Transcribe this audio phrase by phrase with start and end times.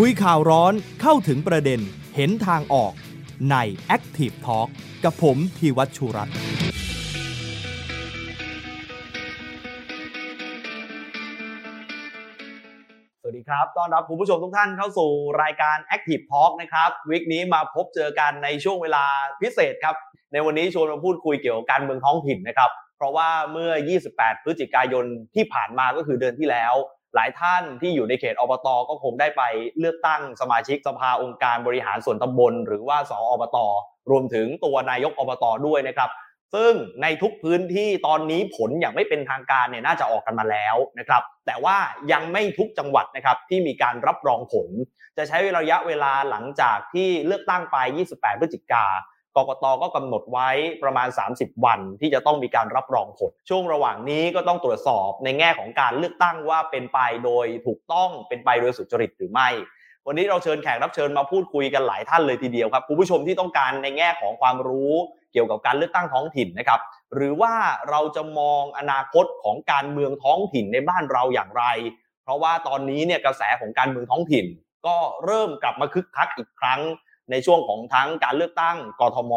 [0.00, 0.72] คุยข่าวร้อน
[1.02, 1.80] เข้าถึงประเด็น
[2.16, 2.92] เห็นทางออก
[3.50, 3.56] ใน
[3.96, 4.68] Active Talk
[5.04, 6.34] กับผมธีวัชชุรัตน์
[13.20, 15.10] สวัสดีครับ ต้อนรับคุณผู้ชมทุกท่านเข้าสู่
[15.42, 19.04] รายการ Active Talk นะครับ วิกนี้มาพบเจอกันในช่วงเวลา
[19.40, 19.96] พิเศษครับ
[20.32, 23.70] ในวันนี้ชวนมาพูดคุยเกี่ยวกับการเมืองท้องถิ่นนะครับ เพราะว่าเมื่อ
[24.08, 25.04] 28 พฤศจิกายน
[25.34, 26.74] ที่ผ่านมาก็คือเดือนที่แล้ว
[27.16, 29.42] หลายท่านที่อยู่ในเขตอบตก็คงได้ไป
[29.78, 33.56] เลือกตั้งสมาชิกสภาองค์การบริหารส่วนตำบล หรือว่าสออบต
[34.10, 36.10] รวมถึงตัวนายกอบตด้วยนะครับ
[36.54, 41.76] ซึ่งในทุกพื้นที่ตอนนี้ผลอย่างไม่เป็นทางการเนี่ยน่าจะออกกันมาแล้วนะครับ แต่ว่า
[42.12, 44.68] ยังไม่ทุกจังหวัดนะครับที่มีการรับรองผล
[45.16, 47.76] จะใช้ระยะเวลาหลังจากที่เลือกตั้งไป
[48.12, 48.84] 28 พฤศจิกา
[49.36, 50.50] กกตก็กำหนดไว้
[50.82, 59.48] ประมาณ 30 วันที่จะต้องมีการรับรองผล ช่วงระหว่างนี้ก็ต้องตรวจสอบในแง่ของการเลือกตั้งว่าเป็นไปโดยถูกต้องเป็นไปโดยสุจริตหรือไม่
[60.06, 64.94] วันนี้เราเชิญแขกรับเชิญมาพูดคุยกันหลายท่านเลยทีเดียวครับคุณผู้ชมที่ต้องการในแง่ของความรู้
[65.32, 66.80] เกี่ยวกับการเลือกตั้งท้องถิ่นนะครับ
[67.14, 67.54] หรือว่า
[67.90, 71.64] เราจะมองอนาคตของการเมืองท้องถิ่นในบ้านเราอย่างไร
[72.22, 74.46] เพราะว่าตอนนี้เนี่ยกระแสของการเมืองท้องถิ่น
[74.86, 76.80] ก็เริ่มกลับมาคึกคักอีกครั้ง
[77.30, 79.32] ในช่วงของทั้งการเลือกตั้งกทม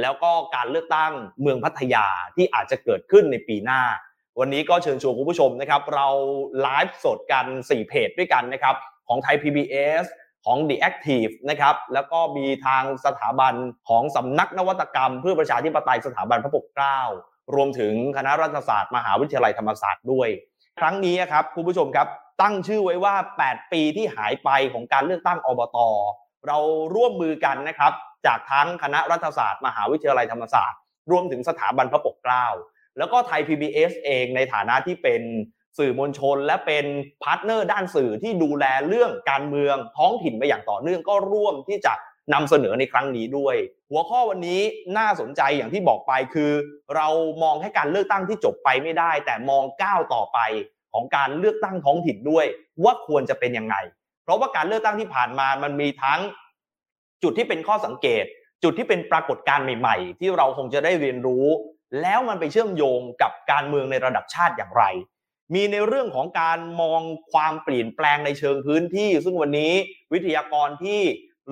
[0.00, 3.82] แล้วก็การเลือกตั้งเมืองพัทยาที่อาจจะเกิดขึ้นในปีหน้า
[4.40, 6.08] วันนี้ก็เชิญชวนคุณผู้ชมนะครับ เรา
[6.60, 8.74] ไลฟ์สดกัน 4 เพจด้วยกันนะครับ
[9.08, 10.04] ของไทย PBS
[10.44, 13.54] ของ The Active นะครับ แล้วก็มีทางสถาบัน
[13.88, 17.00] ของสำนักนวัตกรรม เพื่อประชาธิปไตยสถาบันพระปกเกล้า
[17.54, 20.28] รวมถึงคณะรัฐศาสตร์มหาวิทยาลัยธรรมศาสตร์ด้วย
[20.80, 22.08] ครั้งนี้ครับคุณผู้ชมครับ
[22.42, 23.14] ตั้งชื่อไว้ว่า
[23.46, 25.78] 8 ปีที่หายไปของการเลือกตั้งอบต
[26.46, 26.58] เรา
[26.94, 27.92] ร่วมมือกันนะครับ
[28.26, 30.78] จากทั้งคณะรัฐศาสตร์ มหาวิทยาลัยธรรมศาสตร์
[31.10, 32.46] รวมถึงสถาบันพระปกเกล้า
[32.98, 35.22] แล้วก็ไทย PBS เองในฐานะที่เป็น
[35.78, 36.86] สื่อมวลชน และเป็น
[37.22, 41.92] partner ด้านสื่อที่ดูแลเรื่องการเมืองท้องถิ่นมาอย่างต่อเนื่องก็ร่วมที่จะ
[42.34, 43.56] นำเสนอในครั้งนี้ด้วย
[43.90, 44.60] หัวข้อวันนี้
[44.98, 46.52] น่าสนใจอย่างที่บอกไปคือ
[46.96, 47.08] เรา
[47.42, 50.38] มองให้การเลือกตั้งที่จบไปไม่ได้ แต่มองก้าวต่อไป
[50.92, 52.44] ของการเลือกตั้งท้องถิ่นด้วย
[52.84, 53.76] ว่าควรจะเป็นยังไง
[54.24, 56.20] เพราะว่าการเลือกตั้งที่ผ่านมามันมีทั้ง
[57.22, 58.24] จุดที่เป็นข้อสังเกต
[58.62, 61.46] จุดที่เป็นปรากฏการณ์ใหม่ๆ ที่เราคงจะได้เรียนรู้
[62.02, 64.84] แล้วมันไปเชื่อมโยงกับการเมืองในระดับชาติอย่างไร
[65.54, 67.00] มีในเรื่องของการมอง
[67.32, 69.72] ความเปลี่ยนแปลงในเชิงพื้นที่ ซึ่งวันนี้
[70.12, 71.00] วิทยากรที่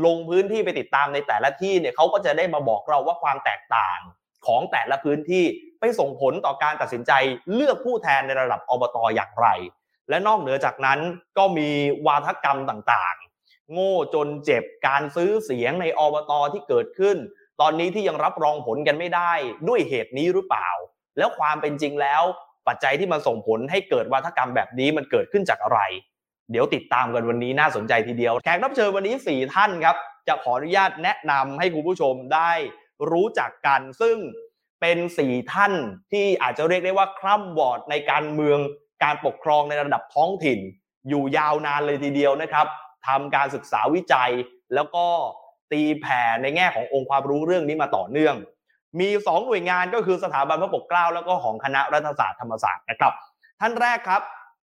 [0.06, 3.98] ลงพื้นที่ไปติดตามในแต่ละที่เนี่ยเขาก็จะได้มาบอกเราว่าความแตกต่าง
[4.46, 5.44] ของแต่ละพื้นที่
[5.80, 7.12] ไปส่งผลต่อการตัดสินใจ
[7.54, 9.48] เลือกผู้แทนในระดับอบตอย่างไร
[10.08, 10.98] และนอกเหนือจากนั้น
[11.38, 11.68] ก็มี
[12.06, 13.16] วาทกรรมต่าง
[13.72, 17.16] โง่จนเจ็บการซื้อเสียงในอบตที่เกิดขึ้น
[17.60, 19.32] ตอนนี้ที่ยังรับรองผลกันไม่ได้
[19.68, 20.68] ด้วยเหตุนี้หรือเปล่า
[21.18, 22.22] แล้วความเป็นจริงแล้ว
[22.68, 25.80] ปัจจัยที่มันส่งผลให้เกิดวาทกรรมแบบนี้มันเกิดขึ้นจากอะไร
[26.50, 29.96] เดี๋ยวติดตามกันวันนี้น่าสนใจทีเดียวแขกรับเชิญวันนี้ 4 ท่านครับ
[30.28, 32.52] จะขออนุญาตแนะนำให้คุณผู้ชมได้
[33.10, 34.16] รู้จักกันซึ่ง
[34.80, 35.72] เป็น 4 ท่าน
[36.12, 38.58] ที่อาจจะเรียกได้ว่าคร่ำวอดในการเมือง
[39.04, 40.58] การปกครองในระดับท้องถิ่น
[41.08, 42.66] อยู่ยาวนานเลยทีเดียวนะครับ
[43.06, 44.30] ทำการศึกษาวิจัย
[44.74, 45.06] แล้วก็
[45.72, 48.34] ตีแผ่ในแง่ขององค์ความรู้เรื่องนี้มาต่อเนื่อง
[49.00, 53.12] มี 2 หน่วยงานก็คือสถาบันพระปกเกล้าแล้วก็ของคณะรัฐศาสตร์ธรรมศาสตร์นะครับ
[53.60, 54.22] ท่านแรกครับ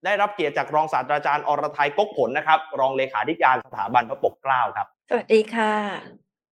[0.05, 5.75] ได้รับเกียรติจากรองศาสตราจารย์อรทัยกกผลนะครับ รองเลขาธิการสถาบันพระปกเกล้าครับ สวัสดีค่ะ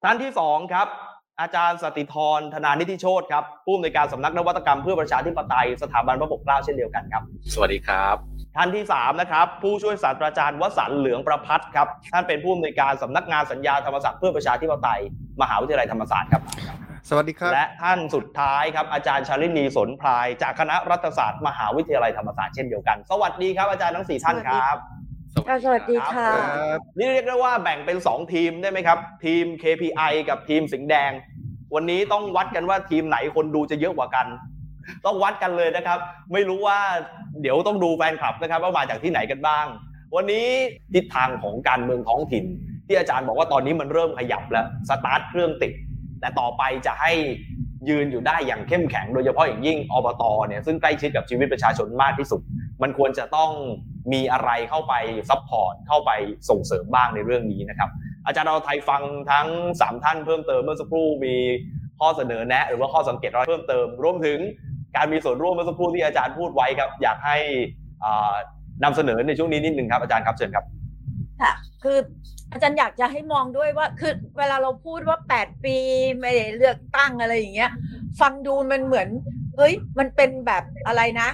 [0.04, 0.88] ท่านที่สองครับ
[1.42, 7.24] อาจารย์สติธรธนานิธิโชตครับผู้อำนวยการสำนักนวัตกรรมเพื่อประชาธิปไตยสถาบันพระปกเกล้าเช่นเดียวกันครับ
[7.54, 15.02] สวัสดีครับ ท่านที่ 3 นะครับ ผู้ช่วยศาสตราจารย์วสันต์เหลืองประพัฒน์ครับ ท่านเป็นผู้อำนวยการสำนักงานสัญญาธรรมศาสตร์เพื่อประชาธิปไตย
[15.41, 16.41] มหาวิทยาลัยธรรมศาสตร์ครับ
[17.09, 24.75] สวัสดีครับ และท่านสุดท้ายครับอาจารย์ชาลินีสนพลายจากคณะรัฐศาสตร์ มหาวิทยาลัยธรรมศาสตร์เช่นเดียวกัน สวัสดีครับอาจารย์ทั้งสี่ท่านครับ
[25.47, 31.12] ค่ะสวัสดีค่ะครับนี่เรียกได้ว่าแบ่งเป็น 2 ทีมได้ไหมครับ ทีม KPI กับทีมสิงห์แดง
[31.75, 34.28] วันนี้ต้องวัดกันว่าทีมไหนคนดูจะเยอะกว่ากัน
[35.06, 36.00] ต้องวัดกันเลยนะครับ
[36.34, 36.80] ไม่รู้ว่า
[37.42, 39.66] เดี๋ยวต้องดูแฟนคลับนะครับ ว่ามาจากที่ไหนกันบ้าง
[40.16, 40.48] วันนี้
[40.94, 42.46] ทิศทางของการเมืองท้องถิ่น
[42.88, 45.74] ที่อาจารย์บอกว่าตอนนี้มันเริ่มขยับแล้วสตาร์ทเครื่องติด
[46.22, 47.13] แต่ต่อไปจะให้
[47.90, 52.42] ยืนอยู่ได้อย่างเข้มแข็งโดยเฉพาะอย่างยิ่งอบตเนี่ยซึ่งใกล้ชิดกับชีวิตประชาชนมากที่สุด
[52.81, 53.52] มันควรจะต้อง
[54.13, 54.94] มีอะไรเข้าไป
[55.30, 56.12] support เข้าไป
[56.50, 57.90] ส่งเสริมบ้างในเรื่องนี้นะครับ
[58.25, 59.48] อาจารย์อรทัยฟังทั้ง
[59.80, 61.36] 3 ท่านเพิ่มเติมเมื่อสักครู่มี
[62.00, 64.40] ข้อเสนอแนะ หรือว่าข้อสังเกตอะไรเพิ่มเติมรวมถึง
[64.95, 67.38] การมีส่วนร่วมเมื่อสักครู่ที่อาจารย์พูดไว้ครับ อยากให้
[68.04, 68.36] อ่า
[68.84, 70.66] นำเสนอในช่วงนี้นิดนึงครับอาจารย์ครับเชิญครับ
[71.42, 71.54] ค่ะ
[71.84, 71.98] คือ
[72.54, 75.78] อาจารย์อยากจะให้มองด้วยว่าคือเวลาเราพูดว่า 8 ปี
[76.19, 77.72] ไม่ได้เลือกตั้งอะไรอย่างเงี้ย
[78.22, 79.07] ฟังดูมันเหมือน
[79.57, 81.30] เฮ้ยมันเป็นแบบอะไรนะ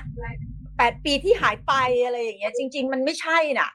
[0.50, 1.74] 8 ปีที่หายไป
[2.06, 3.70] อะไรอย่างเงี้ย จริง ๆ มันไม่ใช่น่ะ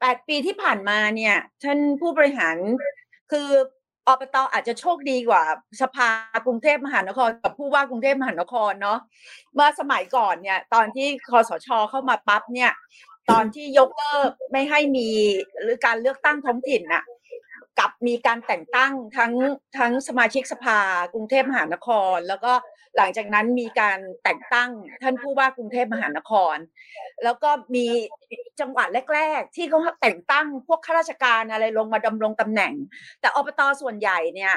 [0.00, 2.56] แปดปีที่ผ่านมาเนี่ยท่านผู้บริหาร
[3.32, 3.48] คือ
[4.08, 5.42] อบตอาจจะโชคดีกว่า
[5.82, 6.08] สภา
[6.46, 8.98] กรุงเทพมหานครกับผู้ว่ากรุงเทพมหานครเนาะ
[9.54, 12.72] เมื่อสมัยก่อนเนี่ย ตอนที่คอสชเข้ามาปั๊บเนี่ย
[13.30, 15.08] ตอนที่ยกเลิกไม่ให้มี
[15.60, 17.04] หรือการเลือกตั้งท้องถิ่นน่ะ
[17.78, 19.32] กับมีการแต่งตั้งทั้ง
[19.78, 20.78] ทั้งสมาชิกสภา
[21.12, 22.52] กรุงเทพมหานคร แล้วก็
[22.96, 24.70] หลังจากนั้นมีการแต่งตั้ง
[25.02, 26.56] ท่านผู้ว่ากรุงเทพมหานคร
[27.24, 27.86] แล้วก็มี
[28.60, 32.72] จังหวัดแรก ๆ ที่เขาแต่งตั้งพวกข้าราชการอะไรลงมาดำรงตำแหน่ง
[33.20, 34.54] แต่อบตส่วนใหญ่เนี่ย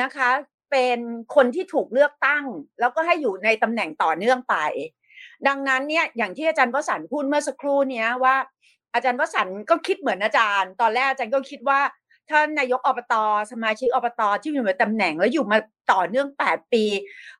[0.00, 0.30] นะคะ
[0.70, 0.98] เป็น
[1.34, 2.44] คนที่ถูกเลือกตั้ง
[2.80, 4.56] แล้วก็ให้อยู่ในตำแหน่งต่อเนื่องไป
[5.46, 8.36] ดังนั้นเนี่ยอย่างที่อาจารย์วสันพูดเมื่อสักครู่เนี้ยว่า
[8.94, 11.80] อาจารย์วสันก็คิดเหมือนอาจารย์ ตอนแรกอาจารย์ก็คิดว่า
[12.30, 13.14] ท่านนายกอบต
[13.52, 15.58] สมาชิกอบตที่อยู่ในตำแหน่งแล้วอยู่มา
[15.92, 16.84] ต่อเนื่องแปดปี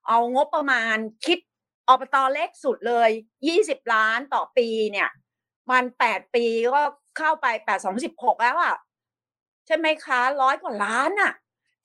[0.07, 1.39] เอางบประมาณคิด
[1.89, 3.11] อบตเล็กสุดเลย
[3.47, 5.09] ยี่สิบล้านต่อปีเนี่ย
[5.71, 6.45] มันแปดปี
[6.75, 6.83] ก็
[7.19, 8.75] เข้าไปแปดสองสิบหกแล้วอะ
[9.67, 11.33] ใช่ไหมคะร้อยกว่าล้านอะ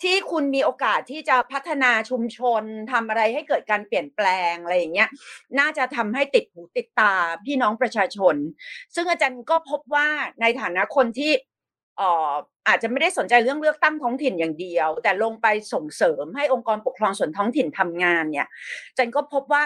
[0.03, 5.09] ที่คุณมีโอกาสที่จะพัฒนาชุมชนทำอะไรให้เกิดการเปลี่ยนแปลงอะไรอย่างเงี้ย
[5.59, 7.13] น่าจะทำให้ติดหูติดตา
[7.45, 8.35] พี่น้องประชาชน
[8.95, 10.07] ซึ่งอาจารย์ก็พบว่า
[10.41, 11.31] ในฐานะคนที่
[12.67, 18.47] อาจจะไม่ได้สนใจเรื่องเลือกตั้งท้องถิ่นอย่างเดียว แต่ลงไปส่งเสริมให้องค์กรปกครองส่วนท้องถิ่นทำงานเนี่ย
[18.97, 19.63] จารย์ก็พบว่า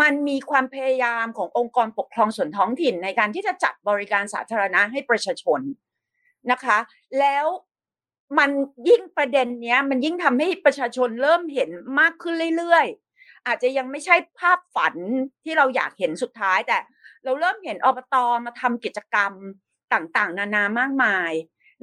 [0.00, 5.60] มันมีความพยายามขององค์กรปกครองส่วนท้องถิ่นในการที่จะจัดบริการสาธารณะให้ประชาชน
[6.50, 6.78] นะคะ
[7.20, 7.46] แล้ว
[8.38, 8.50] มัน
[8.88, 14.94] ยิ่งประเด็นเนี้ย มันยิ่งทำให้ประชาชนเริ่มเห็นมากขึ้นเรื่อยๆ อาจจะยังไม่ใช่ภาพฝัน
[15.44, 16.78] ที่เราอยากเห็นสุดท้าย แต่
[17.24, 19.32] เราเริ่มเห็นอบตมาทำกิจกรรม
[19.92, 21.32] ต่างๆ นานามากมาย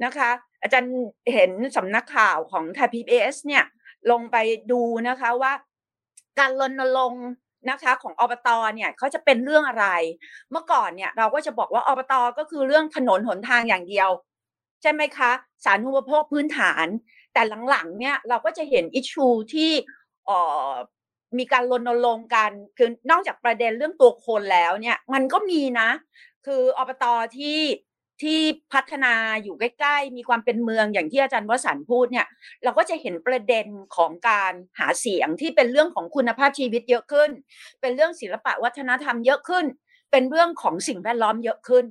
[0.04, 0.30] นะคะ
[0.62, 0.94] อาจารย์
[1.32, 3.64] เห็นสำนักข่าวของไทยพีบีเนี่ย
[4.10, 4.36] ลงไป
[4.70, 5.52] ดูนะคะว่า
[6.38, 7.26] การรณรงค์
[7.70, 9.86] นะคะของอบตเนี่ยเขาจะเป็นเรื่องอะไร
[10.50, 14.10] เมื่อก่อนเนี่ยเราก็จะบอกว่าอบตก็คือเรื่องถนนหนทางอย่างเดียว
[14.82, 15.30] ใช่ไหมคะ
[15.64, 16.86] สาธารณูปโภคพื้นฐาน
[17.32, 19.70] แต่หลังๆเนี่ยเราก็จะเห็นอิชูที่
[20.28, 20.30] อ
[20.68, 20.72] อ
[21.38, 25.90] มีการรณรงค์กันคือนอกจากประเด็นเรื่องตัวคนแล้วเนี่ย มันก็มีนะ
[26.46, 27.04] คืออบต
[27.38, 27.58] ที่
[28.22, 28.40] ที่
[28.72, 32.26] พัฒนาอยู่ใกล้ๆ มีความเป็นเมืองอย่างที่อาจารย์วสันพูดเนี่ย
[32.64, 33.66] เราก็จะเห็นประเด็น
[33.96, 37.30] ของการหาเสียงที่เป็นเรื่องของคุณภาพชีวิตเยอะขึ้น
[37.80, 39.64] เป็นเรื่องศิลปะวัฒนธรรมเยอะขึ้น
[40.10, 41.86] เป็นเรื่องของสิ่งแวดล้อมเยอะขึ้น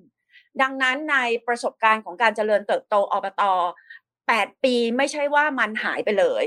[0.61, 3.43] ดังนั้นในประสบการณ์ของการเจริญเติบโตอบต
[4.01, 6.43] 8 ปีไม่ใช่ว่ามันหายไปเลย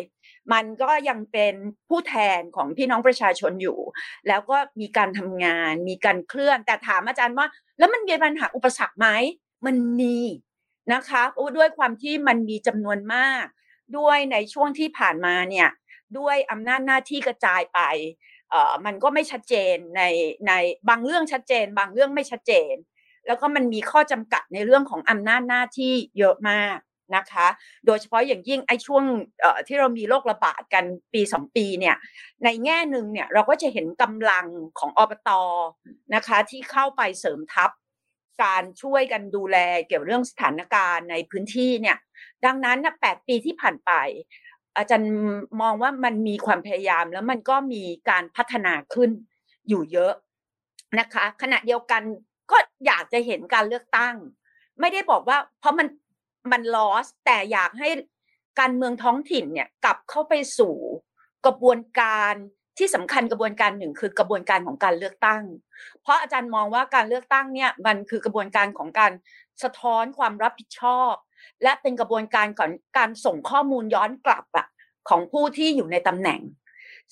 [0.53, 1.55] มันก็ยังเป็น
[1.89, 3.79] ผู้แทนของพี่น้องประชาชนอยู่
[4.29, 7.47] แล้วก็มีการทำงาน มีการเคลื่อน แต่ถามอาจารย์ว่า
[7.79, 9.09] แล้วมันมีปัญหาอุปสรรคไหม
[9.67, 10.19] มันมี
[10.93, 11.23] นะคะ
[11.57, 13.45] ด้วยความที่มันมีจำนวนมาก
[13.99, 15.69] ด้วยในช่วงที่ผ่านมาเนี่ย
[16.19, 17.81] ด้วยอำนาจหน้าที่กระจายไป
[18.51, 20.03] เอ่อมันก็ไม่ชัดเจนใน
[20.49, 20.53] ใน
[20.89, 22.75] บางเรื่องชัดเจน บางเรื่องไม่ชัดเจน
[23.27, 26.79] แล้วก็มันมีข้อจำกัดในเรื่องของอำนาจหน้าที่เยอะมาก
[27.17, 27.47] นะคะ
[27.87, 29.05] โดยเฉพาะอย่างยิ่งไอ้ช่วง
[29.67, 31.97] ที่เรามีโรคระบาดกันปีสองปีเนี่ย
[32.45, 34.47] ในแง่หนึ่งเนี่ยเราก็จะเห็นกำลัง
[34.79, 35.31] ของอบต
[36.15, 37.71] นะคะที่เข้าไปเสริมทัพ
[38.43, 39.57] การช่วยกันดูแล
[39.89, 41.99] เกี่ยวเรื่องสถานการณ์ในพื้นที่เนี่ย
[42.45, 43.93] ดังนั้นนะแปดปีที่ผ่านไป
[44.77, 45.13] อาจารย์
[45.61, 49.11] มองว่ามันมีความพยายามแล้วมันก็มีการพัฒนาขึ้น
[49.69, 50.13] อยู่เยอะ
[50.99, 52.03] นะคะ ขณะเดียวกัน
[52.51, 52.57] ก็
[52.87, 54.15] อยากจะเห็นการเลือกตั้ง
[54.81, 55.89] ไม่ได้บอกว่า เพราะมัน
[56.53, 57.89] มันลอสแต่อยากให้
[58.61, 60.75] การเมืองท้องถิ่นเนี่ยกลับเข้าไปสู่
[61.45, 62.35] กระบวนการ
[62.81, 65.43] ที่สำคัญกระบวนการหนึ่งคือกระบวนการของการเลือกตั้ง
[66.03, 69.13] เพราะอาจารย์มองว่าการเลือกตั้งเนี่ยมันคือกระบวนการของการ
[69.63, 71.13] สะท้อนความรับผิดชอบ
[71.63, 74.67] และเป็นกระบวนการก่อนการส่งข้อมูลย้อนกลับอะ
[75.09, 76.41] ของผู้ที่อยู่ในตำแหน่ง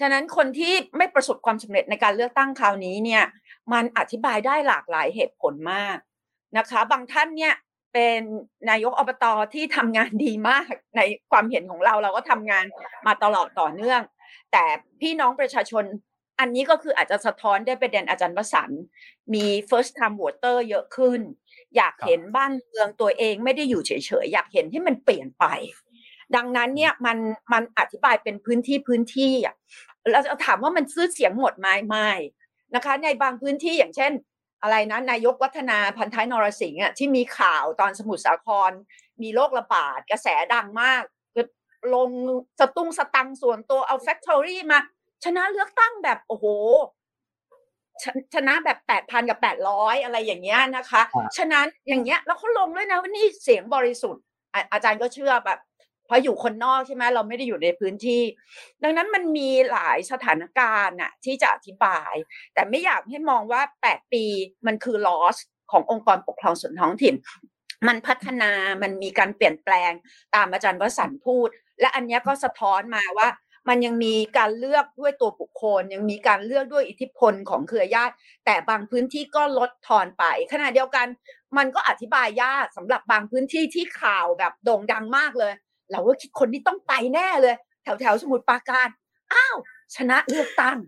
[0.00, 3.24] ฉะนั้นคนที่ไม่ประสบความสำเร็จในการเลือกตั้งคราวนี้เนี่ย
[3.72, 5.96] มันอธิบายได้หลากหลายเหตุผลมาก
[6.56, 7.54] นะคะ บางท่านเนี่ย
[7.92, 8.20] เป็น
[8.70, 12.64] นายกอบตที่ทำงานดีมากในความเห็นของเราเราก็ทำงาน
[13.06, 14.02] มาตลอดต่อเนื่อง
[14.52, 14.64] แต่
[15.00, 15.84] พี่น้องประชาชน
[16.40, 18.70] อันนี้ก็คืออาจจะสะท้อนได้ประเด็นอาจารย์วสัน
[19.34, 21.20] มี first time voter เยอะขึ้น
[21.76, 25.44] อยากเห็นบ้านเมืองตัวเองไม่ได้อยู่เฉยๆ อยากเห็นให้มันเปลี่ยนไป
[26.36, 27.18] ดังนั้นเนี่ยมัน
[27.52, 29.54] มันอธิบายเป็นพื้นที่พื้นที่อะ
[30.12, 32.10] เราจะถามว่ามันซื้อเสียงหมดไหมไม่
[32.74, 34.12] นะคะ ในบางพื้นที่อย่างเช่น
[34.62, 38.72] อะไรนะนายกวัฒนาพันท้ายนรสิงห์อะที่มีข่าวตอนสมุทรสาคร
[39.22, 41.02] มีโรคระบาดกระแสดังมาก
[41.94, 42.10] ลง
[42.60, 44.78] สตุ้งสตังส่วนตัวเอาแฟคทอรี่มา
[45.24, 46.46] ชนะเลือกตั้งแบบโอ้โห
[48.02, 48.04] ช
[48.34, 51.02] ชนะแบบแปดพันกับแปดร้อยอะไรอย่างเงี้ยนะคะ
[51.36, 54.22] ฉะนั้นอย่างเงี้ยแล้วเขาลงด้วยนะว่านี่เสียงบริสุทธิ์
[54.72, 55.58] อาจารย์ก็เชื่อแบบ
[56.06, 58.22] เพราะอยู่คนนอกใช่ไหมเราไม่ได้อยู่ในพื้นที่
[58.82, 62.14] ดังนั้นมันมีหลายสถานการณ์น่ะที่จะอธิบาย
[62.54, 64.24] แต่ไม่อยากให้มองว่าแปดปี
[64.66, 65.36] มันคือ loss
[65.72, 67.14] ขององค์กรปกครองส่วนท้องถิ่น
[67.86, 68.50] มันพัฒนา
[68.82, 69.92] มันมีการเปลี่ยนแปลง
[70.34, 71.48] ตามอาจารย์วสันพูด
[71.80, 73.28] และอันนี้ก็สะท้อนมาว่า
[73.68, 81.06] มันยังมีการเลือกด้วยตัวบุคคล ยังมีการเลือกด้วยอิทธิพลของเครือญาติ แต่บางพื้นที่ก็ลดทอนไปขณะเดียวกัน
[81.56, 85.52] มันก็อธิบายยากสำหรับบางพื้นที่ที่ข่าวแบบโด่งดังมากเลย
[85.90, 88.88] เราก็คิดคนนี้ต้องไปแน่เลย แถวแถวสมุทรปราการ
[89.34, 89.56] อ้าว
[89.96, 90.78] ชนะเลือกตั้ง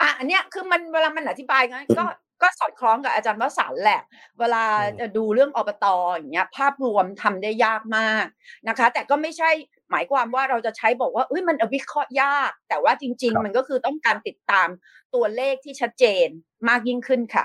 [0.00, 2.04] อะอันเนี้ยคือมันเวลามันอธิบายไงก็
[2.42, 4.00] ก็สอดคล้องกับอาจารย์วสันต์แหละ
[4.38, 8.26] เวลาอืมจะดูเรื่องอบตอย่างเงี้ยภาพรวมทำได้ยากมาก
[8.68, 9.50] นะคะ แต่ก็ไม่ใช่
[9.90, 14.68] หมายความว่าเราจะใช้บอกว่าเอ้ยมันวิเคราะห์ยาก แต่ว่าจริง ๆ มันก็คือต้องการติดตาม
[15.14, 16.26] ตัวเลขที่ชัดเจน
[16.68, 17.44] มากยิ่งขึ้นค่ะ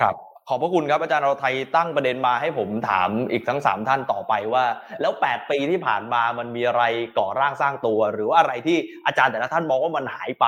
[0.00, 0.16] ครับ
[0.48, 4.64] ขอบพระคุณครับอาจารย์เราไทยตั้งประเด็นมาให้ผมถามอีกทั้งสามท่านต่อไปว่า
[5.00, 6.82] แล้ว 8 ปีที่ผ่านมามันมีอะไร
[7.18, 10.46] ก่อร่างสร้างตัว หรือว่าอะไรที่อาจารย์แต่ละท่านมองว่ามันหายไป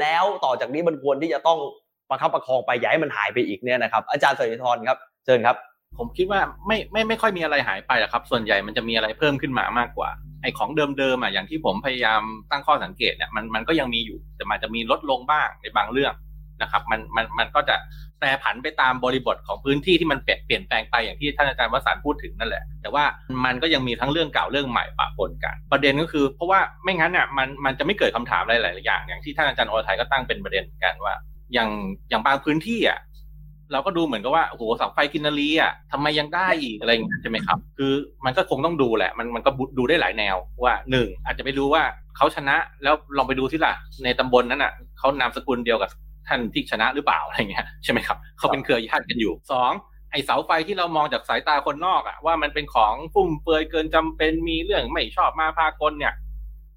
[0.00, 1.58] แล้วต่อจากนี้มันควรที่จะต้อง
[2.10, 5.56] ประคับประคองไปอย่าให้มันหายไปอีกเนี่ยนะครับ อาจารย์สริธรครับเชิญครับ
[5.98, 10.10] ผมคิดว่าไม่ไม่ไม่ค่อยมีอะไรหายไปหรอกครับ ส่วนใหญ่มันจะมีอะไรเพิ่มขึ้นมามากกว่า
[10.42, 16.14] ไอ้ของเดิมๆอะอย่างที่ผมพยายามตั้งข้อสังเกตเนี่ยมันมันก็ยังมีอยู่ แต่มันจะมีลดลงบ้างในบางเรื่อง
[16.62, 17.76] นะครับมันมันมันก็จะ
[18.18, 23.04] แปรผันไปตามบริบทของพื้นที่ที่มันเปลี่ยนแปลงไปอย่างที่ท่านอาจารย์วสันต์พูดถึงนั่นแหละ แต่ว่า
[23.44, 31.14] มันก็ยังมีทั้งเรื่องเก่าเรื่องใหม่ปะปนกัน ประเด็นก็คือ เพราะว่าไม่งั้นเนี่ยมันมันจะไม่เกิดคำถามอะไรหลายๆอย่างอย่างที่ท่านอาจารย์อรไทยก็ตั้งเป็นประเด็นกันว่า
[31.52, 31.70] อย่าง
[32.10, 32.98] อย่างบางพื้นที่อะ
[33.72, 37.92] เราก็ดูเหมือนกับว่าโอ้โหเสาไฟกินนารีอะทำไมยังได้อีกอะไรอย่างเงี้ยใช่ไหมครับ คือ
[38.24, 41.82] มันก็คงต้องดูแหละ มันมันก็ดูได้หลายแนวว่าหนึ่งอาจจะไปดูว่า
[42.16, 45.90] เขาชนะแล้วลองไปดูที่ล่ะ ในตำบลนั้นอะเขานามสกุลเดียวกับ
[46.28, 49.72] ท่านที่ชนะหรือเปล่าอะไรเงี้ยใช่ไหมครับเขาเป็นเครือญาติกันอยู่สอง
[50.10, 56.14] ไอเสาไฟที่เรามองจากสายตาคนนอกอะว่ามันเป็นของฟุ่มเฟือยเกินจำเป็นมีเรื่องไม่ชอบมาพากลเนี่ย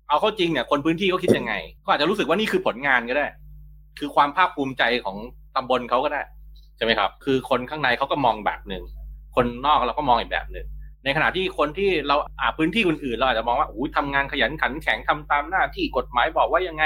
[0.09, 3.25] เอาเข้าจริงเนี่ยคนพื้นที่เขาคิดยังไงเขาอาจจะรู้สึกว่านี่คือผลงานก็ได้
[3.99, 5.17] คือความภาคภูมิใจของ
[5.55, 6.21] ตำบลเขาก็ได้
[6.77, 8.83] ใช่ไหมครับ คือคนข้างในเขาก็มองแบบหนึ่ง
[9.35, 10.67] คนนอกเราก็มองอีกแบบหนึ่ง
[11.03, 16.83] ในขณะที่คนที่เราอ่าพื้นที่อื่นๆเราอาจจะมองว่าอู้ทำงานขยันขันแข็งทำตามหน้าที่กฎหมายบอกว่ายังไง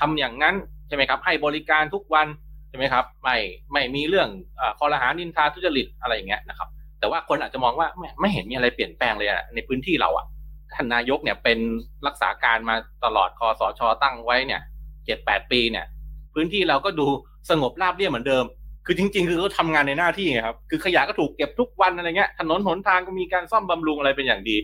[0.00, 0.54] ทำอย่างนั้น
[0.88, 2.26] ใช่ไหมครับ ให้บริการทุกวัน
[2.68, 3.36] ใช่ไหมครับ ไม่
[3.72, 4.28] ไม่มีเรื่อง
[4.60, 6.68] อคอรหานินทาทุจริตอะไรอย่างเงี้ยนะครับ
[7.00, 10.26] แต่ว่าคนอาจจะมองว่าไม่ไม่เห็นมีอะไรเปลี่ยนแปลงเลยอะในพื้นที่เราอะ
[10.74, 11.58] ท่านนายกเนี่ยเป็น
[12.06, 14.60] รักษาการมาตลอดคอสชตั้งไว้เนี่ย
[15.06, 15.86] เจ็ดแปดปีเนี่ย
[16.34, 17.06] พื้นที่เราก็ดู
[17.50, 18.44] สงบราบเรียบเหมือนเดิม
[18.86, 24.56] คือจริง ๆ คือเขาทำงานในหน้าที่ไงครับ คือขยะก็ถูกเก็บทุกวันอะไรเงี้ย ถนนหนทางก็มีการซ่อมบำรุงอะไรเป็นอย่างดี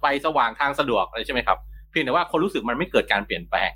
[0.00, 1.58] ไฟสว่างทางสะดวกอะไรใช่ไหมครับ
[1.90, 3.70] เพียงแต่ว่าคนรู้สึกมันไม่เกิดการเปลี่ยนแปลง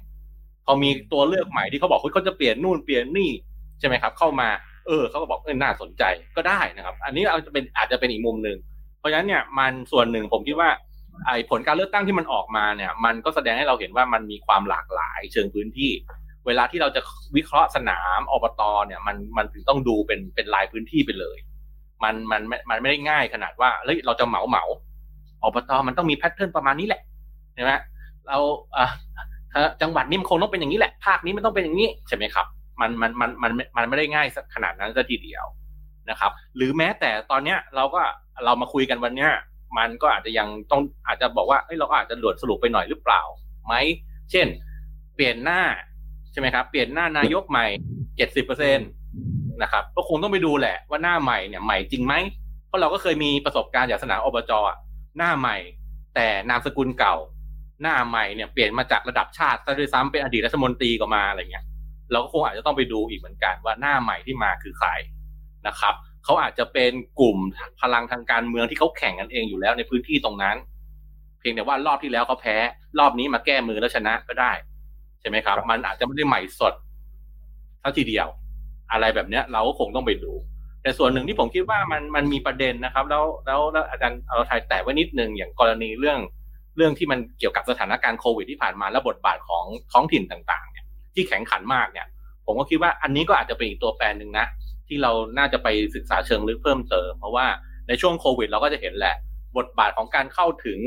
[0.66, 3.31] พอมีตัวเลือกใหม่ที่เขาบอกว่าเขาจะเปลี่ยนนู่นเปลี่ยนนี่
[3.81, 4.49] ใช่ไหมครับ เข้ามา
[4.87, 6.02] เออเขาก็บอกเออน่าสนใจ
[6.37, 8.59] ก็ได้นะครับ อันนี้อาจจะเป็นอาจจะเป็นอีกมุมหนึ่ง
[8.99, 10.71] เพราะฉะนั้นเนี่ยมันส่วนหนึ่งผมคิดว่า
[11.26, 15.93] ไอ้ผลการเลือกตั้งที่มันออกมาเนี่ย มันก็แสดงให้เราเห็นว่ามันมีความหลากหลายเชิงพื้นที่
[16.46, 17.00] เวลาที่เราจะ
[17.36, 21.38] วิเคราะห์สนามอบตเนี่ยมันมันถึงต้องดูเป็นเป็นลายพื้นที่ไปเลย
[22.02, 24.64] มันมันมันไม่ได้ง่ายขนาดว่าเฮ้ยเราจะเหมาเหมา
[25.42, 27.02] อบตมันต้องมีแพทเทิร์นประมาณนี้แหละ
[27.54, 27.72] ใช่ไหม
[28.26, 28.38] เรา
[28.76, 28.86] อะ
[29.52, 32.46] ถ้าจังหวัดนี้มันคงต้องเป็นอย่างนี้แหละ ภาคนี้มันต้องเป็นอย่างนี้ใช่ไหมครับ
[32.80, 35.44] มันมันมันมันมันไม่ได้ง่ายขนาดนั้นซะทีเดียว
[36.10, 38.00] นะครับ หรือแม้แต่ตอนเนี้ยเราก็
[38.44, 39.30] เรามาคุยกันวันเนี้ย
[39.78, 43.22] มันก็อาจจะยังต้องอาจจะบอกว่าเอ้ยเราอาจจะด่วนสรุปไปหน่อยหรือเปล่า
[43.66, 43.74] ไหม
[44.30, 44.46] เช่น
[45.14, 45.60] เปลี่ยนหน้า
[46.35, 47.67] ใช่ไหมครับเปลี่ยนหน้านายกใหม่
[48.17, 48.83] เจ็ดสิบเปอร์เซ็นต
[49.62, 52.14] นะครับก็คงต้องไปดูแหละว่าหน้าใหม่เนี่ยใหม่จริงไหม
[52.69, 54.76] เพราะเราก็เคยมีประสบการณ์จากสนามอบจอะ
[55.19, 55.57] หน้าใหม่
[56.14, 57.17] แต่นามสกุลเก่า
[57.83, 61.64] หน้าใหม่เนี่ยเปลี่ยนมาจากระดับชาติซะด้วยซ้ำเป็นอดีตรัฐมนตรีก็มาอะไรเงี้ย
[62.11, 64.88] เราก็คงอาจจะต้องไปดูอีกเหมือนกันว่าหน้าใหม่ที่มาคือใคร
[65.67, 67.38] นะครับเขาอาจจะเป็นกลุ่ม
[67.81, 70.57] พลังทางการเมืองที่เขาแข่งกันเองอยู่แล้วในพื้นที่ตรงนั้น
[71.41, 72.57] เพียงแต่ว่ารอบที่แล้วเขาแพ้
[72.99, 74.53] รอบนี้มาแก้มือแล้วชนะก็ได้
[75.25, 76.75] ช่ไหมครับครับ มันอาจจะไม่ได้ใหม่สด
[77.81, 78.26] เท่าทีเดียว
[78.93, 80.33] อะไรแบบเนี้ย เราก็คงต้องไปดู
[80.83, 86.19] แต่ส่วนหนึ่งที่ผมคิดว่ามันมันมีประเด็นนะครับ แล้วแล้วแล้วอาจารย์เอาไทยแต่ไว้นิดนึงอย่างกรณีเรื่อง
[86.76, 92.07] เรื่องที่มันเกี่ยวกับสถานการณ์โควิดที่ผ่านมาและบทบาทของท้องถิ่นต่างๆ เนี่ย ที่แข็งขันมากเนี่ย
[92.47, 94.47] ผมก็คิดว่าอันนี้ก็อาจจะเป็นอีกตัวแปรหนึ่งนะ
[94.88, 97.47] ที่เราน่าจะไปศึกษาเชิงลึกเพิ่มเติม เพราะว่า
[97.88, 99.16] ในช่วงโควิด เราก็จะเห็นแหละ
[99.57, 100.78] บทบาทของการเข้าถึง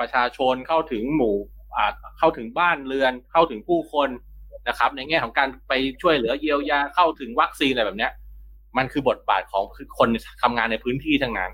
[0.00, 1.53] ประชาชนเข้าถึงหมู่อ่า
[2.18, 4.08] เข้าถึงบ้านเรือนเข้าถึงผู้คน
[4.68, 8.12] นะครับ ในแง่ของการไปช่วยเหลือเยียวยาเข้าถึงวัคซีนอะไรแบบเนี้ย
[8.76, 9.64] มันคือบทบาทของ
[9.98, 10.08] คน
[10.42, 11.52] ทำงานในพื้นที่ทั้งนั้น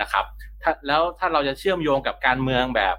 [0.00, 0.24] นะครับ
[0.62, 2.96] ถ้าแล้วถ้าเราจะเชื่อมโยงกับการเมืองแบบ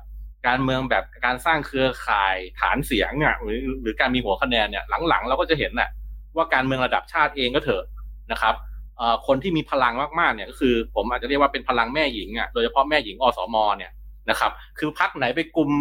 [0.48, 5.90] การเมืองแบบการสร้างเครือข่ายฐานเสียงเนี่ยหรือหรือการมีหัวคะแนนเนี่ยหลังๆ เราก็จะเห็นแหละ
[6.36, 7.84] ว่าการเมืองระดับชาติเองก็เถอะ
[8.32, 8.56] นะครับ
[9.28, 13.92] คนที่มีพลังมากๆเนี่ยก็คือ ผมอาจจะเรียกว่าเป็นพลังแม่หญิงอะโดยเฉพาะแม่หญิงอสมเนี่ย
[14.30, 15.72] นะครับ คือพักไหนไปกลุ่ม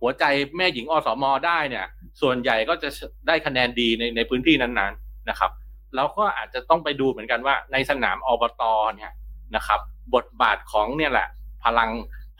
[0.00, 0.24] หัวใจ
[0.56, 1.86] แม่หญิงอสมได้เนี่ย
[2.20, 2.88] ส่วนใหญ่ก็จะ
[3.26, 5.50] ได้คะแนนดีในในพื้นที่นั้นๆนะครับ
[5.96, 8.62] แล้วก็อาจจะต้องไปดูเหมือนกันว่าในสนามอบต
[8.96, 9.12] เนี่ย
[9.56, 9.80] นะครับ
[10.14, 11.28] บทบาทของเนี่ยแหละ
[11.64, 11.90] พลัง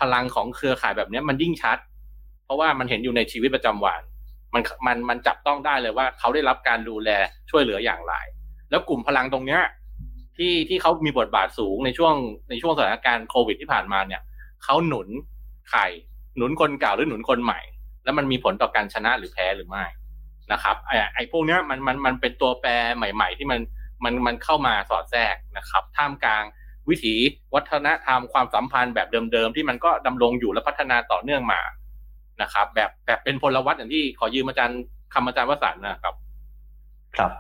[0.01, 1.79] พลังของเครือข่ายแบบนี้มันยิ่งชัด
[2.45, 4.01] เพราะว่ามันเห็นอยู่ในชีวิตประจำวัน
[4.55, 7.11] มันมันมันจับต้องได้เลยว่าเขาได้รับการดูแล
[7.51, 8.15] ช่วยเหลืออย่างไร
[8.71, 9.63] แล้วกลุ่มพลังตรงเนี้ย
[10.37, 12.15] ที่ที่เขามีบทบาทสูงในช่วง
[12.51, 14.23] ในช่วงสถานการณ์โควิดที่ผ่านมาเนี่ย
[14.65, 15.09] เขาหนุน
[15.71, 15.81] ใคร
[16.37, 17.61] หนุนคนเก่าหรือหนุนคนใหม่
[18.05, 19.85] แล้วมันมีผลต่อการชนะหรือแพ้หรือไม่
[20.53, 23.61] นะครับไอ้ไอ้พวกเนี้ยมันมันมันเป็นตัวแปรใหม่ ๆ ที่มัน
[24.05, 26.45] มันมันเข้ามาสอดแทรกนะครับ ท่ามกลาง
[26.89, 27.15] วิถี
[27.55, 31.61] วัฒนธรรมความสัมพันธ์แบบเดิมๆที่มันก็ดำรงอยู่และพัฒนาต่อเนื่องมา
[32.43, 34.81] นะครับ แบบแบบเป็นพลวัตอย่างที่ขอยืมอาจารย์
[35.15, 36.15] คำอาจารย์วสันนะครับ
[37.17, 37.31] ครับ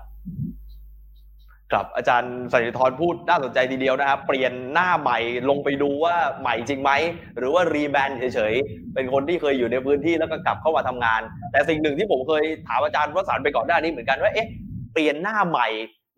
[1.73, 5.19] ครับอาจารย์สันติธรพูดน่าสนใจทีเดียวนะครับ เปลี่ยนหน้าใหม่
[5.49, 6.91] ลงไปดูว่าใหม่จริงไหม
[7.39, 11.21] หรือว่ารีแบรนด์เฉยๆ เป็นคนที่เคยอยู่ในพื้นที่แล้วก็กลับเข้ามาทำงาน
[11.53, 14.49] แต่สิ่งหนึ่งที่ผมเคยถามอาจารย์วสันไปก่อนหน้านี้เหมือนกันว่าเอ๊ะ
[14.93, 15.69] เปลี่ยนหน้าใหม่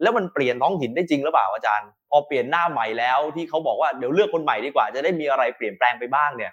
[0.03, 6.53] แล้วมันเปลี่ยนท้องถิ่นได้จริงหรือเปล่าอาจารย์ พอเปลี่ยนหน้าใหม่แล้วที่เขาบอกว่าเดี๋ยวเลือกคนใหม่ดีกว่า จะได้มีอะไรเปลี่ยนแปลงไปบ้างเนี่ย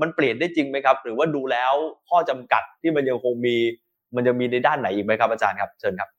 [0.00, 1.72] มันเปลี่ยนได้จริงไหมครับ หรือว่าดูแล้ว
[2.08, 3.56] ข้อจำกัดที่มันยังคงมี
[4.14, 6.10] มันจะมีในด้านไหนอีกไหมครับอาจารย์ครับเชิญครับ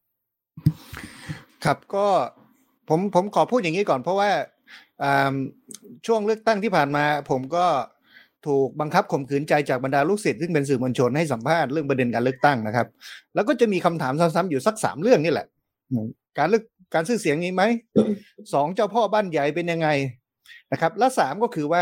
[1.66, 2.08] ครับก็
[2.90, 4.30] ผมผมขอพูดอย่างนี้ก่อนเพราะว่า
[6.06, 7.66] ช่วงเลือกตั้งที่ผ่านมาผมก็
[8.48, 12.88] ถูกบังคับข่มขืนใจจากบรรดาลูกศิษย์ซึ่งเป็นสื่อมวลชนให้สัมภาษณ์เรื่องประเด็นการเลือกตั้งนะครับ
[13.36, 15.48] แล้วก็จะมีคำถามซ้ำๆอยู่สักสามเรื่องนี่แหละ
[16.38, 16.64] การเลือก
[16.94, 17.64] การซื้อเสียงนี้ไหม
[18.54, 19.88] สองเจ้าพ่อบ้านใหญ่เป็นยังไง
[20.72, 21.82] นะครับ และสามก็คือว่า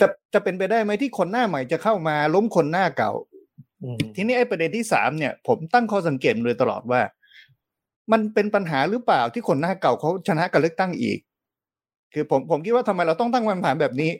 [0.00, 3.12] จะจะเป็นไปได้ไหมที่คนหน้าใหม่จะเข้ามาล้มคนหน้าเก่า
[4.16, 7.00] ทีนี้ไอ้ประเด็นที่สามเนี่ย ผมตั้งข้อสังเกตเลยตลอดว่า
[8.12, 11.18] มันเป็นปัญหาหรือเปล่าที่คนหน้าเก่าเขาชนะการเลือกตั้งอีก
[12.14, 14.10] คือผมผมคิดว่าทำไมเราต้องตั้งคำถามแบบนี้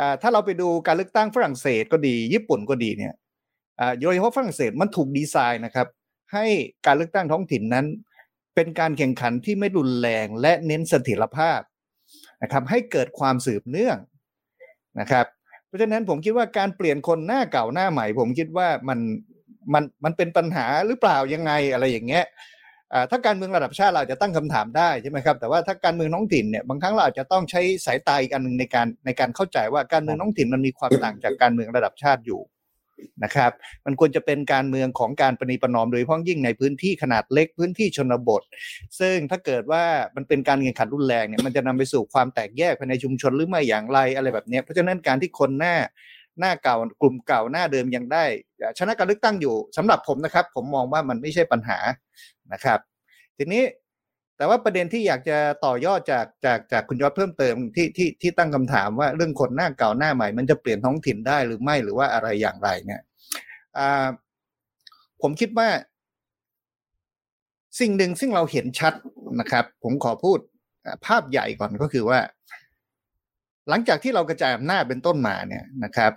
[0.00, 3.14] อ่าถ้าเราไปดูการเลือกตั้งฝรั่งเศสก็ดี ญี่ปุ่นก็ดีเนี่ย
[3.80, 5.86] อ่าโดยเฉพาะฝรั่งเศสมันถูกดีไซน์นะครับ
[6.32, 6.44] ให้
[6.86, 7.86] การเลือกตั้งท้องถิ่นนั้น
[8.54, 11.60] เป็นการแข่งขันที่ไม่รุนแรงและเน้นเสถียรภาพ
[12.42, 13.98] นะครับให้เกิดความสืบเนื่อง
[15.00, 15.26] นะครับ
[15.66, 18.98] เพราะฉะนั้นผมคิดว่าการเปลี่ยนคนหน้าเก่าหน้าใหม่ ผมคิดว่ามัน
[19.74, 22.24] มันมันเป็นปัญหาหรือเปล่ายังไงอะไรอย่างเงี้ย
[23.10, 32.42] ถ้าการเมืองระดับชาติเราจะตั้งคำถามได้ใช่ไหมครับแต่ว่าถ้าการเมืองท้องถิ่นเนี่ยบางครั้งเราอาจจะต้องใช้สายตาอีกอันหนึ่งในการในการเข้าใจว่าการเมืองท้องถิ่นมันมีความต่างจากการเมืองระดับชาติอยู่
[33.24, 33.52] นะครับ
[33.86, 38.42] มันควรจะเป็นการเมืองของการปณีประนอมโดยเฉพาะยิ่งในพื้นที่ขนาดเล็กพื้นที่ชนบท
[39.00, 39.84] ซึ่งถ้าเกิดว่า
[40.16, 45.76] มันเป็นการแข่งขันรุนแรงเนี่ยมันจะนำไปสู่ความแตกแยกภายในชุมชนหรือไม่อย่างไรอะไรแบบนี้เพราะฉะนั้นการที่คนหน้า
[46.40, 48.24] หน้าเก่ากลุ่มเก่าหน้าเดิมยังได้
[48.78, 51.78] ชนะการเลือกตั้งอยู่สำหรับผมนะครับ ผมมองว่ามันไม่ใช่ปัญหา
[52.52, 52.78] นะครับ
[53.38, 53.62] ทีนี้
[54.36, 63.00] แต่ว่าประเด็นที่อยากจะต่อยอดจากจากจากคุณยอดเพิ่มเติมที่ที่ที่ตั้งคำถามว่าเรื่องคนหน้าเก่าหน้าใหม่ มันจะเปลี่ยนท้องถิ่นได้หรือไม่หรือว่าอะไรอย่างไรเนี่ย
[65.22, 65.68] ผมคิดว่า
[67.80, 68.94] สิ่งหนึ่งซึ่งเราเห็นชัด
[69.40, 70.38] นะครับ ผมขอพูด
[71.06, 72.18] ภาพใหญ่ก่อนก็คือว่า
[73.68, 76.12] หลังจากที่เรากระจายอำนาจเป็นต้นมาเนี่ยนะครับ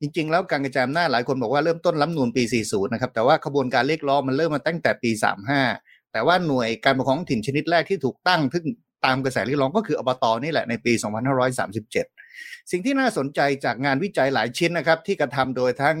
[0.00, 5.10] จริงๆ แล้วการกระจายอำนาจหลายคนบอกว่าเริ่มต้นรัฐนูนปี 40 นะครับ แต่ว่าขบวนการเรียกร้องมันเริ่มมาตั้งแต่ปี
[5.62, 8.66] 35 แต่ว่าหน่วยการปกครองถิ่นชนิดแรกที่ถูกตั้งทึ่ง
[9.04, 10.92] ตามกระแสเรียกร้องก็คืออบตนี่แหละในปี
[11.56, 15.96] 2537 สิ่งที่น่าสนใจจากงานวิจัยหลายชิ้นนะครับ ที่กระทำโดยทั้ง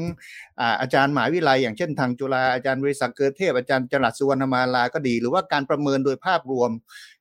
[0.80, 6.70] อาจารย์หมหาวิทยาลัย อย่างเช่นทางจุฬาอาจารย์วิศักเกิดเทพอาจารย์จรัสสุวรรณมาลาก็ดี หรือว่าการประเมินโดยภาพรวม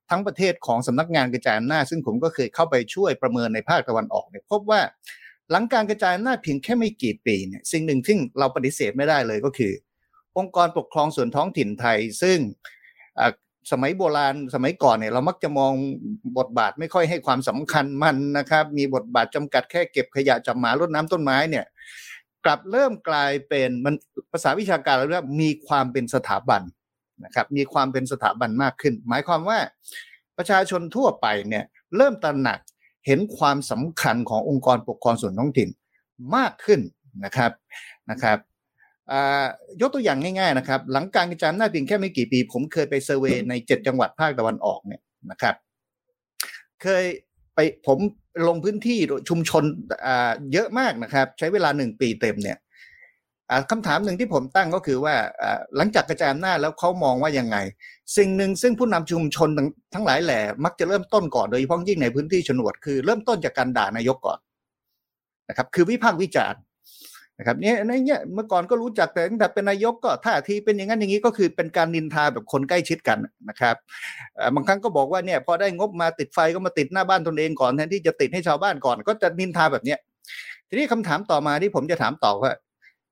[0.09, 4.81] ทั้งประเทศของสำนักงานกระจายอำนาจซึ่งผมก็เคยเข้าไปช่วยประเมินในภาคตะวันออกเนี่ยพบว่า
[5.51, 9.73] หลังการกระจายอำนาจเพียงแค่ไม่กี่ปีเนี่ยสิ่งหนึ่งที่เราปฏิเสธไม่ได้เลยก็คือ
[10.37, 12.37] องค์กรปกครองส่วนท้องถิ่นไทย ซึ่ง
[13.71, 15.73] สมัยโบราณสมัยก่อนเนี่ยเรามักจะมอง
[16.37, 21.65] บทบาทไม่ค่อยให้ความสำคัญมันนะครับ มีบทบาทจำกัดแค่เก็บขยะจับหมารดน้ำต้นไม้เนี่ย
[22.45, 23.95] กลับเริ่มกลายเป็นมัน
[24.31, 26.61] ภาษาวิชาการเราเรียกมีความเป็นสถาบัน
[27.25, 29.59] นะครับมีความเป็นสถาบันมากขึ้น หมายความว่า
[30.37, 31.65] ประชาชนทั่วไปเนี่ย
[31.97, 32.59] เริ่มตระหนัก
[33.05, 35.69] เห็นความสำคัญขององค์กรปกครองส่วนท้องถิ่น
[36.35, 36.81] มากขึ้น
[37.25, 37.51] นะครับ
[38.11, 38.37] นะครับ
[39.81, 45.55] ยกตัวอย่างง่ายๆนะครับ หลังการกระจายอำนาจเพียงแค่ไม่กี่ปี ผมเคยไปเซอร์เวยในเจ็ดจังหวัดภาคตะวันออกเนี่ยนะครับ
[46.81, 47.03] เคย
[47.55, 47.99] ไปผม
[48.47, 49.63] ลงพื้นที่ชุมชน
[50.53, 52.57] เยอะมากนะครับ ใช้เวลาหนึ่งปีเต็มเนี่ย
[53.71, 55.15] คำถามหนึ่งที่ผมตั้งก็คือว่า
[55.77, 57.57] หลังจากกระจายอำนาจแล้วเขามองว่ายังไง
[58.17, 59.49] สิ่งหนึ่งซึ่งผู้นำชุมชน
[59.93, 64.39] ทั้งหลายแหล่มักจะเริ่มต้นก่อนโดยเฉพาะยิ่งในพื้นที่ชนบทคือเริ่มต้นจากการด่านายกก่อน
[65.49, 66.61] นะครับ คือวิพากษ์วิจารณ์
[67.39, 73.17] นะครับเนี่ยในเนี้ยเมื่อก่อนก็รู้จักแต่ตั้งแต่เป็นนายกก็ท่าทีเป็นอย่างนั้นอย่างนี้ก็คือเป็นการนินทาแบบคนใกล้ชิดกัน
[73.49, 73.75] นะครับ
[74.55, 79.99] บางครั้งก็บอกว่าเนี่ยพอได้งบมาติดไฟก็มาติดหน้าบ้านตนเองก่อนแทนที่จะติดให้ชาวบ้านก่อน ก็จะนินทาแบบเนี้ย
[80.69, 82.51] ทีนี้คำถามต่อมาที่ผมจะถามต่อว่า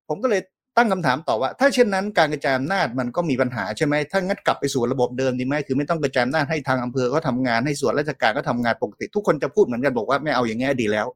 [0.08, 0.42] ผมก็เลย
[0.78, 11.08] ตั้งคำถามต่อว่า ถ้าเช่นนั้นการกระจายอำนาจมันก็มีปัญหาใช่ไหมถ้างั้นกลับไปสู่ระบบเดิมดีไหมคือไม่ต้องกระจายอำนาจให้ทางอำเภอก็ทำงานให้ส่วนราชการก็ทำงานปกติ ทุกคนจะพูดเหมือนกันบอกว่าไม่เอาอย่างงี้ดีแล้ว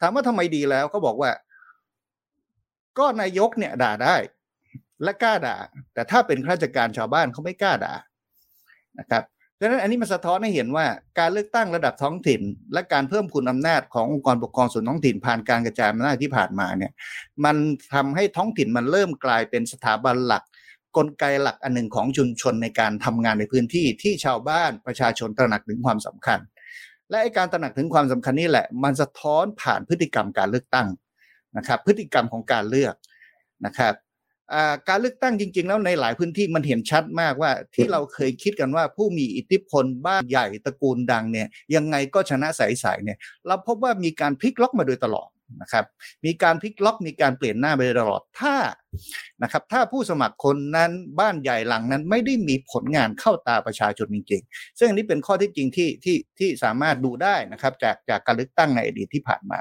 [0.00, 1.30] ถามว่าทำไมดีแล้วเขาบอกว่า
[2.98, 4.16] ก็นายกเนี่ยด่าได้
[5.02, 5.56] และกล้าด่า
[5.94, 7.94] แต่ถ้าเป็นข้าราชการชาวบ้านเขาไม่กล้าด่า
[8.98, 9.22] นะครับ
[9.60, 10.86] ดังนั้นอันนี้มันสะท้อนให้เห็นว่า
[11.18, 12.40] การเลือกตั้งระดับท้องถิ่น
[12.72, 16.92] และการเพิ่มคุณอำนาจขององค์กรปกครองส่วนท้องถิ่นผ่านการกระจายอำนาจที่ผ่านมาเนี่ย
[17.44, 17.56] มัน
[17.94, 20.42] ทำให้ท้องถิ่นมันเริ่มกลายเป็นสถาบันหลัก
[20.96, 26.38] กลไกหลักอันหนึ่งของชุมชนในการทำงานในพื้นที่ที่ชาวบ้านประชาชนตระหนักถึงความสำคัญ
[27.10, 30.88] และไอการตระหนักถึงความสำคัญนี่แหละ มันสะท้อนผ่านพฤติกรรมการเลือกตั้ง
[31.56, 32.94] นะครับพฤติกรรมของการเลือก
[33.66, 33.94] นะครับ
[34.88, 45.28] การเลือกตั้งจริง ๆ แล้วในหลายพื้นที่มันเห็นชัดมากว่าที่เราเคยคิดกันว่าผู้มีอิทธิพลบ้านใหญ่ตระกูลดังเนี่ยยังไงก็ชนะใสๆเนี่ยเราพบว่ามีการพลิกล็อกมาโดยตลอด
[45.62, 45.84] นะครับ
[46.24, 48.56] มีการพลิกล็อกมีการเปลี่ยนหน้าไปตลอดถ้า
[49.42, 59.60] นะครับถ้าผู้สมัครคนนั้นบ้านใหญ่หลังนั้นไม่ได้มีผลงานเข้าตาประชาชนจริงๆ ซึ่งอันนี้เป็นข้อที่จริงที่ที่ที่สามารถดูได้นะครับจากจากการเลือกตั้งในอดีตที่ผ่านมา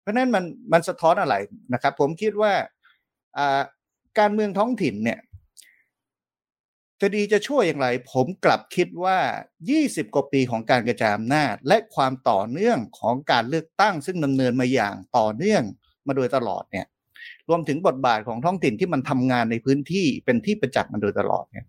[0.00, 1.34] เพราะนั้นมันมันสะท้อนอะไร
[1.72, 2.52] นะครับ ผมคิดว่า
[4.18, 5.20] การเมืองท้องถิ่นเนี่ย
[7.00, 9.18] จะดีจะช่วยอย่างไร ผมกลับคิดว่า
[9.66, 15.62] 20 กว่าปีของการกระจายอำนาจ และความต่อเนื่องของการเลือกตั้ง ซึ่งดำเนินมาอย่างต่อเนื่อง
[16.06, 16.86] มาโดยตลอดเนี่ย
[17.48, 21.66] รวมถึงบทบาทของท้องถิ่นที่มันทำงานในพื้นที่เป็นที่ประจักษ์มาโดยตลอดเนี่ย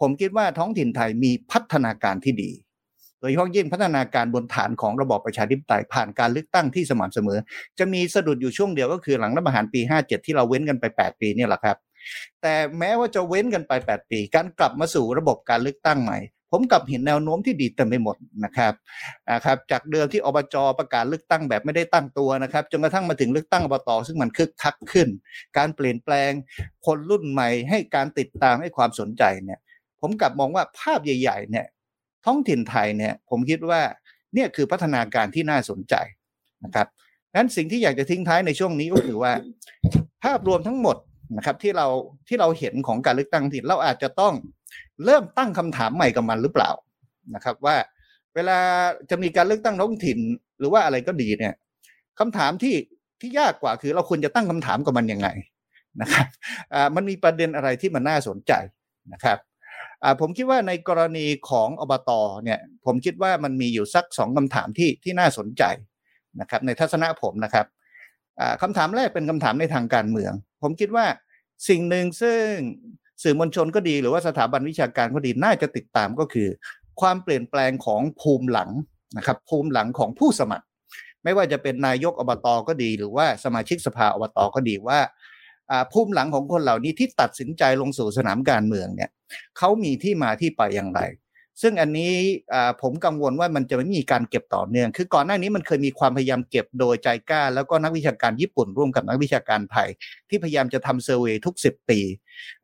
[0.00, 2.50] ผมคิดว่าท้องถิ่นไทยมีพัฒนาการที่ดี
[3.22, 7.38] โดยเฉพาะยิ่งพัฒนาการบนฐานของระบอบประชาธิปไตยผ่านการเลือกตั้งที่สม่ำเสมอ
[7.78, 11.76] จะมีสะดุดอยู่ช่วงเดียวก็คือหลังรัฐประหารปี 57 ที่เราเว้นกันไป 8 ปีนี่แหละครับ
[12.42, 16.18] แต่แม้ว่าจะเว้นกันไป 8 ปี การกลับมาสู่ระบบการเลือกตั้งใหม่
[16.54, 18.72] ผมกลับเห็นแนวโน้มที่ดีเต็มไปหมดนะครับ
[19.32, 25.08] นะครับ จากเดิมที่อบจประกาศเลือกตั้งแบบไม่ได้ตั้งตัวนะครับจนกระทั่งมาถึงเลือกตั้งอบตซึ่งมันคึกคักขึ้น
[25.58, 26.30] การเปลี่ยนแปลง
[26.86, 29.60] คนรุ่นใหม่ให้การติดตามให้ความสนใจเนี่ย
[30.00, 31.66] ผมกลับมองว่าภาพใหญ่ ๆ เนี่ย
[32.26, 33.80] ท้องถิ่นไทยเนี่ยผมคิดว่า
[34.34, 35.94] เนี่ยคือพัฒนาการที่น่าสนใจ
[36.64, 36.86] นะครับ
[37.34, 39.32] นั้นสิ่งที่อยากจะทิ้งท้ายในช่วงนี้ก็คือว่า
[40.24, 40.96] ภาพรวมทั้งหมด
[41.36, 41.86] นะครับที่เรา
[42.28, 44.34] ที่เราเห็นของการเลือกตั้งที่เราอาจจะต้อง
[45.04, 46.70] เริ่มตั้งคำถามใหม่กับมันหรือเปล่า
[47.34, 47.76] นะครับ ว่า
[48.34, 48.58] เวลา
[49.10, 50.18] จะมีการเลือกตั้งท้องถิ่น
[50.58, 51.54] หรือว่าอะไรก็ดีเนี่ย
[52.18, 52.74] คำถามที่
[53.20, 55.28] ที่ยากกว่าคือเราควรจะตั้งคำถามกับมันยังไง
[56.00, 56.26] นะครับ
[56.74, 58.52] อ่ามันมีประเด็นอะไรที่มันน่าสนใจ
[59.12, 59.38] นะครับ
[60.20, 62.10] ผมคิดว่าในกรณีของอบต
[62.44, 65.62] เนี่ยผมคิดว่ามันมีอยู่สักสองคำถามที่ที่น่าสนใจ
[66.40, 67.66] นะครับในทัศนะผมนะครับ
[68.62, 71.06] คำถามแรกเป็นคำถามในทางการเมือง ผมคิดว่า
[71.68, 72.44] สิ่งหนึ่งซึ่ง
[73.22, 76.48] สื่อมวลชนก็ดีหรือว่าสถาบันวิชาการก็ดีน่าจะติดตามก็คือ
[77.00, 78.70] ความเปลี่ยนแปลงของภูมิหลัง
[79.16, 80.66] นะครับภูมิหลังของผู้สมัคร
[81.24, 84.98] ไม่ว่าจะเป็นนายกอบตก็ดี หรือว่าสมาชิกสภาอบตก็ดีว่า
[85.92, 89.10] ภูมิหลังของคนเหล่านี้ที่ตัดสินใจลงสู่สนามการเมืองเนี่ย
[89.58, 91.02] เขามีที่มาที่ไปอย่างไร
[91.62, 92.12] ซึ่งอันนี้
[92.82, 99.88] ผมกังวลว่ามันจะไม่มีการเก็บต่อเนื่อง คือก่อนหน้านี้มันเคยมีความพยายามเก็บโดยใจกล้า แล้วก็นักวิชาการญี่ปุ่นร่วมกับนักวิชาการไทย
[100.28, 102.00] ที่พยายามจะทำเซอร์เวยทุก 10 ปี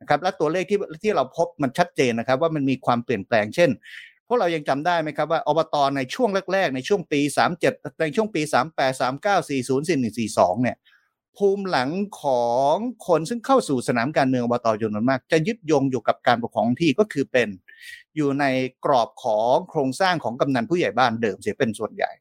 [0.01, 3.69] นะครับและตัวเลขที่ที่เราพบมันชัดเจนนะครับ ว่ามันมีความเปลี่ยนแปลงเช่น
[4.27, 7.21] พวกเรายังจำได้ไหมครับว่าอบตในช่วงแรกๆ ในช่วงปี
[7.61, 8.41] 37 ในช่วงปี
[8.75, 10.77] 38 39 40 41 42 เนี่ย
[11.39, 11.89] ภูมิหลัง
[12.21, 12.75] ของ
[13.07, 17.49] คนซึ่งเข้าสู่สนามการเมืองอบตจำนวนมาก จะยึดโยงอยู่กับการปกครองที่ก็คือเป็น
[18.15, 18.45] อยู่ใน
[18.85, 22.11] กรอบของโครงสร้างของกำนันผู้ใหญ่บ้านเดิมเสียเป็นส่วนใหญ่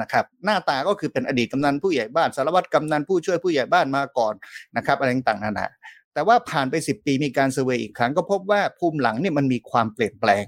[0.00, 4.34] นะครับหน้าตาก็คือเป็นอดีตกำนันผู้ใหญ่บ้านสารวัตรกำนันผู้ช่วยผู้ใหญ่บ้านมาก่อน
[4.76, 5.68] นะครับอะไรต่างๆนานา
[6.14, 10.44] แต่ว่าผ่านไป 10 ปีมีการเซอร์เวยอีกครั้งก็พบว่าภูมิหลังเนี่ยมันมีความเปลี่ยนแปลง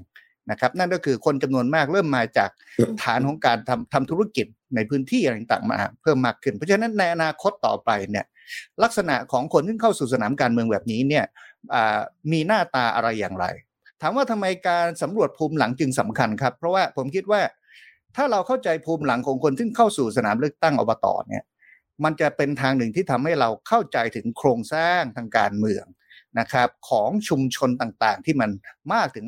[0.50, 2.50] นะครับนั่นก็คือคนจำนวนมากเริ่มมาจาก
[3.02, 8.26] ฐานของการทำทำธุรกิจในพื้นที่อะไรต่างๆมาเพิ่มมากขึ้น เพราะฉะนั้นในอนาคตต่อไปเนี่ย
[8.82, 11.24] ลักษณะของคนที่เข้าสู่สนามการเมืองแบบนี้เนี่ย
[12.32, 13.46] มีหน้าตาอะไรอย่างไร
[14.00, 17.40] ถามว่าทำไมการสำรวจภูมิหลังจึงสำคัญครับ เพราะว่าผมคิดว่า
[18.16, 21.44] ถ้าเราเข้าใจภูมิหลังของคนที่เข้าสู่สนามเลือกตั้งอบตเนี่ย
[22.04, 25.84] มันจะเป็นทางหนึ่งที่ทำให้เราเข้าใจถึงโครงสร้างทางการเมือง
[26.38, 28.50] นะครับของชุมชนต่างๆ ที่มัน
[28.92, 29.26] มากถึง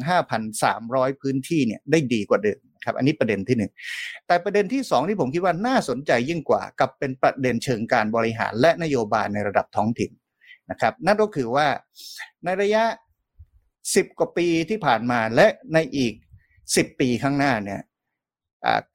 [0.60, 3.70] 5,300 พื้นที่เนี่ยได้ดีกว่าเดิมครับอันนี้ประเด็นที่หนึ่ง
[4.26, 10.10] แต่ประเด็นที่สองที่ผมคิดว่าน่าสนใจยิ่งกว่ากับเป็นประเด็นเชิงการบริหารและนโยบายในระดับท้องถิ่น
[10.70, 11.66] นะครับนั่นก็คือว่า
[12.44, 12.84] ในระยะ
[13.94, 16.14] สิบกว่าปีที่ผ่านมาและในอีก
[16.76, 17.80] สิบปีข้างหน้าเนี่ย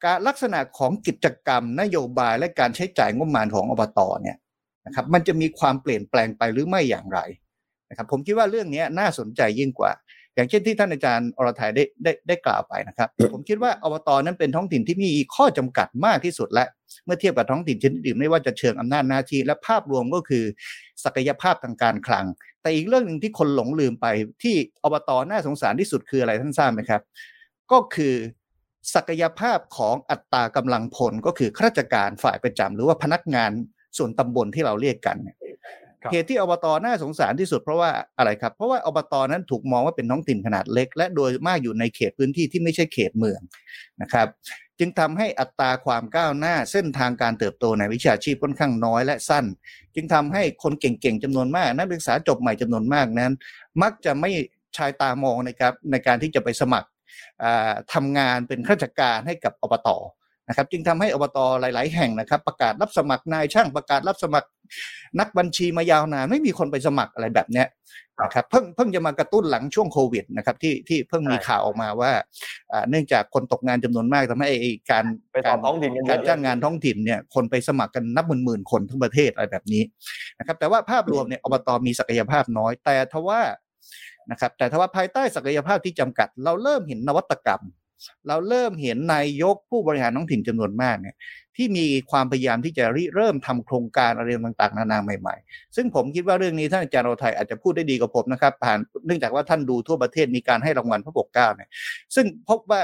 [0.04, 4.36] การลักษณะของกิจกรรมนโยบายและการใช้จ่ายงบประมาณของอบตเนี่ย
[4.86, 7.20] นะครับมันจะมีความเปลี่ยนแปลงไปหรือไม่อย่างไร
[7.88, 9.92] นะครับผมคิดว่าเรื่องนี้น่าสนใจยิ่งกว่า
[10.34, 16.64] อย่างเช่นที่ท่านอาจารย์อรทัยได้ได้ได้กล่าวไปนะครับ ผมคิดว่าอบตนั้นเป็นท้องถิ่นที่มีข้อจำกัดมากที่สุดและ
[17.04, 20.44] เมื่อเทียบกับท้องถิ่นชนิดอื่นไม่ว่าจะเชิงอำนาจหน้าที่และภาพรวมก็คือ
[21.04, 22.26] ศักยภาพทางการคลัง
[22.62, 24.06] แต่อีกเรื่องหนึ่งที่คนหลงลืมไป
[24.42, 27.02] ที่อบตน่าสงสารที่สุดคืออะไรท่านทราบไหมครับ
[27.72, 28.14] ก็คือ
[28.94, 33.50] ศักยภาพของอัตรากำลังพลก็คือข้าราชการฝ่ายประจำหรือว่าพนักงาน
[33.98, 35.47] ส่วนตำบลที่เราเรียกกันเนี่ยครับ
[36.12, 43.40] เหตุที่อบตน่าสงสารที่สุดเพราะว่าอะไรครับ เพราะว่าอบตนั้นถูกมองว่าเป็นท้องถิ่นขนาดเล็ก และโดยมากอยู่ในเขตพื้นที่ที่ไม่ใช่เขตเมือง
[44.02, 44.28] นะครับ
[44.78, 49.44] จึงทำให้อัตราความก้าวหน้าเส้นทางการเติบโตในวิชาชีพค่อนข้างน้อยและสั้น
[49.94, 53.32] จึงทำให้คนเก่งๆจำนวนมาก นักศึกษาจบใหม่จำนวนมากนั้น
[53.82, 54.30] มักจะไม่
[54.76, 56.88] ชายตามองนะครับในการที่จะไปสมัคร
[57.92, 59.88] ทำางานเป็นข้าราชการให้กับอบต
[60.48, 64.48] นะครับจึงทำให้อบตหลาย ๆ แห่งนะครับ ประกาศรับสมัครนายช่างประกาศรับสมัคร
[65.20, 67.68] นักบัญชีมายาวนานไม่มีคนไปสมัครอะไรแบบเนี้ย
[68.24, 72.12] นะครับเพิ่งเพิ่งจะมากระตุ้นหลังช่วงโควิดนะครับที่ที่เพิ่งมีใช่ข่าวออกมาว่า
[72.72, 79.82] อ่าเนื่องจากคนตกงานจำนวนมากทำให้ไอ้การไปสอบท้องถิ่นกันเยการอะจ้างงานท้องถิ่นเนี่ยคนไปสมัครกันนับหมื่นๆคนทั้งประเทศอะไรแบบนี้
[80.38, 83.40] นะครับแต่ว่าภาพรวมเนี่ยอบตมีศักยภาพน้อย แต่ทว่า
[84.30, 87.62] นะครับแต่ทว่าภายใต้ศักยภาพที่จำกัด เราเริ่มเห็นนวัตกรรม
[88.28, 91.16] เราเริ่มเห็นนายกผู้บริหารท้องถิ่นจำนวนมากเนี่ย
[91.56, 101.68] ที่มีความพยายามที่จะริเริ่มทำโครงการอะไรต่างๆ นานาใหม่ๆ ซึ่งผมคิดว่าเรื่องนี้ท่านอาจารย์โอไทยอาจจะพูดได้ดีกว่าผมนะครับผ่านเนื่องจากว่าท่านดูทั่วประเทศมีการให้รางวัลพระปกเกล้าเนี่ย
[102.14, 102.80] ซึ่งพบว่า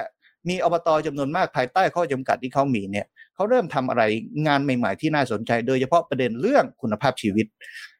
[0.48, 4.02] มีอบตจำนวนมากภายใต้ข้อจำกัดที่เขามีเนี่ยเขาเริ่มทำอะไร
[4.46, 7.46] งานใหม่ ๆ ที่น่าสนใจ โดยเฉพาะประเด็นเรื่องคุณภาพชีวิต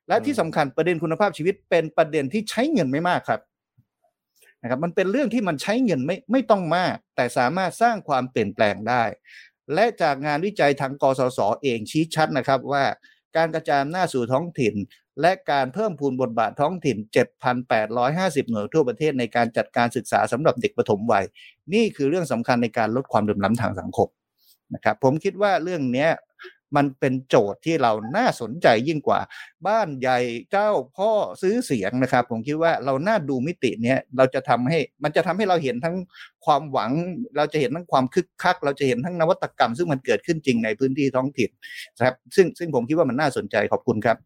[0.09, 3.41] และที่สำคัญประเด็นคุณภาพชีวิตเป็นประเด็นที่ใช้เงินไม่มากครับ
[4.65, 9.03] นะครับมันเป็นเรื่องที่มันใช้เงินไม่ไม่ต้องมาก แต่สามารถสร้างความเปลี่ยนแปลงได้
[9.75, 12.85] และจากงานวิจัยทางกสศเองชี้ชัดนะครับว่า
[13.37, 14.75] การกระจายอำนาจสู่ท้องถิ่น
[15.21, 16.97] และการเพิ่มพูนบทบาทท้องถิ่น
[17.75, 21.25] 7,850 หน่วยทั่วประเทศในการจัดการศึกษาสำหรับเด็กปฐมวัย
[21.75, 24.09] นี่คือเรื่องสำคัญในการลดความเหลื่อมล้ำทางสังคม
[24.75, 26.09] นะครับผมคิดว่าเรื่องนี้
[26.77, 29.21] มันเป็นโจทย์ที่เราน่าสนใจยิ่งกว่า
[29.67, 30.19] บ้านใหญ่
[30.51, 31.11] เจ้าพ่อ
[31.43, 35.97] ซื้อเสียงนะครับ ผมคิดว่าเราน่าดูมิติเนี้ยเราจะทำให้มันจะทำให้เราเห็นทั้ง
[36.47, 36.91] ความหวัง
[37.37, 41.51] เราจะเห็นทั้งความคึกคัก เราจะเห็นทั้งนวัตกรรม ซึ่งมันเกิดขึ้นจริงในพื้นที่ท้องถิ่น
[41.97, 44.17] นะครับซึ่งซึ่งผมคิดว่ามันน่าสนใจขอบคุณครับ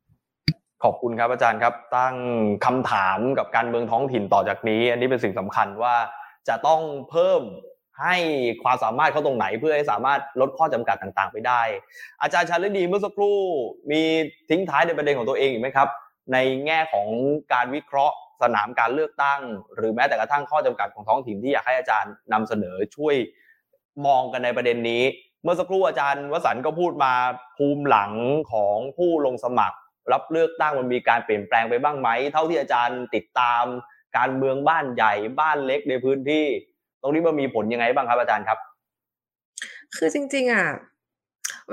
[0.84, 2.16] ขอบคุณครับอาจารย์ครับตั้ง
[2.64, 5.94] คำถามกับการเมืองท้องถิ่นต่อจากนี้ อันนี้เป็นสิ่งสำคัญว่า
[6.48, 6.80] จะต้อง
[7.10, 7.42] เพิ่ม
[8.00, 8.16] ให้
[8.62, 11.62] ความสามารถเขาตรงไหนเพื่อให้สามารถลดข้อจำกัดต่างๆ ไปได้
[12.22, 13.38] อาจารย์ชาลิดีเมื่อสักครู่
[13.90, 14.02] มี
[14.50, 15.88] ทิ้งท้ายในประเด็นของตัวเองอีกไหมครับ
[16.32, 17.08] ในแง่ของ
[17.52, 19.40] การวิเคราะห์สนามการเลือกตั้ง
[19.74, 23.14] หรือแม้แต่กระทั่งข้อจำกัดของท้องถิ่นที่อยากให้อาจารย์นำเสนอช่วย
[24.06, 25.02] มองกันในประเด็นนี้
[25.42, 27.12] เมื่อสักครู่อาจารย์วสันต์ก็พูดมา
[27.56, 28.12] ภูมิหลัง
[28.52, 29.78] ของผู้ลงสมัคร
[30.12, 33.64] รับเลือกตั้งมันมีการเปลี่ยนแปลงไปบ้างไหม เท่าที่อาจารย์ติดตาม
[34.16, 36.46] การเมืองบ้านใหญ่บ้านเล็กในพื้นที่
[37.02, 38.58] ตรงนี้มันมีผลยังไงบ้างครับอาจารย์ครับ
[39.96, 40.66] คือจริง ๆ อะ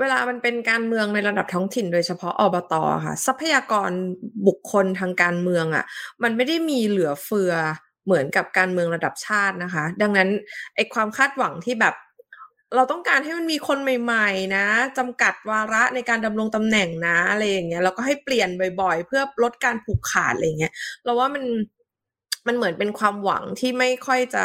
[0.00, 3.90] เวลามันเป็นการเมืองในระดับท้องถิ่นโดยเฉพาะอบตค่ะ ทรัพยากร
[4.46, 5.84] บุคคลทางการเมืองอะ
[6.22, 7.52] มันไม่ได้มีเหลือเฟือ
[8.06, 10.28] เหมือนกับการเมืองระดับชาตินะคะ ดังนั้น
[10.74, 11.94] ไอความคาดหวังที่แบบ
[12.76, 14.66] เราต้องการให้มันมีคนใหม่ๆ นะ
[14.98, 18.48] จำกัดวาระในการดำรงตำแหน่งนะอะไรอย่างเงี้ยแล้วก็ให้เปลี่ยน
[18.80, 20.72] บ่อยๆ เพื่อลดการผูกขาดอะไรเงี้ย
[21.04, 21.44] เราว่ามัน
[22.46, 24.44] มันเหมือนเป็นความหวังที่ไม่ค่อยจะ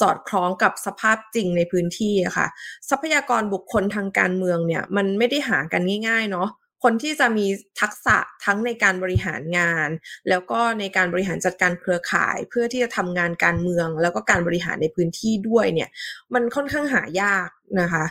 [0.00, 2.46] สอดคล้องกับสภาพจริงในพื้นที่อะค่ะ
[2.88, 6.48] ทรัพยากรบุคคลทางการเมืองเนี่ย มันไม่ได้หากันง่าย ๆ เนาะ
[6.84, 7.46] คนที่จะมี
[7.80, 9.88] ทักษะทั้งในการบริหารงาน
[10.28, 15.88] แล้วก็ในการบริหารจัดการเครือข่าย เพื่อที่จะทำงานการเมือง แล้วก็การบริหารในพื้นที่ด้วยเนี่ย
[16.34, 17.48] มันค่อนข้างหายาก
[17.80, 18.04] นะคะ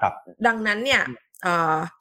[0.00, 0.14] ครับ
[0.46, 1.25] ดังนั้นเนี่ยเอ่อ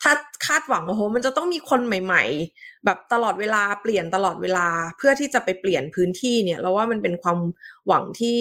[0.02, 0.12] ถ้า
[0.45, 2.24] คาดหวังโอ้โหมันจะต้องมีคนใหม่
[2.56, 4.67] ๆ แบบตลอดเวลาเปลี่ยนตลอดเวลา
[4.98, 7.39] เพื่อที่จะไปเปลี่ยนพื้นที่เนี่ยเราว่ามันเป็นความ
[7.88, 8.39] หวังที่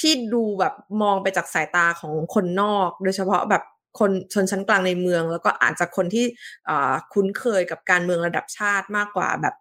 [0.00, 3.62] ที่ดูแบบมองไปจากสายตาของคนนอก โดยเฉพาะแบบ
[3.98, 6.24] คนชนชั้นกลางในเมือง แล้วก็อาจจะคนที่
[6.68, 9.54] อ่าคุ้นเคยกับการเมืองระดับชาติมากกว่า แบบ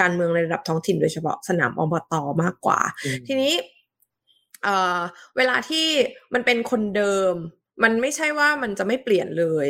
[0.00, 2.80] การเมืองในระดับท้องถิ่นโดยเฉพาะสนามอบตมากกว่า
[3.26, 3.54] ทีนี้
[4.62, 4.98] เอ่อ
[5.36, 5.86] เวลาที่
[6.34, 7.34] มันเป็นคนเดิม
[7.82, 9.66] มันไม่ใช่ว่ามันจะไม่เปลี่ยนเลย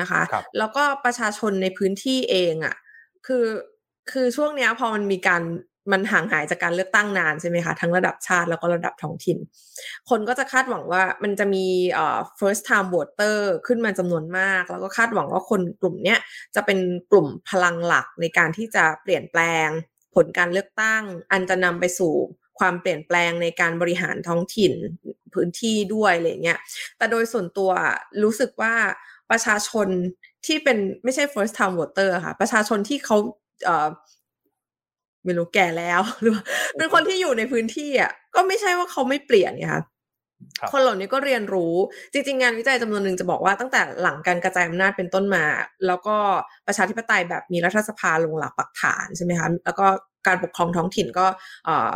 [0.00, 2.74] นะคะครับแล้วก็ประชาชนในพื้นที่เองอะ่ะ
[3.26, 3.46] คือ
[4.10, 5.42] คือช่วงเนี้ยพอมันมีการ
[5.92, 9.38] มันห่างหายจากการเลือกตั้งนานใช่ไหมคะทั้งระดับชาติแล้วก็ระดับท้องถิ่น
[10.10, 16.18] คนก็จะคาดหวังว่ามันจะมีเอ่อ first time voter ขึ้นมาจำนวนมาก แล้วก็คาดหวังว่าคนกลุ่มเนี้ย
[16.54, 16.78] จะเป็น
[17.10, 19.68] กลุ่มพลังหลักในการที่จะเปลี่ยนแปลง
[20.14, 21.02] ผลการเลือกตั้ง
[21.32, 22.12] อันจะนำไปสู่
[22.58, 24.72] ความเปลี่ยนแปลงในการบริหารท้องถิ่น
[25.34, 26.58] พื้นที่ด้วยอะไรเงี้ย
[26.96, 27.70] แต่โดยส่วนตัว
[28.22, 28.74] รู้สึกว่า
[29.32, 29.88] ประชาชน
[30.46, 33.16] ที่เป็นไม่ใช่ first time voter อะค่ะ ประชาชนที่เขา
[33.64, 33.88] เอ่อ
[35.24, 36.44] ไม่รู้แก่แล้วหรือว่า
[36.76, 39.82] เป็นคนที่อยู่ในพื้นที่อะก็ไม่ใช่ว่าเขาไม่เปลี่ยนไงคะ
[40.58, 41.74] ครับคนเหล่านี้ก็เรียนรู้
[42.12, 45.44] จริง ๆ งานวิจัยจำนวนหนึ่งจะบอกว่าตั้งแต่หลังการกระจายอำนาจเป็นต้นมา
[45.86, 46.16] แล้วก็
[46.66, 49.86] ประชาธิปไตยแบบมีรัฐสภาลงหลักปักฐานใช่ไหมคะแล้วก็
[50.26, 51.26] การปกครองท้องถิ่นก็
[51.66, 51.92] เอ่อ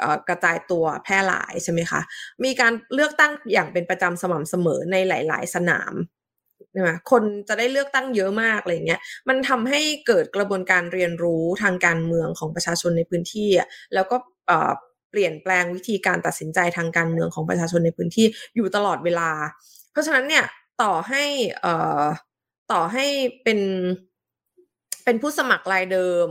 [0.00, 2.00] เอ่อกระจายตัวแพร่หลายใช่ไหมคะ
[2.44, 5.92] มีการเลือกตั้งอย่างเป็นประจำสม่ำเสมอในหลาย ๆ สนาม
[6.72, 14.70] ใช่ไหมคนจะได้เลือกตั้งเยอะมากอะไรเงี้ย มันทำให้เกิดกระบวนการเรียนรู้ทางการเมืองของประชาชนในพื้นที่อะแล้วก็เอ่อ
[15.10, 19.30] เปลี่ยนแปลงวิธีการตัดสินใจทางการเมืองของประชาชนในพื้นที่อยู่ตลอดเวลา
[19.92, 20.44] เพราะฉะนั้นเนี่ย
[20.82, 21.24] ต่อให้
[21.60, 22.02] เอ่อ
[22.72, 23.04] ต่อให้
[23.44, 23.58] เป็น
[25.04, 26.26] เป็นผู้สมัครรายเดิม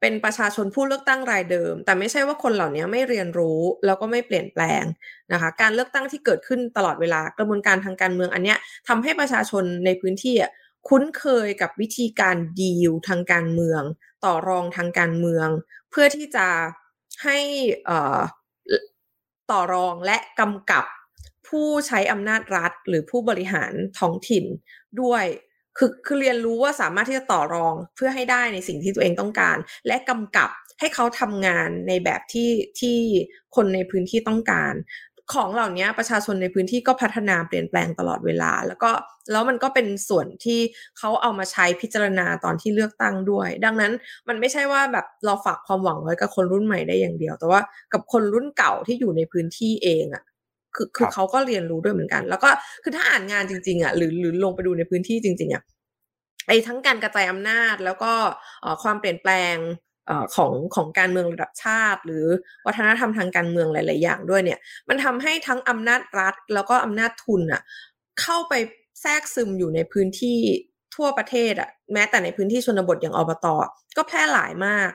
[0.00, 4.84] เป็นประชาชนผู้เลือกตั้งรายเดิม แต่ไม่ใช่ว่าคนเหล่านี้ไม่เรียนรู้แล้วก็ไม่เปลี่ยนแปลง
[5.32, 8.58] นะคะ การเลือกตั้งที่เกิดขึ้นตลอดเวลากระบวนการทางการเมืองอันเนี้ย
[8.88, 10.36] ทำให้ประชาชนในพื้นที่
[10.88, 13.82] คุ้นเคยกับวิธีการดีลทางการเมือง
[14.24, 15.48] ต่อรองทางการเมือง
[15.90, 16.46] เพื่อที่จะ
[17.24, 17.38] ให้
[19.50, 20.84] ต่อรองและกำกับ
[21.48, 24.44] ผู้ใช้อำนาจรัฐ หรือผู้บริหารท้องถิ่น
[25.00, 25.24] ด้วย
[25.78, 29.56] คือคือเรียนรู้ว่าสามารถที่จะต่อรองเพื่อให้ได้ในสิ่งที่ตัวเองต้องการ
[29.86, 32.98] และกำกับให้เขาทำงานในแบบที่ที่
[33.56, 34.74] คนในพื้นที่ต้องการ
[35.32, 38.90] ของเหล่านี้ประชาชนในพื้นที่ก็พัฒนาเปลี่ยนแปลงตลอดเวลา แล้วก็
[39.30, 40.60] แล้วมันก็เป็นส่วนที่
[40.98, 43.92] เขาเอามาใช้พิจารณาตอนที่เลือกตั้งด้วย ดังนั้น
[44.28, 47.60] มันไม่ใช่ว่าแบบเราฝากความหวังไว้กับคนรุ่นใหม่ได้อย่างเดียว แต่ว่า
[47.92, 50.24] กับคนรุ่นเก่าที่อยู่ในพื้นที่เองอะ
[50.76, 52.50] คือคือครับเขาก็เรียนรู้ด้วยเหมือนกัน แล้วก็
[52.82, 55.62] คือถ้าอ่านงานจริง ๆอะหรือหรือลงไปดูในพื้นที่จริง ๆอะ
[56.46, 58.12] ไอ้ทั้งการกระจายอำนาจแล้วก็
[58.62, 59.56] เอ่อความเปลี่ยนแปลง
[60.06, 62.26] เอ่อของของการเมืองระดับชาติ หรือ
[62.66, 64.58] วัฒนธรรมทางการเมืองหลาย ๆ อย่างด้วยเนี่ย
[64.88, 67.62] มันทำให้ทั้งอำนาจรัฐ แล้วก็อำนาจทุนอะ
[68.22, 68.54] เข้าไป
[69.02, 70.40] แทรกซึมอยู่ในพื้นที่
[70.96, 74.90] ทั่วประเทศอะแม้แต่ในพื้นที่ชนบทอย่างอบตอะก็แพร่หลายมาก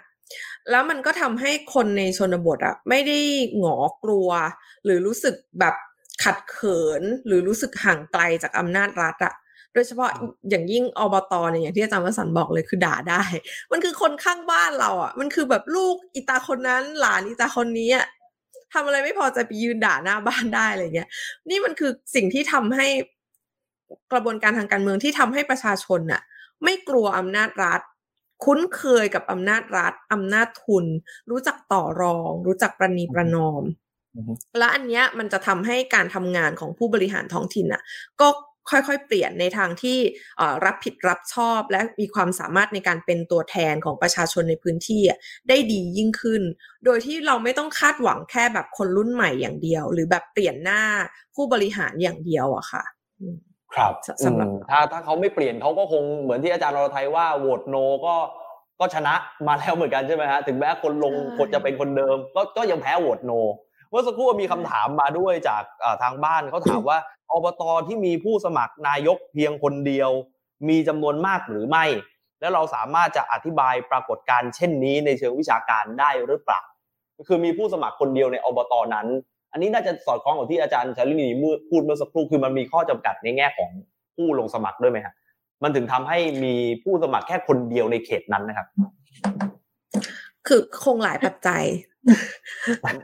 [0.71, 3.19] แล้วมันก็ทำให้คนในชนบทอะไม่ได้
[3.57, 4.29] หงอกลัว
[4.83, 5.75] หรือรู้สึกแบบ
[6.23, 9.33] ขัดเขินหรือรู้สึกห่างไกลจากอำนาจรัฐอะ
[9.73, 10.09] โดยเฉพาะ
[10.49, 13.23] อย่างยิ่งอบตเนี่ยอย่างที่อาจารย์วสันต์บอกเลยคือด่าได้
[13.71, 18.05] มันคือคนข้างบ้านเราอะมันคือแบบลูกอีตาคนนั้นหลานอีตาคนนี้อะ
[18.73, 21.09] ทำอะไรไม่พอใจไปยืนด่าหน้าบ้านได้อะไรเงี้ย
[21.49, 22.87] นี่มันคือสิ่งที่ทำให้
[24.11, 26.21] กระบวนการทางการเมืองที่ทำให้ประชาชนน่ะ
[26.63, 27.81] ไม่กลัวอำนาจรัฐ
[28.43, 30.85] คุ้นเคยกับอำนาจรัฐอำนาจทุน
[31.31, 33.63] รู้จักต่อรอง รู้จักประนีประนอม
[34.15, 37.81] อือฮึและอันเนี้ยมันจะทำให้การทำงานของผู้บริหารท้องถิ่นอะ
[38.21, 38.27] ก็
[38.71, 39.97] ค่อยๆ เปลี่ยนในทางที่
[40.37, 45.17] เอ่อรับผิดรับชอบ และมีความสามารถในการเป็นตัวแทนของประชาชนในพื้นที่อะ
[45.49, 46.41] ได้ดียิ่งขึ้น
[46.85, 50.81] โดยที่เราไม่ต้องคาดหวังแค่แบบคนรุ่นใหม่อย่างเดียว หรือแบบเปลี่ยนหน้า
[51.35, 52.83] ผู้บริหารอย่างเดียวอะค่ะ
[53.19, 53.37] อืม
[53.75, 58.15] ครับสสำหรับอืมถ้าถ้าเขาไม่เปลี่ยนเขาก็คงเหมือนที่อาจารย์รไทยว่าโหวตโนก็
[58.79, 59.15] ก็ชนะ
[59.47, 63.31] มาแล้วเหมือนกันใช่ไหมฮะถึงแม้คนลงใช่คนจะเป็นคนเดิม ก็ก็ยังแพ้โหวตโน
[63.89, 66.97] เมื่อสักครู่มีคำถามมาด้วยจากเอ่อทางบ้านเขาถามว่า
[67.31, 70.09] อบตที่มีผู้สมัครนายกเพียงคนเดียว
[70.69, 71.85] มีจำนวนมากหรือไม่
[72.39, 76.61] แล้วเราสามารถจะอธิบายปรากฏการณ์เช่นนี้ในเชิงวิชาการได้หรือเปล่า
[77.17, 79.07] ก็คือมีผู้สมัครคนเดียวในอบตนั้น
[79.51, 81.27] อันนี้น่าจะสอดคล้องกับที่อาจารย์ชาลินี
[81.69, 83.69] พูดเมื่อสักครู่คือมันมีข้อจำกัดในแง่ของ
[84.15, 85.15] ผู้ลงสมัครด้วยไหมครับ
[85.63, 88.67] มันถึงทำให้มีผู้สมัครแค่คนเดียวในเขตนั้นนะครับ
[90.47, 91.63] คือคงหลายปัจจัย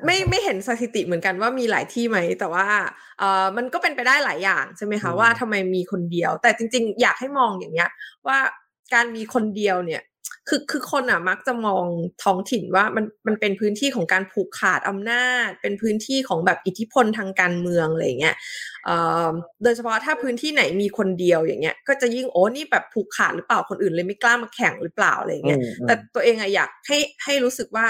[0.05, 2.65] ไม่ไม่เห็นสถิติเหมือนกันว่ามีหลายที่ไหม แต่ว่า
[3.19, 7.89] เออมันก็เป็นไปได้หลายอย่างใช่ไหมคะอืมว่าทำไมมีคนเดียว แต่จริง ๆ อยากให้มองอย่างเงี้ย
[8.27, 8.37] ว่า
[8.93, 10.01] การมีคนเดียวเนี่ย
[10.49, 11.85] คือคือคนอะมักจะมอง
[12.23, 18.35] ท้องถิ่นว่ามันมันเป็นพื้นที่ของการผูกขาดอำนาจ เป็นพื้นที่ของแบบอิทธิพลทางการเมืองอะไรอย่างเงี้ย
[18.85, 18.95] เอ่
[19.27, 19.29] อ
[19.63, 27.87] โดยเฉพาะถ้าพื้นที่ไหนมีคนเดียวอย่างเงี้ย ก็จะยิ่งโอ้นี่แบบผูกขาดหรือเปล่าคนอื่นเลยไม่กล้ามาแข่งหรือเปล่าอะไรอย่างเงี้ย แต่ตัวเองอะอยากให้ให้รู้สึกว่า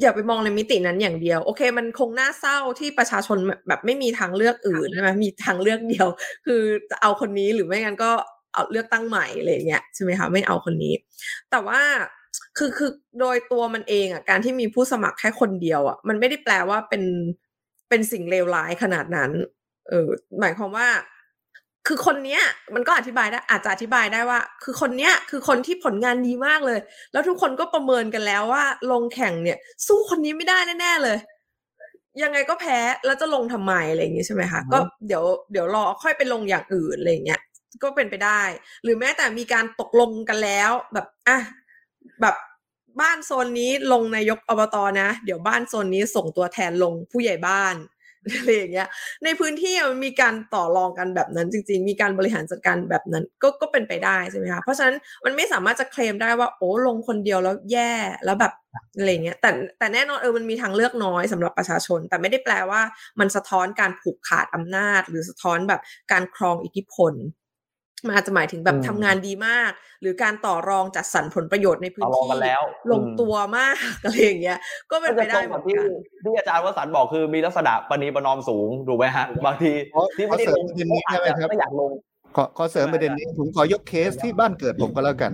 [0.00, 6.08] อย่าไปมองในมิตินั้นอย่างเดียว โอเค มันคงน่าเศร้าที่ประชาชนแบบไม่มีทางเลือกอื่นใช่ไหมมีทางเลือกเดียว
[6.46, 8.12] คือจะเอาคนนี้หรือไม่งั้นก็
[8.54, 10.94] เอาเลือกตั้งใหม่อะไรอย่างเงี้ยใช่ไหมคะไม่เอาคนนี้
[11.50, 11.80] แต่ว่า
[12.58, 12.90] คือคือ
[13.20, 17.02] โดยตัวมันเองอะการที่มีผู้สมัครแค่คนเดียวอะมันไม่ได้แปลว่าเป็น
[17.88, 19.30] เป็นสิ่งเลวร้ายขนาดนั้น
[19.88, 20.08] เออ
[20.40, 20.88] หมายความว่า
[21.86, 22.42] คือคนเนี้ย
[22.74, 26.78] มันก็อธิบายได้อาจจะอธิบายได้ว่า คือคนเนี้ยคือคนที่ผลงานดีมากเลย
[27.12, 31.18] แล้วทุกคนก็ประเมินกันแล้วว่า ลงแข่งเนี่ย สู้คนนี้ไม่ได้แน่ๆเลย
[32.22, 37.40] ยังไงก็แพ้แล้วจะลงทำไมอะไรอย่างงี้ใช่ไหมคะก็เดี๋ยวเดี๋ยวรอค่อยไปลงอย่างอื่นอะไรอย่างเงี้ย
[37.82, 38.42] ก็เป็นไปได้
[38.84, 41.38] หรือแม้แต่มีการตกลงกันแล้วแบบอะ
[42.20, 42.36] แบบ
[43.00, 47.76] บ้านโซนนี้ลงนายกอบตนะ เดี๋ยวบ้านโซนนี้ส่งตัวแทนลงผู้ใหญ่บ้าน
[48.32, 48.88] อะไรอย่างเงี้ย
[49.24, 57.92] ในพื้นที่มันมีการต่อรองกันแบบนั้นจริง ๆ มีการบริหารจัดการแบบนั้น ก็ก็เป็นไปได้ใช่ไหมคะเพราะฉะนั้นมันไม่สามารถจะเคลมได้ว่า โอ้ลงคนเดียวแล้วแย่
[58.24, 58.52] แล้วแบบ
[58.98, 62.82] อะไรเงี้ยแต่แต่แน่นอนเออมันมีทางเลือกน้อยสำหรับประชาชน แต่ไม่ได้แปลว่า
[63.20, 65.80] มันสะท้อนการผูกขาดอำนาจ หรือสะท้อนแบบ
[66.12, 67.12] การครองอิทธิพล
[68.06, 69.70] มันอาจจะหมายถึงแบบทำงานดีมาก
[70.02, 72.28] หรือการต่อรองจัดสรรผลประโยชน์ในพื้นที่
[72.92, 74.58] ลงตัวมากอะไรอย่างเงี้ย
[74.90, 75.86] ก็เป็นไปได้เหมือนกัน
[76.24, 79.72] ที่อาจารย์วสันบอกคือมีลักษณะปณีประนอมสูงถูกไหมฮะบางที
[80.16, 81.90] ที่ไม่ได้ลงไม่อยากลง
[82.36, 85.32] ขอขอเสริมประเด็นนี้ผมขอยกเคสที่บ้านเกิดผมก็แล้วกัน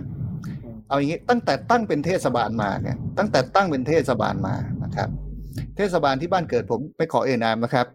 [0.88, 4.54] เอาอย่างนี้ตั้งแต่ตั้งเป็นเทศบาลมาเนี่ยตั้งแต่ตั้งเป็นเทศบาลมา
[4.84, 5.08] นะครับ
[5.76, 7.86] เทศบาลที่บ้านเกิดผมไม่ขอเอ่ยนามนะครับ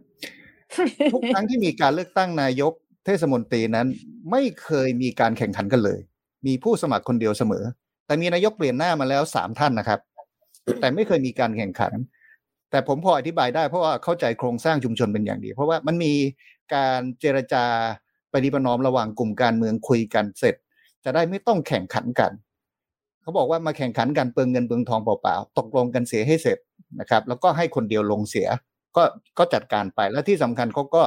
[1.13, 2.73] ทุกครั้งที่มีการเลือกตั้งนายก
[3.05, 3.87] เทศมนตรีนั้น
[4.31, 5.99] ไม่เคยมีการแข่งขันกันเลย
[6.47, 7.63] มีผู้สมัครคนเดียวเสมอ
[8.05, 9.99] แต่มีนายกเปลี่ยนหน้ามาแล้วสามท่านนะครับ
[10.79, 11.93] แต่ไม่เคยมีการแข่งขัน
[12.71, 16.13] แต่ผมพออธิบายได้เพราะว่าเข้าใจโครงสร้างชุมชนเป็นอย่างดี เพราะว่ามันมี
[16.75, 17.65] การเจรจา
[18.33, 20.55] ปฏิปนอมระหว่างกลุ่มการเมืองคุยกันเสร็จ
[21.03, 22.31] จะได้ไม่ต้องแข่งขันกัน
[23.21, 26.57] เขาบอกว่ามาแข่งขันกันเปลืองเงินเปลืองทองเปล่าๆตกลงกันเสียให้เสร็จ
[26.99, 28.47] นะครับ แล้วก็ให้คนเดียวลงเสีย
[28.95, 29.03] ก็
[29.37, 31.03] ก็จัดการไปแล้วที่สำคัญเขาก็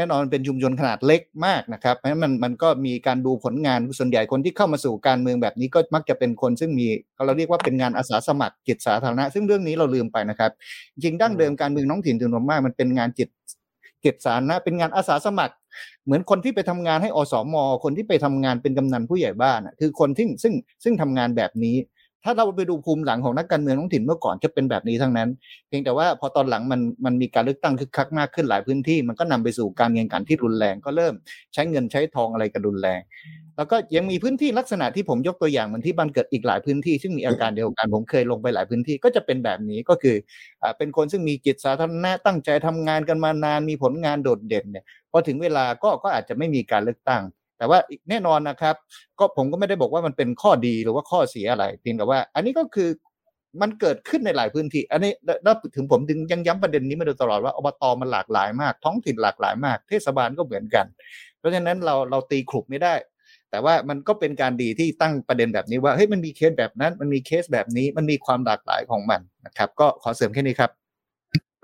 [0.00, 6.86] แน่นอนเป็นชุมชนขนาดเล็กมากนะครับเพราะมันมันก็มีการดูผลงานส่วนใหญ่คนที่เข้ามาสู่การเมืองแบบนี้ก็มักจะเป็นคนซึ่งมี
[7.26, 10.50] เราเรียกว่าเป็นงานอาสาสมัครจิตสาธารณะ ซึ่งเรื่องนี้เราลืมไปนะครับ
[10.94, 13.28] จริงดั้งเดิมการเมืองท้องถิ่นถึงมากมันเป็นงานจิต
[14.04, 15.54] จิตสาธารณะเป็นงานอาสาสมัคร
[16.04, 21.76] เหมือนคนที่ไปทำงานให้อสม คนที่ไปทำงานเป็นกำนันผู้ใหญ่บ้านคือคนที่ซึ่งซึ่งทำงานแบบนี้
[22.24, 25.28] ถ้าเราไปดูภูมิหลังของนักการเมืองท้องถิ่นเมื่อก่อนจะเป็นแบบนี้ทั้งนั้น
[25.68, 31.14] เพียงแต่ว่าพอตอนหลังมันมันมีการเลือกตั้งคึกคักมากขึ้นหลายพื้นที่ มันก็นำไปสู่การแข่งขันที่รุนแรงก็เริ่ม
[31.54, 33.00] ใช้เงินใช้ทองอะไรกันรุนแรง
[33.56, 40.16] แล้วก็ยังมีพื้นที่ลักษณะที่ผมยกตัวอย่างเหมือนที่บ้านเกิดอีกหลายพื้นที่ ซึ่งมีอาการเดียวกันผมเคยลงไปหลายพื้นที่ก็จะเป็นแบบนี้ก็คือ
[40.62, 47.22] อเป็นคนซึ่งมีจิตสาธารณะตั้งใจทำงานกันมานานมีผลงานโดดเด่นเนี่ยพอถึงเวลาก็ก็อาจจะไม่มีการเลือกตั้ง
[47.60, 47.78] แต่ว่า
[48.10, 48.74] แน่นอนนะครับ
[49.18, 52.88] ก็ผมก็ไม่ได้บอกว่ามันเป็นข้อดีหรือว่าข้อเสียอะไรเพียงแต่ว่า อันนี้ก็คือ
[53.62, 55.12] มันเกิดขึ้นในหลายพื้นที่ อันนี้
[55.44, 60.86] แล้วถึงผมถึงยังย้ำประเด็นนี้มาโดยตลอดว่าอบตมันหลากหลายมาก ท้องถิ่นหลากหลายมาก เทศบาลก็เหมือนกัน
[61.38, 62.94] เพราะฉะนั้นเราเราตีขลุกไม่ได้
[63.50, 70.70] แต่ว่ามันก็เป็นการดีที่ตั้งประเด็นแบบนี้ว่าเฮ้ยมันมีเคสแบบนั้น มันมีเคสแบบนี้มันมีความหลากหลายของมันนะครับ ก็ขอเสริมแค่นี้ครับ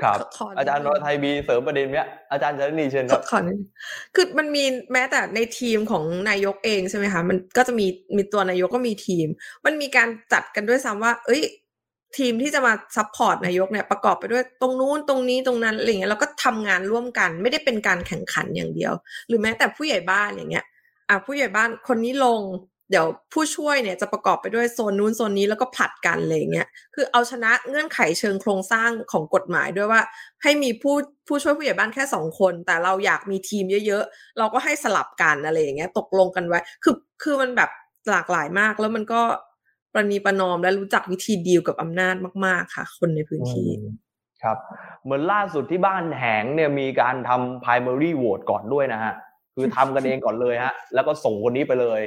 [0.03, 0.18] ครับ
[0.59, 3.40] อาจารย์อรทัยมีเสริมประเด็นเนี้ยอาจารย์จะนีเชิญครับขอ
[4.14, 7.86] คือมันมีแม้แต่ในทีมของนายกเองใช่ไหมคะมันก็จะมี
[8.16, 9.26] มีตัวนายกก็มีทีม
[9.66, 11.42] มันมีการจัดกันด้วยซ้ำว่า เอ้ย
[12.18, 18.92] ทีมที่จะมา support นายกเนี่ยประกอบไปด้วยตรงนู้นตรงนี้ตรงนั้นอะไรเงี้ยแล้วก็ทำงานร่วมกันไม่ได้เป็นการแข่งขันอย่างเดียว
[19.28, 20.64] หรือแม้แต่ผู้ใหญ่บ้านอย่างเงี้ย
[21.09, 22.40] อะผู้ใหญ่บ้านคนนี้ลง
[22.91, 30.03] เดี๋ยวผู้ช่วยเนี่ยจะประกอบไปด้วยโซนนู้นโซนนี้แล้วก็ผลัดกันอะไรเงี้ย คือเอาชนะเงื่อนไขเชิงโครงสร้างของกฎหมายด้วยว่า
[30.43, 30.97] ให้มีผู้
[31.28, 37.70] ผู้ช่วยผู้ใหญ่บ้านแค่สองคน แต่เราอยากมีทีมเยอะๆ เราก็ให้สลับกันอะไรอย่างเงี้ย ตกลงกันไว้ คือคือมันแบบ
[38.11, 39.20] หลากหลายมากแล้วมันก็
[39.93, 42.14] ประนีประนอมและรู้จักวิธีดีลกับอำนาจ
[42.47, 43.68] มาก ๆค่ะ คนในพื้นที่
[44.43, 44.59] ครับ
[45.03, 49.12] เหมือนล่าสุดที่บ้านแหงเนี่ยมีการทำ primary vote ก่อนด้วยนะฮะ
[49.59, 52.00] คือทำกันเองก่อนเลยฮะ แล้วก็ส่งคนนี้ไปเลย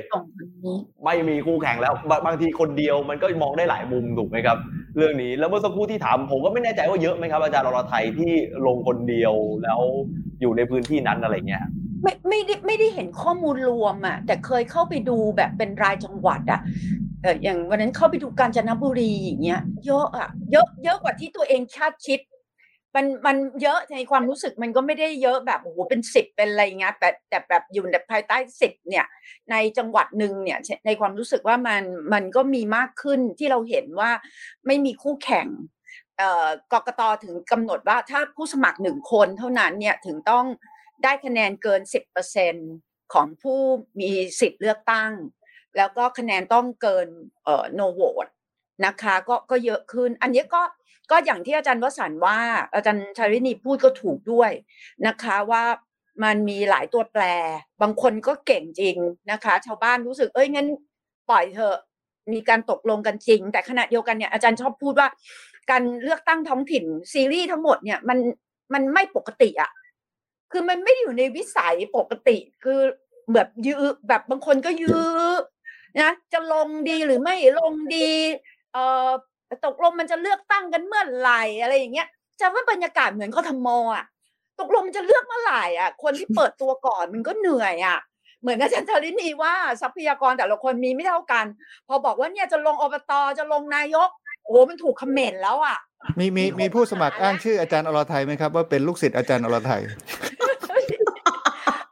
[1.06, 1.94] ไม่มีคู่แข่งแล้ว
[2.26, 4.58] บางทีคนเดียวมันก็มองได้หลายมุมถูกไหมครับ
[4.98, 8.32] เรื่องนี้แล้วเมื่อสักครู่ที่ถามผมก็ไม่แน่ใจว่าเยอะไหมครับ อาจารย์รรไทยที่
[8.68, 9.34] ลงคนเดียว
[9.64, 9.80] แล้ว
[10.42, 11.64] อยู่ในพื้นที่นั้นอะไรเงี้ย
[12.04, 16.62] ไม่ไม่ได้ไม่ได้เห็นข้อมูลรวมอะแต่เคยเข้าไปดูแบบเป็นรายจังหวัดอะ
[17.24, 22.20] เอออย่างวันนั้นเข้าไปดูกาญจนบุรีอย่างเงี้ยเยอะอะเยอะเยอะกว่าที่ตัวเองคาดคิด
[22.96, 29.06] มันมันเยอะในความรู้สึกมันก็ไม่ได้เยอะแบบโอ้โหเป็นสิบเป็นอะไรเงี้ยแต่แต่แบบอยู่ในภายใต้สิบเนี่ย
[29.52, 31.84] ในจังหวัดหนึ่งเนี่ยในความรู้สึกว่ามัน
[32.14, 34.12] มันก็มีมากขึ้นที่เราเห็นว่า
[34.66, 35.48] ไม่มีคู่แข่ง
[36.18, 40.46] เอ่อกกตถึงกำหนดว่าถ้าผู้สมัครหนึ่งคนเท่านั้นเนี่ยถึงต้อง
[41.04, 42.56] ได้คะแนนเกินสิบเปอร์เซ็น
[43.14, 43.60] ของผู้
[44.00, 45.12] มีสิทธิ์เลือกตั้ง
[45.78, 47.08] แล้วก็คะแนนต้องเกิน
[47.44, 48.32] เอ่อ no vote
[48.86, 50.62] นะคะก็ก็เยอะขึ้น อันนี้ก็
[51.12, 52.38] ก็อย่างที่อาจารย์วสันว่า
[52.74, 54.52] อาจารย์ชารินีพูดก็ถูกด้วย
[55.08, 55.64] นะคะว่า
[56.24, 57.24] มันมีหลายตัวแปร
[57.82, 58.98] บางคนก็เก่งจริง
[59.32, 60.68] นะคะ ชาวบ้านรู้สึกเอ้ยงั้น
[61.30, 61.78] ปล่อยเถอะ
[62.34, 65.08] มีการตกลงกันจริง แต่ขณะเดียวกันเนี่ยอาจารย์ชอบพูดว่า
[65.72, 68.18] การเลือกตั้งท้องถิ่นซีรีส์ทั้งหมดเนี่ยมัน
[68.74, 69.72] มันไม่ปกติอะ่ะ
[70.52, 72.80] คือมันไม่อยู่ในวิสัยปกติ คือ
[73.34, 75.32] แบบยื้อแบบบางคนก็ยื้อ
[76.02, 78.10] นะจะลงดีหรือไม่ลงดี
[78.74, 79.10] เอ่อ
[79.66, 82.08] ตกลงมันจะเลือกตั้งกันเมื่อไหร่อะไรอย่างเงี้ย
[82.40, 84.06] จะว่าบรรยากาศเหมือนเขาทำมอะ
[84.60, 88.00] ตกลงมันจะเลือกเมื่อไหร่อะ คนที่เปิดตัวก่อนมันก็เหนื่อยอะ
[88.42, 91.46] เหมือนอาจารย์ธรินีว่าทรัพยากรแต่ละคนมีไม่เท่ากัน
[91.88, 94.10] พอบอกว่าเนี่ยจะลงอบตจะลงนายก
[94.46, 95.78] โอ้มันถูกคอมเมนต์แล้วอะ
[96.20, 99.82] มีมีมีคนมีผู้สมัครหาอ้างชื่ออาจารย์อรไทยไหมครับ ว่าเป็นลูกศิษย์อาจารย์อรไทย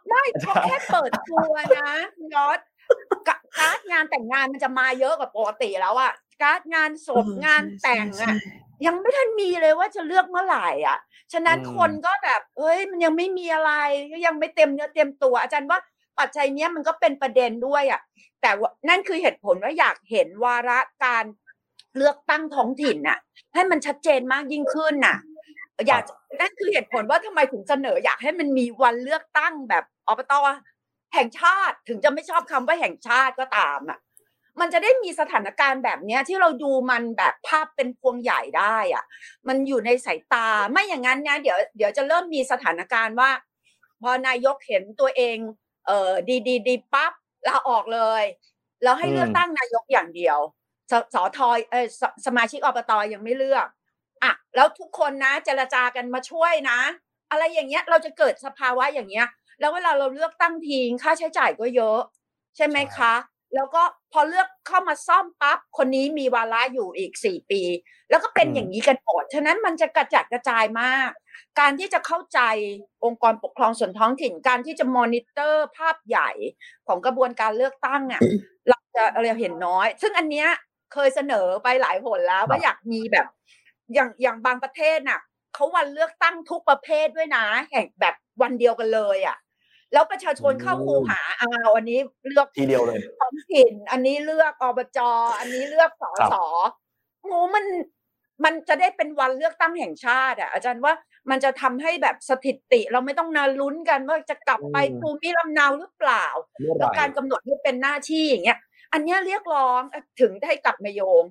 [0.08, 2.60] ไม่เขาแค่เปิดตัวนะคุณยอด
[3.28, 6.12] กะการ์ดงานแต่งงานมันจะมาเยอะกว่าปกติแล้วอะ
[6.42, 8.52] การ์ดงานศพเอองานแต่งใช่อะใช่
[8.86, 11.00] ยังไม่ทันมีเลยว่าจะเลือกเมื่อไหร่อะ
[11.34, 13.72] ฉะนั้นอืมคนก็แบบเอ้ย มันยังไม่มีอะไร
[14.12, 15.80] ก็ยังไม่เต็มเนื้อเต็มตัว อาจารย์ว่า
[16.20, 18.02] ปัจจัยเนี้ยมันก็เป็นประเด็นด้วยอะ
[18.42, 21.26] แต่ว่านั่นคือเหตุผลว่าอยากเห็นวาระการ
[21.96, 23.20] เลือกตั้งท้องถิ่นน่ะ
[23.54, 25.18] ให้มันชัดเจนมากยิ่งขึ้นน่ะ
[25.88, 26.02] อยาก
[26.40, 30.34] นั่นคือเหตุผลว่าทำไมถึงเสนอ อยากให้มันมีวันเลือกตั้งแบบอบต
[31.14, 34.00] แห่งชาติถึงจะไม่ชอบคำว่าแห่งชาติก็ตามอะ
[34.60, 39.06] มันจะได้มีสถานการณ์แบบเนี้ยที่เราดูมันแบบภาพเป็นพวงใหญ่ได้อะ
[39.48, 43.32] มันอยู่ในสายตาไม่อย่างนั้นเนี่ยเดี๋ยวเดี๋ยวจะเริ่มมีสถานการณ์ว่า
[44.02, 45.38] พอนายกเห็นตัวเอง
[45.88, 47.14] เออดีดีดีปั๊บ
[47.48, 48.24] ลาออกเลย
[48.84, 50.38] แล้วให้อืมเลือกตั้งนายกอย่างเดียว
[50.92, 51.40] สสท
[51.72, 53.68] เออสสมาชิกอบตยังไม่เลือก
[54.24, 56.80] อะแล้วทุกคนนะเจรจากันมาช่วยนะ
[57.32, 59.28] อะไรอย่างเงี้ยเราจะเกิดสภาวะอย่างเงี้ย
[59.60, 62.00] แล้วเวลาเราเลือกตั้งทีค่าใช้จ่ายก็เยอะ
[62.56, 63.14] ใช่ไหมคะ
[63.56, 63.82] แล้วก็
[64.14, 67.62] พอเลือกเข้ามาซ่อมปั๊บคนนี้มีวาระอยู่อีกสี่ปี
[68.10, 71.12] แล้วก็เป็นอืมอย่างนี้กันหมดฉะนั้นมันจะกระจัดกระจายมาก
[71.60, 72.40] การที่จะเข้าใจ
[73.06, 76.30] องค์กรปกครองส่วนท้องถิ่นการที่จะมอนิเตอร์ภาพใหญ่
[76.88, 78.22] ของกระบวนการเลือกตั้งอะ
[78.70, 80.48] เราจะเราเห็นน้อย ซึ่งอันเนี้ย
[80.94, 83.28] เคยเสนอไปหลายหนแล้วว่าอยากมีแบบ
[83.94, 85.20] อย่างอย่างบางประเทศน่ะ
[85.54, 89.38] เขาวันเลือกตั้งทุกประเภทด้วยนะแห่งแบบวันเดียวกันเลยอะ
[89.94, 95.00] แล้วประชาชนเข้าคูหาอ้าวอันนี้เลือกทีเดียวเลยท้องถิ่นอันนี้เลือกอบจ
[95.40, 96.46] อันนี้เลือกสอครับสอ
[97.22, 97.66] โอ้มัน
[98.44, 100.94] มันจะได้เป็นวันเลือกตั้งแห่งชาติอะ อาจารย์ว่า
[101.30, 106.26] มันจะทำให้แบบสถิติ เราไม่ต้องนาลุ้นกันว่าจะกลับไปภูมิลำเนาหรือเปล่า
[106.60, 108.60] เมื่อไหแล้วร่การกำหนดให้เป็นหน้าที่อย่างเงี้ย
[108.94, 109.82] อันเนี้ยเรียกร้อง
[110.22, 111.24] ถึงได้กลับมาโยง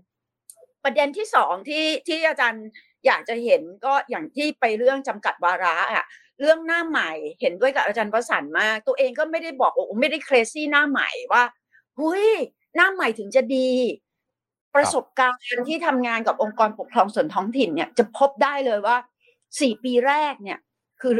[0.84, 2.66] ประเด็นที่สองที่ที่อาจารย์
[3.06, 6.06] อยากจะเห็นก็อย่างที่ไปเรื่องจำกัดวาระอะ
[6.40, 7.10] เรื่องหน้าใหม่
[7.40, 11.44] เห็นด้วยกับอาจารย์ประสันมาก ตัวเองก็ไม่ได้บอกโอ้ไม่ได้เครซี่หน้าใหม่ว่า
[11.98, 12.26] หุย
[12.76, 13.70] หน้าใหม่ถึงจะดี
[14.74, 18.96] ประสบการณ์ที่ทำงานกับองค์กรปกครองส่วนท้องถิ่นเนี่ยจะพบได้เลยว่า
[19.60, 20.58] สี่ปีแรกเนี่ย
[21.00, 21.12] คือ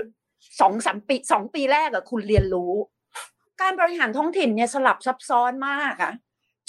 [0.60, 2.72] สองสามปีสองปีแรกอะคุณเรียนรู้
[3.60, 6.12] การบริหารท้องถิ่นเนี่ยสลับซับซ้อนมากอะ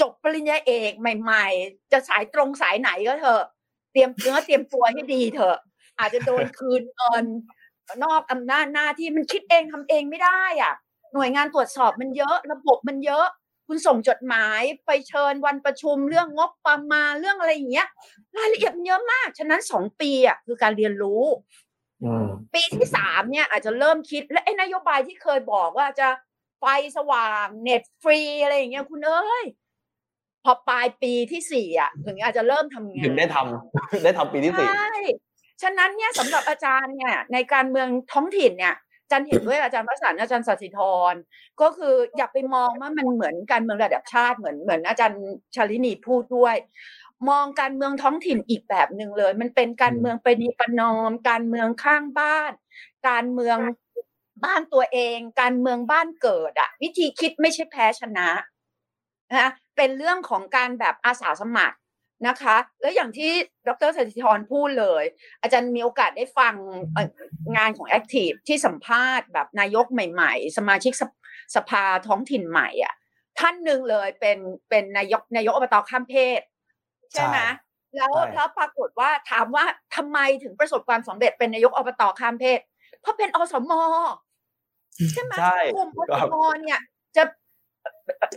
[0.01, 3.43] จบปริญญาเอกใหม่ ๆ จะสายตรงสายไหนก็เถอะ
[3.91, 5.57] เตรียมเนื้อเตรียมตัวให้ดีเถอะ
[5.99, 7.25] อาจจะโดนคืนเงิน
[8.03, 10.73] นอกอำนาจหน้าที่มันคิดเองทำเองไม่ได้อะ
[11.13, 13.27] หน่วยงานตรวจสอบมันเยอะ ระบบมันเยอะ
[13.67, 17.87] คุณส่งจดหมายไปเชิญวันประชุมเรื่องงบประมาณเรื่องอะไรอย่างเงี้ย
[18.37, 21.23] รายละเอียดมันเยอะมากฉะนั้นสองปีอะคือการเรียนรู้
[22.03, 26.07] อืมปีที่สามเนี่ยอาจจะเริ่มคิดและไอ้นโยบายที่เคยบอกว่าจะ
[26.59, 26.65] ไฟ
[26.97, 29.45] สว่างเน็ตฟรีอะไรอย่างเงี้ยคุณเอ้ย
[30.43, 34.89] พอปลายปีที่สี่อะ ถึงอาจจะเริ่มทำงานถึงได้ทำได้ทำปีที่สี่ใช่
[35.61, 40.79] ฉะนั้นเนี่ยสำหรับอาจารย์เนี่ยในการเมืองท้องถิ่นเนี่ยอาจารย์เห็นด้วยอาจารย์ประสานอาจารย์สัสิธ
[41.11, 41.13] ร
[41.61, 45.21] ก็คืออย่าไปมองว่ามันเหมือนการเมืองระดับชาติเหมือนเหมือนอาจารย์
[45.55, 46.55] ชาลินีพูดด้วย
[47.29, 52.51] มองการเมืองท้องถิ่นอีกแบบหนึ่งเลย มันเป็นการเมืองปณีปนอม การเมืองข้างบ้าน
[53.09, 53.57] การเมือง
[54.45, 58.29] บ้านตัวเอง การเมืองบ้านเกิดอะวิธีคิดไม่ใช่แพ้ชนะ
[59.35, 61.77] นะเป็นเรื่องของการแบบอาสาสมัคร
[62.27, 63.31] นะคะ แล้วอย่างที่
[63.67, 65.03] ดรสถิธรพูดเลย
[65.41, 66.55] อาจารย์มีโอกาสได้ฟัง
[66.93, 67.07] เอ่อ
[67.57, 71.11] งานของ Active ที่สัมภาษณ์แบบนายกใหม่ ๆ สมาชิกสภ
[71.55, 72.93] สภาท้องถิ่นใหม่อะ
[73.39, 74.37] ท่านหนึ่งเลยเป็น
[74.69, 76.41] เป็นนายกนายกอบตข้ามเพศ
[77.13, 77.37] ใช่ไหม
[77.95, 79.65] ใช่แล้วใช่แล้วปรากฏว่าถามว่า
[79.95, 82.59] ทำไมถึงประสบความสำเร็จเป็นนายกอบตข้ามเพศ
[83.01, 83.71] เพราะเป็นอสม
[85.11, 86.81] ใช่ไหมใช่กลุ่มอคสรับมเนี่ย
[87.15, 87.23] จะ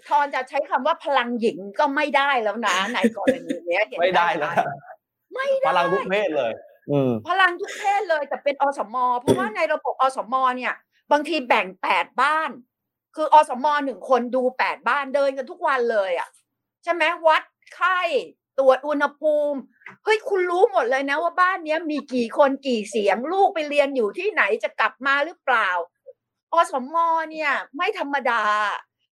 [0.08, 4.62] ทอนจะใช้คำว่าพลังหญิงก็ไม่ได้แล้วนะในกรณีเนี้ยเห็นหไม่ได้แล้วชั
[5.34, 6.52] ไม่พได้ลังทุกเพศเลย
[6.90, 10.74] อืมพลังทุกเพศเลยแต่เป็นอสมเพราะว่าในระบบอสมเนี่ย
[11.12, 12.50] บางทีแบ่งแปดบ้าน
[13.16, 16.28] คืออสมหนึ่งคนดูแปดบ้านเดินกันทุกวันเลยอะ
[16.84, 17.42] ใช่ไหมวัด
[17.74, 18.00] ไข้
[18.58, 19.58] ตรวจอุณหภูมิ
[20.04, 25.68] เฮ้ยคุณรู้หมดเลยนะว่าบ้านเนี้ยมีกี่คนกี่เสียงลูกไปเรียนอยู่ที่ไหนจะกลับมาหรือเปล่า
[26.52, 26.96] อสม
[27.30, 28.42] เนี่ย ไม่ธรรมดา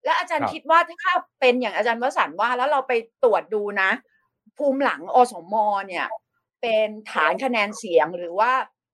[0.03, 2.93] และอาจารย์ครับคิดว่าถ้าเป็นอย่างอาจารย์วสันต์ว่า แล้วเราไป
[3.23, 3.89] ตรวจดูนะ
[4.57, 5.53] ภูมิหลังอสม
[5.87, 6.07] เนี่ย
[6.61, 8.51] เป็นฐานคะแนนเสียงหรือว่า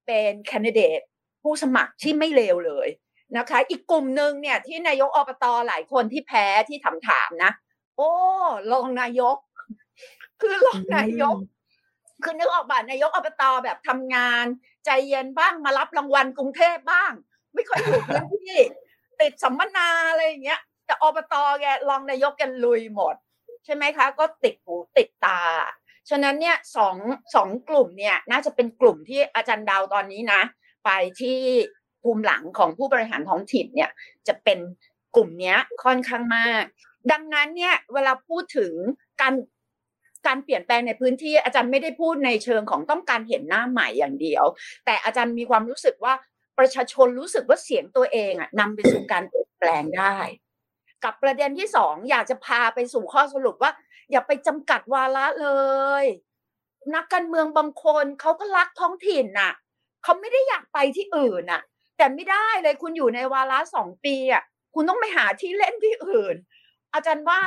[0.07, 0.99] เป็นแคนดิเดต
[1.43, 2.87] ผู้สมัครที่ไม่เลวเลย
[3.37, 7.51] นะคะ อีกกลุ่มหนึ่งเนี่ยที่นายกอบตหลายคนที่แพ้ที่ถามถามๆนะ
[7.97, 8.11] โอ้
[8.71, 9.37] รองนายก
[10.41, 11.37] คือรองนายก
[12.23, 14.45] คือนึกออกป่ะนายกอบตแบบทำงาน
[14.85, 17.11] ใจเย็นบ้างมารับรางวัลกรุงเทพบ้าง
[17.53, 18.57] ไม่ค่อยอยู่พื้นที่
[19.21, 23.15] ติดสัมมนาอะไรอย่างเงี้ย แต่อบตแกรองนายกแกันลุยหมด
[23.65, 25.41] ใช่ไหมคะ ก็ติดหูติดตา
[26.09, 26.95] ฉะนั้นเนี่ยสอง
[27.35, 30.41] สองกลุ่มเนี่ยน่าจะเป็นกลุ่มที่อาจารย์ดาวตอนนี้นะ
[30.85, 30.89] ไป
[31.21, 31.39] ที่
[32.03, 33.91] ภูมิหลังของผู้บริหารท้องถิ่นเนี่ย
[34.27, 34.59] จะเป็น
[35.15, 36.63] กลุ่มนี้ค่อนข้างมาก
[37.11, 38.73] ดังนั้นเนี่ยเวลาพูดถึง
[39.21, 39.33] การ
[40.27, 44.43] การเปลี่ยนแปลงในพื้นที่อาจารย์ไม่ได้พูดในเชิงของต้องการเห็นหน้าใหม่อย่างเดียว
[44.85, 46.13] แต่อาจารย์มีความรู้สึกว่า
[46.59, 50.17] ประชาชนรู้สึกว่าเสียงตัวเองอะนำไปสู่การเปลี่ยนแปลงได้
[51.05, 53.71] กับประเด็นที่สองอยากจะพาไปสู่ข้อสรุปว่า
[54.11, 55.47] อย่าไปจำกัดวาระเล
[56.03, 56.05] ย
[56.95, 59.53] นักการเมืองบางคนเขาก็รักท้องถิ่นน่ะ
[60.03, 61.61] เขาไม่ได้อยากไปที่อื่นน่ะ
[61.97, 64.43] แต่ไม่ได้เลยคุณอยู่ในวาระสองปีอะ
[64.75, 66.35] คุณต้องไปหาที่เล่นที่อื่น
[66.93, 67.39] อาจารย์ว่า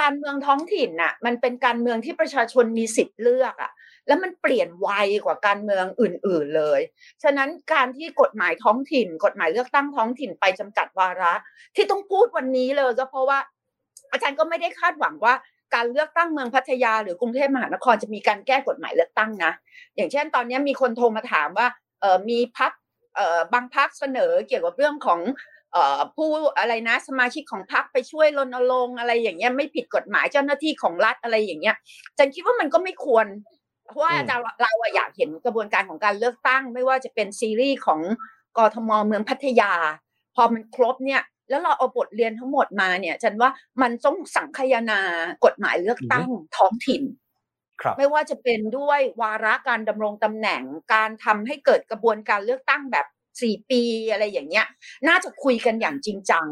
[0.00, 3.72] การเมืองท้องถิ่นน่ะ มันเป็นการเมืองที่ประชาชนมีสิทธิ์เลือกอะ
[4.06, 4.88] แล้วมันเปลี่ยนไว
[5.24, 6.80] กว่าการเมืองอื่น ๆเลย
[7.22, 11.34] ฉะนั้นการที่กฎหมายท้องถิ่น กฎหมายเลือกตั้งท้องถิ่นไปจำกัดวาระ
[11.76, 13.38] ที่ต้องพูดวันนี้เลยก็เพราะว่า
[14.12, 15.34] อาจารย์ก็ไม่ได้คาดหวังว่า
[15.74, 19.52] การเลือกตั้งเมืองพัทยา หรือกรุงเทพมหานครจะมีการแก้กฎหมายเลือกตั้งนะ
[19.96, 21.68] อย่างเช่น ตอนนี้มีคนโทรมาถามว่า
[22.00, 22.72] เออมีพัก
[23.16, 25.20] เออบางพักเสนอเกี่ยวกับเรื่องของ
[25.72, 26.28] เออผู้
[26.58, 31.76] อะไรนะสมาชิกของพักไปช่วยรณรงค์อะไรอย่างเงี้ยไม่ผิดกฎหมายเจ้าหน้าที่ของรัฐอะไรอย่างเงี้ย
[32.18, 33.26] จันคิดว่ามันก็ไม่ควร
[33.86, 38.00] เพราะว่าอาจารย์เราอะอยากเห็นกระบวนการของการเลือกตั้ง ไม่ว่าจะเป็นซีรีส์ของ
[38.58, 39.72] กทมเมืองพัทยา
[40.34, 43.50] พอมันครบเนี่ย แล้วเราเอาบทเรียนทั้งหมดมาเนี่ยฉันว่า
[43.82, 45.00] มันต้องสังคายนา
[45.44, 47.02] กฎหมายเลือกตั้งท้องถิ่น
[47.80, 50.62] ครับไม่ว่าจะเป็นด้วยวาระการดำรงตำแหน่ง
[50.94, 53.06] การทำให้เกิดกระบวนการเลือกตั้งแบบ
[53.42, 54.66] สี่ปีอะไรอย่างเงี้ย
[55.08, 56.46] น่าจะคุยกันอย่างจริงจัง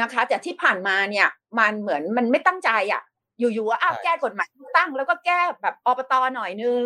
[0.00, 3.02] นะคะ แต่ที่ผ่านมาเนี่ยมันเหมือนมันไม่ตั้งใจอะ
[3.40, 6.80] อยู่ๆว่าอ้าวใช่แก้กฎหมายเลือกตั้ง แล้วก็แก้แบบอบตหน่อยนึง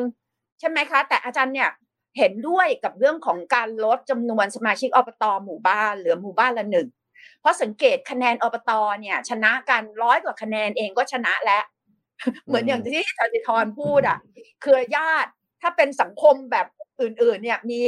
[0.60, 1.70] ใช่ไหมคะ แต่อาจารย์เนี่ย
[2.18, 6.88] เห็นด้วยกับเรื่องของการลดจำนวนสมาชิกอบตหมู่บ้านเหลือหมู่บ้านละหนึ่ง
[7.40, 11.64] เพราะสังเกตคะแนนอบตเนี่ยชนะกันร้อยกว่าคะแนนเองก็ชนะแล้ว
[12.46, 14.18] เหมือนอย่างที่อาจารย์ธรพูดอะ
[14.62, 15.30] เครือญาติ
[15.62, 16.66] ถ้าเป็นสังคมแบบ
[17.00, 17.80] อื่น ๆ เนี่ยมี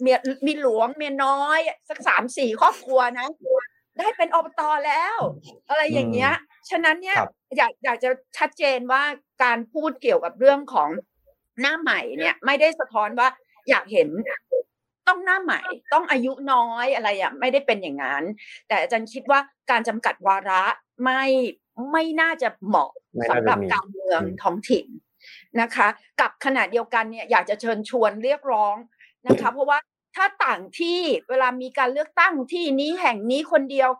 [0.00, 3.26] เมียมีหลวงเมียน้อย สักสามสี่ครอบครัวนะ
[3.98, 5.16] ได้เป็นอบตแล้ว
[5.68, 6.32] อะไรอย่างเงี้ย
[6.70, 9.02] ฉะนั้นเนี่ยครับอยากอยากจะชัดเจนว่า
[9.44, 10.88] การพูดเกี่ยวกับเรื่องของ
[11.60, 13.28] หน้าใหม่เนี่ย ไม่ได้สะท้อนว่า
[13.68, 14.08] อยากเห็น
[15.08, 15.60] ต้องหน้าใหม่
[15.92, 18.24] ต้องอายุน้อยอะไรอะไม่ได้เป็นอย่างนั้น
[18.66, 19.40] แต่อาจารย์คิดว่า
[19.70, 20.62] การจำกัดวาระ
[21.04, 21.24] ไม่
[21.92, 24.86] ไม่น่าจะเหมาะไม่น่าสำหจะรับมีการเมืองอืมท้องถิ่น
[25.60, 25.88] นะคะ
[26.20, 28.74] กับขณะเดียวกันเนี่ยอยากจะเชิญชวนเรียกร้อง
[29.26, 29.78] นะคะ เพราะว่า
[30.16, 30.98] ถ้าต่างที่
[31.28, 33.90] เวลามีการเลือกตั้งที่นี้แห่งนี้คนเดียว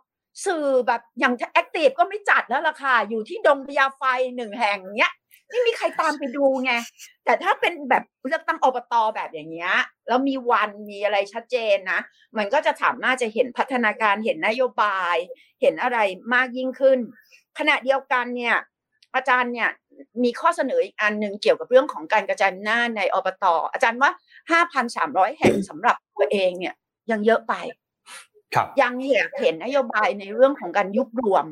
[0.45, 4.03] สื่อแบบอย่างแอคทีฟก็ไม่จัดแล้วล่ะค่ะ อยู่ที่ดงพญาไฟ
[4.35, 5.13] หนึ่งแห่งเนี้ย
[5.49, 6.73] ไม่มีใครตามไปดูไง
[7.25, 9.73] แต่ถ้าเป็นแบบเลือกตั้งอบตแบบอย่างเงี้ย
[10.07, 11.99] แล้วมีวันมีอะไรชัดเจนนะ
[12.37, 15.15] มันก็จะสามารถจะเห็นพัฒนาการเห็นนโยบาย
[15.61, 15.97] เห็นอะไร
[16.33, 16.99] มากยิ่งขึ้น
[17.59, 18.55] ขณะเดียวกันเนี่ย
[19.15, 19.69] อาจารย์เนี่ย
[20.23, 24.11] มีข้อเสนออีกอันหนึ่งเกี่ยวกับเรื่องของการกระจายอำนาจในอบตอาจารย์ว่า
[24.69, 26.73] 5,300 แห่งสำหรับตัวเองเนี่ย
[27.11, 27.53] ยังเยอะไป
[28.55, 31.45] ครับยังเห็นเห็นนโยบายในเรื่องของการยุบรวม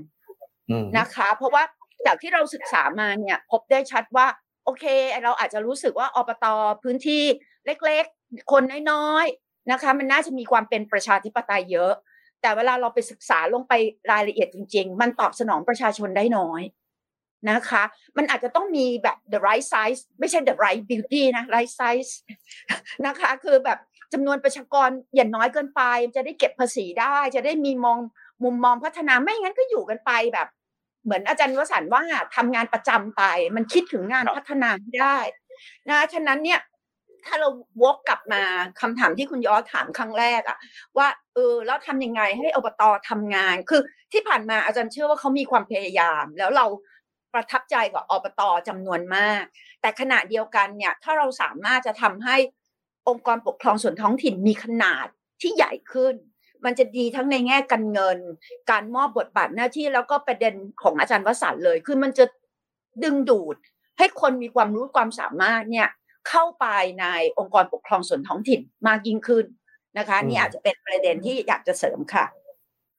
[0.69, 1.63] อืมนะคะ เพราะว่า
[2.05, 4.27] จากที่เราศึกษามาเนี่ย พบได้ชัดว่า
[4.65, 4.85] โอเค
[5.23, 6.45] เราอาจจะรู้สึกว่าอบต
[6.83, 7.23] พื้นที่
[7.65, 11.93] เล็กๆ คนน้อยๆนะคะ มันน่าจะมีความเป็นประชาธิปไตยเยอะ
[12.41, 13.73] แต่เวลาเราไปศึกษาลงไป
[14.11, 16.61] รายละเอียดจริง ๆ มันตอบสนองประชาชนได้น้อย
[17.51, 17.83] นะคะ
[18.17, 22.11] มันอาจจะต้องมีแบบ the right size ไม่ใช่ the right beauty นะ right size
[23.05, 23.79] นะคะ คือแบบ
[24.13, 25.81] จำนวนประชากรอย่าน้อยเกินไป
[26.15, 27.97] จะได้เก็บภาษีได้ จะได้มีมอง
[28.43, 30.47] มุมมองพัฒนาไม่งั้นก็อยู่กันไปแบบ
[31.03, 32.01] เหมือนอาจารย์วสันต์ว่า
[32.35, 33.23] ทำงานประจำไป
[33.55, 35.17] มันคิดถึงงานครับพัฒนาไม่ได้
[35.89, 36.59] นะฉะนั้นเนี่ย
[37.25, 37.49] ถ้าเรา
[37.81, 38.43] วกกลับมา
[38.81, 40.57] คำถามที่คุณยอถามครั้งแรกอะ
[40.97, 43.81] ว่าเออแล้วทำยังไงให้อบตทำงาน คือ
[44.11, 46.65] ที่ผ่านมาอาจารย์เชื่อว่าเขามีความพยายาม แล้วเรา
[47.33, 49.43] ประทับใจกับอบตจำนวนมาก
[49.81, 52.35] แต่ขณะเดียวกันเนี่ย ถ้าเราสามารถจะทำให้
[53.09, 55.07] องค์กรปกครองส่วนท้องถิ่นมีขนาด
[55.41, 56.15] ที่ใหญ่ขึ้น
[56.65, 58.17] มันจะดีทั้งในแง่การเงิน
[58.71, 62.25] การมอบบทบาทหน้าที่แล้วก็ประเด็นของอาจารย์วสันต์เลย คือมันจะ
[63.03, 63.55] ดึงดูด
[63.97, 65.89] ให้คนมีความรู้ความสามารถเนี่ย
[66.29, 66.65] เข้าไป
[67.01, 67.05] ใน
[67.39, 69.45] องค์กรปกครองส่วนท้องถิ่นมากยิ่งขึ้น
[69.97, 72.25] นะคะอืมนี่อาจจะเป็นประเด็นที่อยากจะเสริมค่ะ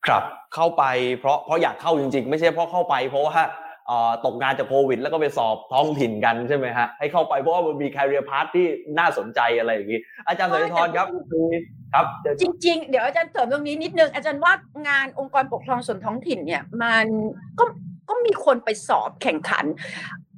[0.07, 0.25] ครับ
[0.55, 0.85] เข้าไป
[1.19, 3.49] เพราะเพราะอยากเข้าจริงๆ ไม่ใช่เพราะเข้าไป เพราะว่าเอ่อ
[4.25, 8.67] ตกงานจากโควิด แล้วก็ไปสอบท้องถิ่นกันใช่ไหมฮะให้เข้าไปเพราะว่ามันมี career path ที่
[8.99, 11.43] น่าสนใจอะไรอย่างนี้ อาจารย์สริธรครับมี
[11.95, 14.53] ครับเดี๋ยวจริง ๆ เดี๋ยวอาจารย์เสริมตรงนี้นิดนึง อาจารย์ว่า
[14.89, 17.07] งานองค์กรปกครองส่วนท้องถิ่นเนี่ยมัน
[17.59, 17.65] ก็
[18.09, 19.65] ก็มีคนไปสอบแข่งขัน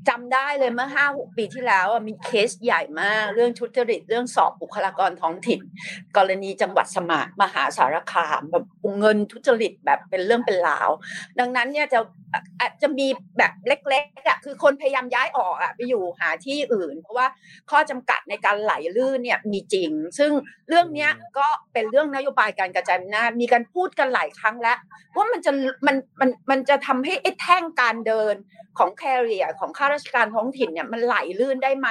[0.09, 5.61] จำได้เลยเมื่อห้าหกปีที่แล้วมีเคสใหญ่มากเรื่องทุจริตเรื่องสอบบุคลากรท้องถิ่น
[6.17, 8.65] กรณีจังหวัดสมามหาสารคามแบบ
[8.99, 10.91] เงินทุจริตแบบเป็นเรื่องเป็นราว
[11.39, 11.99] ดังนั้นเนี่ยจะ
[12.61, 13.07] อาจจะมี
[13.39, 17.27] แบบเล็กๆอะคือคนพยายามย้ายออกอะไปอยู่หาที่อื่น เพราะว่า
[17.71, 20.31] ข้อจำกัดในการไหลลื่นเนี่ยมีจริง ซึ่ง
[20.69, 24.79] เรื่องเนี้ยก็เป็นเรื่องนโยบายการกระจายอำนาจมีการพูดกันหลายครั้งแล้ว
[25.17, 25.53] ว่ามันจะ
[25.87, 28.37] มันมันมันจะทำให้ไอ้แท่งการเดิน
[28.79, 31.89] ของแคริเอร์ของข้าราชการท้องถิ่นเนี่ยมันไหลลื่นได้ไหม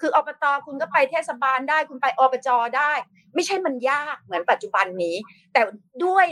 [0.00, 2.92] คืออบตคุณก็ไปเทศบาลได้คุณไปอบจได้
[3.34, 5.16] ไม่ใช่มันยากเหมือนปัจจุบันนี้
[5.52, 5.60] แต่
[6.04, 6.26] ด้วย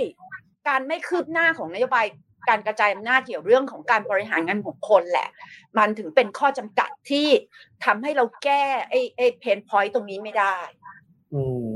[0.68, 2.06] การไม่คืบหน้าของนโยบาย
[2.48, 5.28] การกระจายอำนาจเกี่ยวเรื่องของการบริหารงานบุคคลแหละ
[5.78, 7.28] มันถึงเป็นข้อจำกัดที่
[7.84, 10.56] ทำให้เราแก้ไอ้ไอ้เพนพอยต์ตรงนี้ไม่ได้
[11.32, 11.70] อืม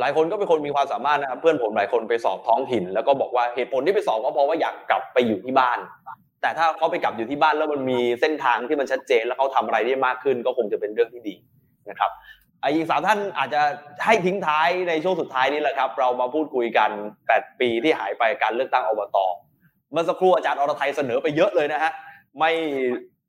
[0.00, 5.78] หลายคนก็เป็นคนมีความสามารถนะครับเพื่อนผมหลายคนไปสอบท้องถิ่น แล้วก็บอกว่าเหตุผลที่ไปสอบก็เพราะว่าอยากกลับไปอยู่ที่บ้าน
[6.44, 11.34] แต่ถ้าเขาไปกลับอยู่ที่บ้านแล้วมันมีเส้นทางที่มันชัดเจน แล้วเขาทำอะไรได้มากขึ้น ก็คงจะเป็นเรื่องที่ดี
[11.88, 12.10] นะครับ
[12.62, 13.62] อีกสามท่านอาจจะ
[14.04, 16.90] ให้ทิ้งท้ายในช่วงสุดท้ายนี้แหละครับ เรามาพูดคุยกัน
[17.26, 19.16] 8 ปีที่หายไปการเลือกตั้งอบต
[19.92, 21.92] เมื่อสักครู่อาจารย์อรไทยเสนอไปเยอะเลยนะฮะ
[22.38, 22.50] ไม่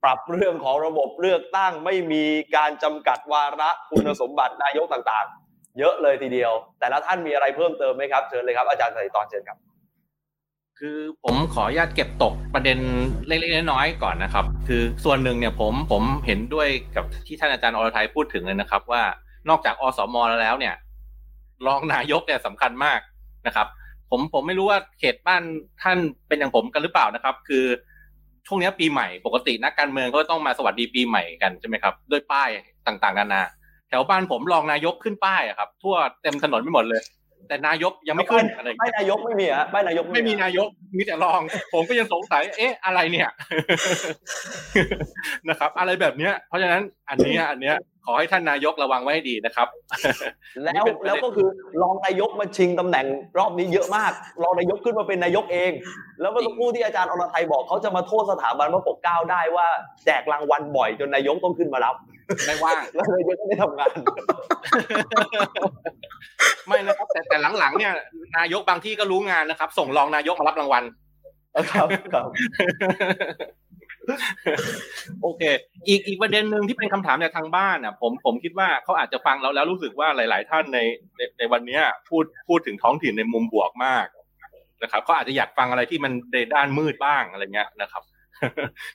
[0.03, 2.24] ปรับเรื่องของระบบเลือกตั้งไม่มี
[2.55, 9.57] การจำกัดวาระคุณสมบัตินายกต่างๆ เยอะเลยทีเดียว แต่ละท่านมีอะไรเพิ่มเติมไหมครับเชิญเลยครับอาจารย์สายตอนเชิญครับ
[10.80, 12.78] คือผมขออนุญาตเก็บตกประเด็น
[13.28, 19.03] เล็กๆน้อยๆก่อนนะครับ คือส่วนหนึ่งเนี่ยผมผมเห็นด้วยกับที่ท่านอาจารย์อรทัยพูดถึงเลยนะครับ ว่า
[19.49, 20.76] นอกจากอสมแล้วเนี่ย
[21.67, 22.99] รองนายกเนี่ยสำคัญมาก
[23.47, 23.67] นะครับ
[24.09, 25.43] ผมผมไม่รู้ว่าเขตบ้าน
[25.84, 25.97] ท่าน
[26.28, 27.65] เป็นอย่างผมกันหรือเปล่านะครับ คือ
[28.47, 32.49] ช่วงนี้ปีใหม่ปกตินักการเมืองก็ต้องมาสวัสดีปีใหม่กันใช่ไหมครับด้วยป้าย
[32.88, 33.43] ต่างๆนานา
[33.89, 37.01] แถวบ้านผมรองนายกขึ้นป้ายอะครับ ทั่วเต็มถนนไปหมดเลย
[37.48, 40.68] แต่นายกยังไม่ขึ้นอะไรไม่นายกไม่มีฮะไม่นายกไม่มีนายก
[40.98, 41.41] มีแต่รอง
[41.74, 43.30] ผมก็ยังสงสัย เอ๊ะ อะไรเนี่ย
[45.50, 49.68] นะครับ อะไรแบบเนี้ย เพราะฉะนั้นอันเนี้ยอันเนี้ย ขอให้ท่านนายกระวังไว้ให้ดีนะครับ
[50.64, 51.48] แล้วแล้วก็คือ
[51.82, 53.06] รองนายกมาชิงตำแหน่ง
[53.38, 54.12] รอบนี้เยอะมาก
[54.43, 55.72] รองนายกขึ้นมาเป็นนายกเอง
[56.22, 59.68] แล้วเมื่อสักครู่ที่อาจารย์อรไทยบอกเขาจะมาโทษสถาบันพระปกเกล้าได้ว่า
[60.06, 61.96] แจกรางวัลบ่อยจนนายกต้องขึ้นมารับ
[62.45, 63.91] ไม่ว่างแล้วนายกก็ไม่ทำงาน
[66.67, 67.93] ไม่นะครับ แต่แต่หลังๆเนี่ย
[68.38, 70.84] นายกบางที่ก็รู้งานนะครับ ส่งรองนายกมารับรางวัล
[71.71, 72.28] ครับครับ
[75.21, 75.41] โอเค
[75.88, 80.80] อีกอีกประเด็นหนึ่งที่เป็นคำถามจากทางบ้านอะ ผมผมคิดว่าเขาอาจจะฟังเราแล้วรู้สึกว่าหลาย ๆ ท่านใน
[81.17, 84.07] ในในวันเนี้ยพูดพูดถึงท้องถิ่นในมุมบวกมาก
[84.84, 88.03] นะครับเขาอาจจะอยากฟังอะไรที่มันในด้านมืดบ้างอะไรเงี้ยนะครับ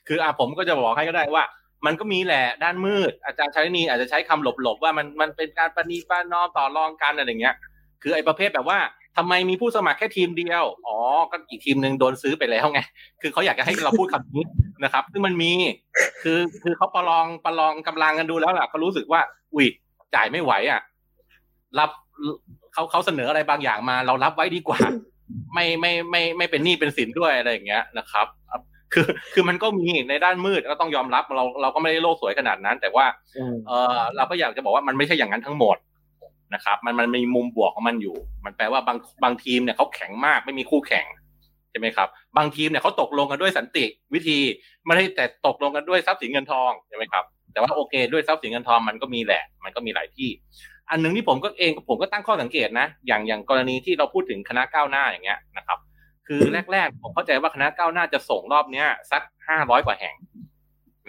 [0.07, 1.45] คืออะผมก็จะบอกให้ก็ได้ว่า
[1.85, 7.55] มันก็มีแหละด้านมืด อาจารย์ชาลินีอาจจะใช้คำหลบๆว่ามันมันเป็นการปณีประนอมต่อรองกันอะไรเงี้ย
[8.01, 8.79] คือไอ้ประเภทแบบว่า
[9.17, 10.97] ทำไมมีผู้สมัครแค่ทีมเดียว อ๋อ
[11.31, 12.79] ก็อีกทีมหนึ่งโดนซื้อไปแล้วไง
[13.21, 14.43] คือเขาอยากจะให้เราพูดคำนี้
[14.83, 15.51] นะครับ ซึ่งมันมี
[16.23, 19.21] คือ คือเขาประลอง ประลองกำลังกันดูแล้วล่ะเขารู้สึกว่า
[19.53, 19.67] อุ้ย
[20.15, 20.81] จ่ายไม่ไหวอะ
[21.79, 21.89] รับ
[22.73, 24.79] เขาเขาเสนออะไรบางอย่างมา เรารับไว้ดีกว่า
[25.53, 28.27] ไม่ไม่ไม่ไม่เป็นหนี้เป็นสินด้วยอะไรอย่างเงี้ยนะครับ
[28.93, 33.05] คือ คือมันก็มีในด้านมืดก็ต้องยอมรับเราเราก็ไม่ได้โลกสวยขนาดนั้น แต่ว่า
[33.67, 35.77] เออเราก็อยากจะบอกว่ามันไม่ใช่อย่างนั้นทั้งหมด
[36.53, 38.15] นะครับ มันมันมีมุมบวกของมันอยู่
[38.45, 41.05] มันแปลว่าบางบางทีมเนี่ยเขาแข็งมากไม่มีคู่แข่ง
[41.71, 44.39] ใช่ไหมครับ บางทีมเนี่ยเขาตกลงกันด้วยสันติวิธี
[44.85, 47.23] ไม่ได้แต่ตกลงกันด้วยทรัพย์สินเงินทองใช่ไหมครับ
[47.53, 50.29] แต่ว่าโอเคด้วยทรัพย์สินเงินทองมันก็มีแหละ มันก็มีหลายที่
[50.89, 55.77] อันหนึ่งที่ผมก็เองผมก็ตั้งข้อสังเกตนะ อย่างอย่างกรณีที่เราพูดถึงคณะก้าวหน้าอย่างเงี้ยนะครับ
[56.27, 56.41] คือ
[56.73, 60.15] แรกๆผมเข้าใจว่าคณะก้าวหน้าจะส่งรอบเนี้ยสักห้าร้อยกว่าแห่ง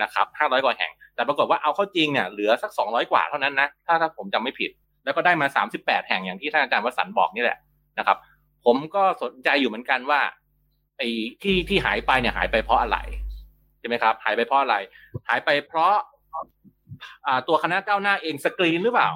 [0.03, 4.71] นะครับห้าร้อยกว่าแห่ง แต่ปรากฏว่าเอาเข้าจริงเนี่ยเหลือสักสองร้อยกว่าเท่านั้นนะถ้าถ้าผมจำไม่ผิด
[5.05, 7.59] แล้วก็ได้มาสามสิบแปดแห่งอย่างที่ท่านอาจารย์วสันบอกนี่แหละ
[7.99, 8.17] นะครับ
[8.65, 10.21] ผมก็สนใจอยู่เหมือนกันว่า
[10.99, 11.09] ไอ้
[11.43, 12.99] ที่ที่หายไปเนี่ยหายไปเพราะอะไร
[13.79, 14.77] ใช่ไหมครับหายไปเพราะอะไร
[15.29, 15.95] หายไปเพราะ
[17.27, 19.11] อ่าตัวคณะก้าวหน้าเองสกรีนหรือเปล่า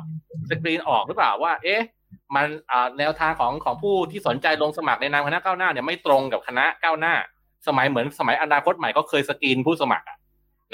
[0.51, 1.82] สกรีนออกหรือเปล่าว่า เอ๊ะ
[2.35, 2.47] มัน
[2.99, 7.14] แนวทางของของผู้ที่สนใจลงสมัครในนามคณะก้าวหน้าเนี่ยไม่ตรงกับคณะก้าวหน้า
[7.66, 10.07] สมัยเหมือนสมัยอนาคตใหม่ก็เคยสกรีนผู้สมัคร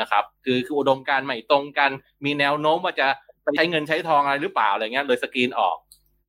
[0.00, 1.90] นะครับ คือคืออุดมการณ์ไม่ตรงกัน
[2.24, 3.06] มีแนวโน้มว่าจะ
[3.42, 5.76] ไปใช้เงินใช้ทองอะไรหรือเปล่าอะไรเงี้ยเลยสกรีนออก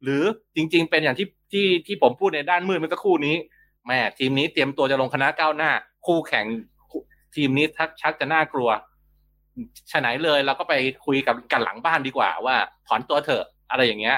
[0.04, 0.24] หรือ
[0.56, 3.36] จริง ๆ เป็นอย่างที่ที่ที่ผมพูดในด้านมืดเมื่อสักครู่นี้
[3.88, 5.72] แม่ทีมนี้เตรียมตัวจะลงคณะก้าวหน้า
[6.06, 6.46] คู่แข่ง
[7.36, 8.70] ทีมนี้ทักชักจะน่ากลัว
[9.92, 10.74] ฉะไหนเลยเราก็ไป
[11.06, 12.56] คุยกับกันหลังบ้านดีกว่าว่า
[12.88, 14.18] ถอนตัวเถอะอะไรอย่างเงี้ย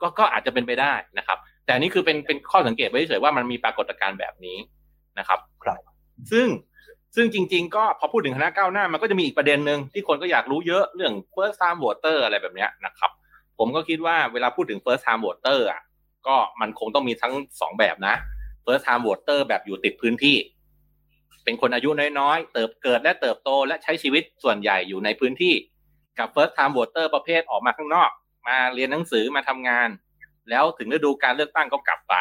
[0.00, 4.58] ก็ก็อาจจะเป็นไปได้นะครับ แต่นี่คือเป็นเป็นข้อสังเกตไว้เฉยว่ามันมีปรากฏการณ์แบบนี้
[5.18, 5.80] นะครับครับ
[6.32, 6.48] ซึ่ง
[7.14, 13.10] ซึ่งจริง ๆ ก็พอพูดถึงคณะก้าวหน้ามันก็จะมีอีกประเด็นหนึ่งที่คนก็อยากรู้เยอะเรื่อง first time voter อะไรแบบเนี้ยนะครับ
[13.58, 15.80] ผมก็คิดว่าเวลาพูดถึง first time voter อะ
[16.26, 18.14] ก็มันคงต้องมีทั้งสองแบบนะ
[18.64, 20.36] first time voter แบบอยู่ติดพื้นที่
[21.44, 25.54] เป็นคนอายุน้อยๆ เติบเกิดและเติบโตและใช้ชีวิตส่วนใหญ่อยู่ในพื้นที่
[26.18, 28.10] กับ first time voter ประเภทออกมาข้างนอก
[28.46, 29.88] มาเรียนหนังสือมาทำงาน
[30.50, 32.14] แล้วถึงฤดูการเลือกตั้งก็กลับไป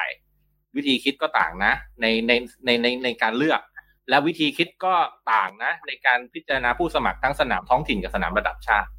[0.75, 2.31] วิธีคิดก็ต่างนะ ในใน
[2.65, 3.61] ในในในการเลือก
[4.09, 4.93] และวิธีคิดก็
[5.33, 8.89] ต่างนะ ในการพิจารณาผู้สมัครทั้งสนามท้องถิ่นกับสนามระดับชาติ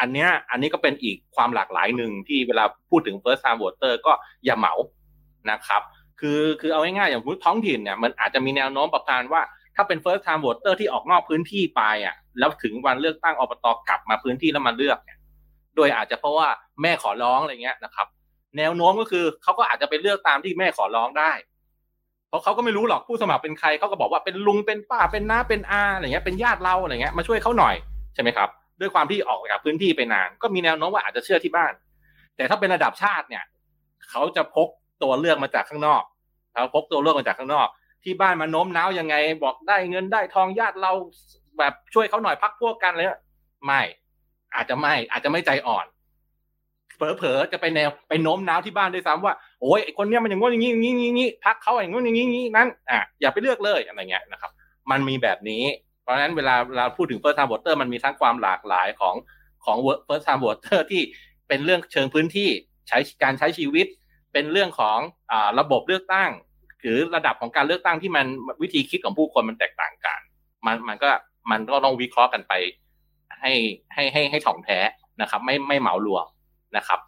[0.00, 4.12] อันเนี้ยอันนี้ก็เป็นอีกความหลากหลายหนึ่งที่เวลาพูดถึง first time voter ก็
[4.44, 4.74] อย่าเหมา
[5.50, 5.82] นะครับ
[6.20, 9.42] คือคือเอาง่ายๆอย่างท้องถิ่นเนี่ยมันอาจจะมีแนวโน้มประการว่า
[9.76, 15.18] ถ้าเป็น first time voter ที่ออกนอกพื้นที่ไปอะแล้วถึงวันเลือกตั้งอบตกลับมาพื้นที่แล้วมาเลือกเนี่ย
[15.76, 16.48] โดยอาจจะเพราะว่า
[16.82, 18.06] แม่ขอร้องอะไรเงี้ยนะครับ
[18.58, 21.32] แนวโน้มก็คือเขาก็อาจจะไปเลือกตามที่แม่ขอร้องได้
[22.28, 27.74] เพราะเขาก็ไม่รู้หรอกผู้สมัครเป็นใครเขาก็บอกว่าเป็นลุงเป็นป้าเป็นน้าเป็นอาอะไรเงี้ยเป็นญาติเราอะไรเงี้ยมาช่วยเขาหน่อย
[28.14, 28.48] ใช่ไหมครับ
[28.80, 31.72] ด้วยความที่ออกจากพื้นที่ไปนาน ก็มีแนวโน้มว่าอาจจะเชื่อที่บ้าน
[32.36, 33.44] แต่ถ้าเป็นระดับชาติเนี่ย
[34.10, 34.68] เขาจะพก
[35.02, 36.02] ตัวเลือกมาจากข้างนอก
[36.52, 37.68] เขาพกตัวเลือกมาจากข้างนอก
[38.04, 40.92] ที่บ้านมาโน้มน้าวยังไง บอกได้เงินได้ทองญาติเรา
[41.58, 43.08] แบบช่วยเขาหน่อยพักพวกกันเลย
[43.64, 43.80] ไม่
[44.54, 45.86] อาจจะไม่อาจจะไม่ใจอ่อน
[46.96, 54.50] เผลอๆจะไปแนวไปโน้มน้าวที่บ้านด้วยซ้ำว่าโอ้ยคนเนี้ยมันอย่างงี้อย่างงี้อย่างงี้อย่างงี้พักเขาอย่างงี้อย่างงี้อย่างงี้นั้นอะอย่าไปเลือกเลยอะไรเงี้ยนะครับ
[54.90, 55.64] มันมีแบบนี้
[56.02, 59.14] เพราะฉะนั้นเวลาเราพูดถึง first time voter มันมีทั้งความหลากหลายของ
[59.64, 59.76] ของ
[60.08, 61.02] first time voter ที่
[61.48, 62.48] เป็นเรื่องเชิงพื้นที่
[62.88, 63.86] ใช้การใช้ชีวิต
[64.32, 64.98] เป็นเรื่องของ
[65.32, 66.30] อ่าระบบเลือกตั้ง
[66.80, 68.26] หรือระดับของการเลือกตั้งที่มัน
[68.62, 70.20] วิธีคิดของผู้คนมันแตกต่างกัน
[70.66, 71.10] มันมันก็
[71.50, 72.52] มันก็ต้องวิเคราะห์กันไป
[73.42, 73.52] ให้
[73.94, 74.78] ให้ให้ให้ถ่องแท้
[75.20, 76.26] นะครับ ไม่ไม่เหมารวม
[76.76, 76.98] นะครับ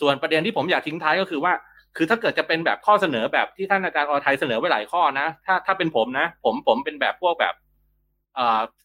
[0.00, 1.52] ส่วนประเด็นที่ผมอยากทิ้งท้ายก็คือว่า
[1.96, 7.54] คือถ้าเกิดจะเป็นแบบข้อเสนอแบบที่ท่านอาจารย์อรไทยเสนอไว้หลายข้อนะ ถ้าถ้าเป็นผมนะ ผมผมเป็นแบบพวกแบบ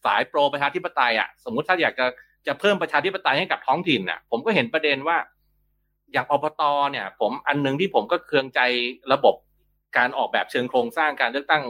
[0.04, 2.06] สายโปรประชาธิปไตยอะสมมุติถ้าอยากจะ
[2.46, 5.16] จะเพิ่มประชาธิปไตยให้กับท้องถิ่นอะ ผมก็เห็นประเด็นว่า
[6.12, 8.60] อย่างอบตเนี่ย ผมอันนึงที่ผมก็เคืองใจ
[9.12, 9.34] ระบบ
[9.96, 11.62] การออกแบบเชิงโครงสร้างการเลือกตั้ง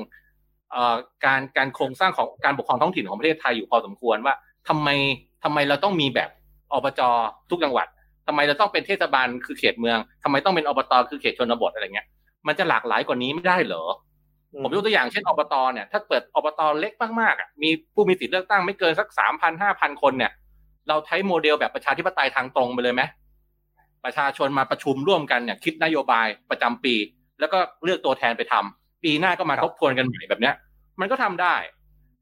[1.25, 4.35] การการโครงสร้างของการปกครองท้องถิ่นของประเทศไทยอยู่พอสมควรว่า
[4.69, 4.89] ทำไม
[5.45, 6.31] ทำไมเราต้องมีแบบ
[6.73, 7.01] อบจ
[7.51, 7.87] ทุกจังหวัด
[8.27, 12.07] ทำไมเราต้องเป็นเทศบาลคือเขตเมืองทำไมต้องเป็นอบตคือเขตชนบทอะไรเงี้ย
[12.47, 13.85] มันจะหลากหลายกว่านี้ไม่ได้เหรอ
[14.63, 20.33] ผมยกตัวอย่างเช่นอบตเนี่ย ถ้าเปิดอบตเล็กมากๆอะมีผู้มีสิทธิเลือกตั้งไม่เกินสักสามพันห้าพันคนเนี่ย
[20.89, 23.03] เราใช้โมเดลแบบประชาธิปไตยทางตรงไปเลยไหม
[24.05, 26.95] ประชาชนมาประชุมร่วมกันเนี่ยคิดนโยบายประจำปี
[27.41, 30.55] แล้วก็เลือกตัวแทนไปทำปีหน้าก็มาทบทวนกันใหม่แบบเนี้ย
[31.01, 31.55] มันก็ทำได้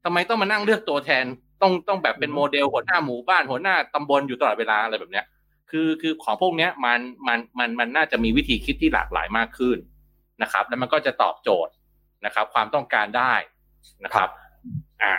[0.03, 1.25] ทำไมต้องมานั่งเลือกตัวแทน
[1.63, 5.25] ต้องต้องแบบเป็นโมเดลหัวหน้าหมู่บ้านหัวหน้าตำบลอยู่ตลอดเวลาอะไรแบบเนี้ย
[5.71, 9.77] คือคือของพวกเนี้ยมันมันมันมันน่าจะมีวิธีคิดที่หลากหลายมากขึ้น
[10.41, 11.73] นะครับ แล้วมันก็จะตอบโจทย์
[12.25, 13.33] นะครับ ความต้องการได้
[14.03, 14.29] นะครับ
[15.01, 15.13] อ่า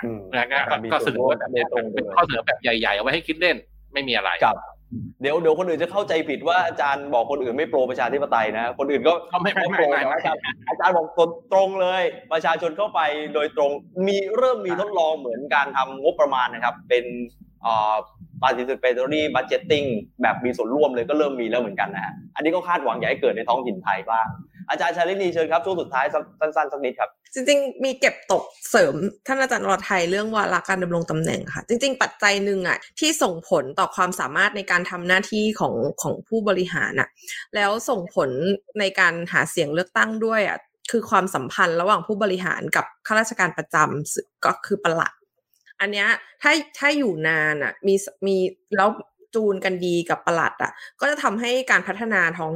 [0.93, 1.65] ก็เสนอแบบนี้
[1.95, 3.57] เป็นข้อเสนอแบบใหญ่ๆเอาไว้ให้คิดเล่น
[3.93, 4.57] ไม่มีอะไรครับ
[5.21, 9.13] เดี๋ยวเดี๋ยวคนอื่นจะเข้าใจผิดว่าอาจารย์บอกคนอื่นไม่โปรประชาธิปไตยนะ คนอื่นก็
[9.43, 10.37] ไม่ไม่ไม่โปรไม่ไม่นะครับ
[10.69, 11.07] อาจารย์บอก
[11.53, 13.01] ตรงเลย ประชาชนเข้าไป
[13.35, 13.71] โดยตรง
[14.07, 17.05] มีเริ่มมีทดลองเหมือนการทำงบประมาณนะครับ เป็น
[17.63, 17.97] เอ่อ
[18.43, 19.87] participatory budgeting
[20.23, 24.27] แบบมีส่วนร่วมเลยก็เริ่มมีแล้วเหมือนกันนะฮะอันนี้ก็คาดหวังอยากให้เกิดในท้องถิ่นไทยบ้าง
[24.71, 28.95] อาจารย์ชาลินีเชิญครับช่วงสุดท้ายสั้นๆสักนิดครับ จริง ๆ มีเก็บตกเสริม
[29.27, 37.09] ท่านอาจารย์รอไทยเรื่องวาระการดำรงตำแหน่งค่ะ จริง ๆ ปัจจัยหนึ่งอะที่ส่งผลต่อความสามารถในการทำหน้าที่ของของผู้บริหารอะ
[37.55, 38.31] แล้วส่งผล
[38.81, 40.59] ในการหาเสียงเลือกตั้งด้วยอะ
[40.91, 45.13] คือความสัมพันธ์ระหว่างผู้บริหารกับข้าราชการประจำก็คือประหลัด
[45.81, 46.09] อันเนี้ย
[46.43, 47.95] ถ้าถ้าอยู่นานอะมี
[48.27, 48.37] มี
[48.77, 48.89] แล้ว
[49.35, 52.53] จูนกันดีกับประหลัดอะ ก็จะทำให้การพัฒนาท้อง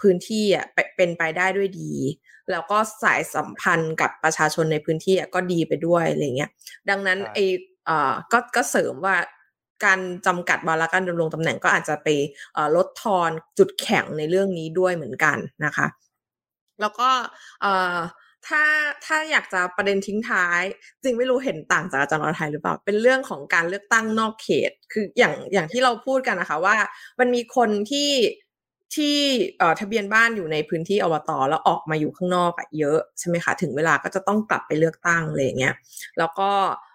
[0.00, 0.66] พื้นที่อะ
[0.96, 1.92] เป็นไปได้ด้วยดี
[2.50, 6.50] แล้วก็สายสัมพันธ์กับประชาชนในพื้นที่อะก็ดีไปด้วยอะไรเงี้ย
[6.90, 7.38] ดังนั้นไอ
[7.86, 9.16] เอ่อก็ก็เสริมว่า
[9.84, 12.08] การจำกัดวาระการดำรงตำแหน่งก็อาจจะไป
[12.76, 15.86] ลดทอนจุดแข็งในเรื่องนี้ด้วยเหมือนกันนะคะ
[16.80, 17.08] แล้วก็
[17.62, 17.96] เอ่อ
[18.48, 18.62] ถ้า
[19.06, 20.62] ถ้าอยากจะประเด็นทิ้งท้าย
[21.02, 26.76] จริงไม่รู้เห็นต่างจากอาจารย์อรไทยหรือเปล่า เป็นเรื่องของการเลือกตั้งนอกเขต คืออย่างอย่างที่เราพูดกันนะคะว่า
[27.20, 28.10] มันมีคนที่
[28.94, 29.16] ที่
[29.58, 35.74] เอ่อทะเบียนบ้านอยู่ในพื้นที่อบตแล้วออกมาอยู่ข้างนอกอะเยอะใช่ไหมคะถึงเวลาก็จะต้องกลับไปเลือกตั้งอะไรอย่างเงี้ย
[36.18, 36.50] แล้วก็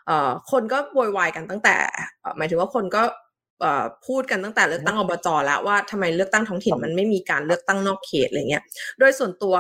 [0.08, 1.76] เอ่อคนก็โวยวายกันตั้งแต่
[2.38, 3.02] หมายถึงว่าคนก็
[4.08, 8.64] พูดกันตั้งแต่เลือกตั้งอบจแล้วว่าทำไมเลือกตั้งท้องถิ่นมันไม่มีการเลือกตั้งนอกเขตอะไรเงี้ย
[9.00, 9.56] โดยส่วนตัว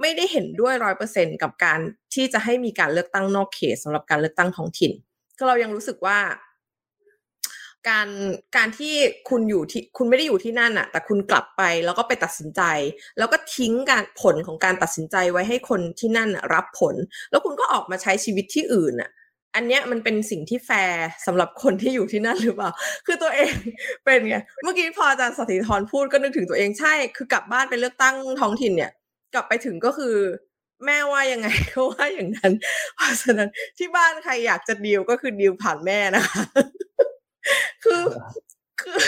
[0.00, 1.78] ไม่ได้เห็นด้วยร้อยเปอร์เซ็นกับการ
[2.14, 4.92] ที่จะให้มีการเลือกตั้งนอกเขตสำหรับการเลือกตั้งท้องถิ่น
[5.38, 6.18] ก็เรายังรู้สึกว่า
[7.88, 8.08] การ
[8.56, 8.94] การที่
[9.28, 12.62] คุณอยู่ที่คุณไม่ได้อยู่ที่นั่นอะแต่คุณกลับไปแล้วก็ไปตัดสินใจ
[13.18, 16.94] แล้วก็ทิ้งการผลของการตัดสินใจไว้ให้คนที่นั่นรับผล
[17.30, 19.10] แล้วคุณก็ออกมาใช้ชีวิตที่อื่นอะ
[19.54, 22.70] อันเนี้ยมันเป็นสิ่งที่แฟร์สำหรับคนที่อยู่ที่นั่นหรือเปล่า
[23.06, 23.54] คือตัวเอง
[24.04, 28.92] เป็นไง เมื่อกี้พออาจารย์สถิธรพูดก็นึกถึงตัวเองใช่ คือกลับบ้านไปเลือกตั้งท้องถิ่นเนี่ย
[29.34, 30.16] กลับไปถึงก็คือ
[30.86, 32.52] แม่ว่ายังไงก็ว่าอย่างนั้น
[32.96, 33.48] เพราะฉะนั้น
[33.78, 36.42] ที่บ้านใครอยากจะดีลก็คือดีลผ่านแม่นะคะ
[37.84, 38.02] คือ
[38.80, 38.98] คือ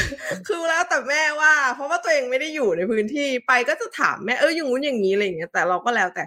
[0.46, 6.24] คือแล้วแต่แม่ว่า เพราะว่าตัวเองไม่ได้อยู่ในพื้นที่ไปก็จะถามแม่เอออย่างงู้นอย่างนี้อะไรอย่างเงี้ยแต่เราก็แล้วแต่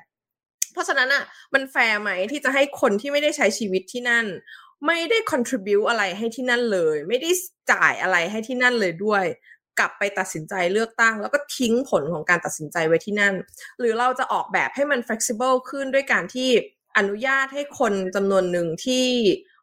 [0.78, 1.24] เพราะฉะนั้นอะ
[1.54, 4.26] มันแฟร์ไหมที่จะให้คนที่ไม่ได้ใช้ชีวิตที่นั่น
[4.88, 7.32] ไม่ได้ contribu อะไรให้ที่นั่นเลย ไม่ได้
[7.72, 9.26] จ่ายอะไรให้ที่นั่นเลยด้วย
[9.80, 13.36] กลับไปตัดสินใจเลือกตั้ง แล้วก็ทิ้งผลของการตัดสินใจไว้ที่นั่น
[13.80, 16.50] หรือเราจะออกแบบให้มัน flexible ขึ้นด้วยการที่
[16.98, 19.06] อนุญาตให้คนจำนวนหนึ่งที่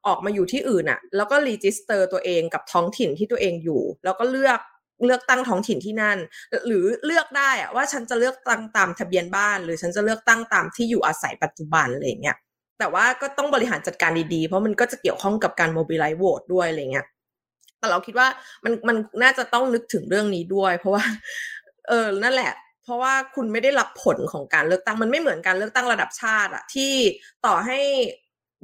[0.06, 4.60] ออกมาอยู่ที่อื่นอะแล้วก็ register ตัวเองกับท้องถิ่นที่ตัวเองอยู่ แล้วก็เลือก
[5.06, 6.18] เลือกตั้งท้องถิ่นที่นั่น
[6.66, 12.36] หรือเลือกได้อะว่าฉันจะเลือกตั้งตามทะเบียนบ้าน หรือฉันจะเลือกตั้งตามที่อยู่อาศัยปัจจุบันอะไรเงี้ย
[12.78, 17.06] แต่ว่าก็ต้องบริหารจัดการดีๆ เพราะมันก็จะเกี่ยวข้องกับการ mobilize vote ด้วยอะไรเงี้ย
[17.78, 18.28] แต่เราคิดว่า
[18.64, 21.04] มันมันน่าจะต้องนึกถึงเรื่องนี้ด้วย เพราะว่า
[21.88, 26.92] เออนั่นแหละ เพราะว่าคุณไม่ได้รับผลของการเลือกตั้งมันไม่เหมือนการเลือกตั้งระดับชาติอะที่
[27.46, 27.78] ต่อให้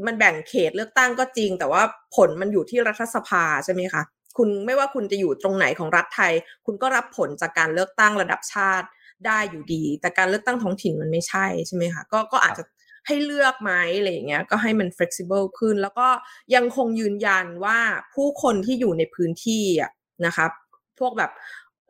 [0.07, 1.83] มันแบ่งเขตเลือกตั้งก็จริง แต่ว่า
[2.17, 4.03] ผลมันอยู่ที่รัฐสภาใช่ไหมคะ
[4.37, 6.33] คุณไม่ว่าคุณจะอยู่ตรงไหนของรัฐไทย
[6.67, 8.87] คุณก็รับผลจากการเลือกตั้งระดับชาติ
[9.27, 12.65] ได้อยู่ดี แต่การเลือกตั้งท้องถิ่นมันไม่ใช่ใช่ไหมคะก็ก็อาจจะ
[13.07, 16.09] ให้เลือกไหมอะไรอย่างเงี้ยก็ให้มัน flexible ขึ้น แล้วก็
[16.55, 17.79] ยังคงยืนยันว่า
[18.15, 19.91] ผู้คนที่อยู่ในพื้นที่อะ
[20.27, 20.51] นะครับ
[20.99, 21.31] พวกแบบ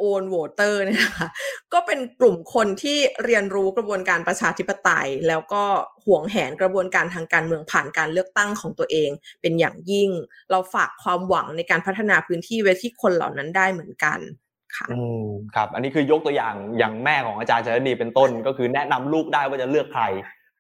[0.01, 1.29] โอนโวเตอร์เนี่ยนะคะ
[1.73, 5.63] ก็เป็นกลุ่มคนที่เรียนรู้กระบวนการประชาธิปไตย แล้วก็
[6.05, 10.11] ห่วงแหนกระบวนการทางการเมืองผ่านการเลือกตั้งของตัวเอง เป็นอย่างยิ่ง
[10.51, 14.19] เราฝากความหวังในการพัฒนาพื้นที่ไว้ที่คนเหล่านั้นได้เหมือนกัน
[14.77, 20.05] ค่ะอืมครับ อันนี้คือยกตัวอย่างอย่างแม่ของอาจารย์ชลนีเป็นต้น ก็คือแนะนำลูกได้ว่าจะเลือกใคร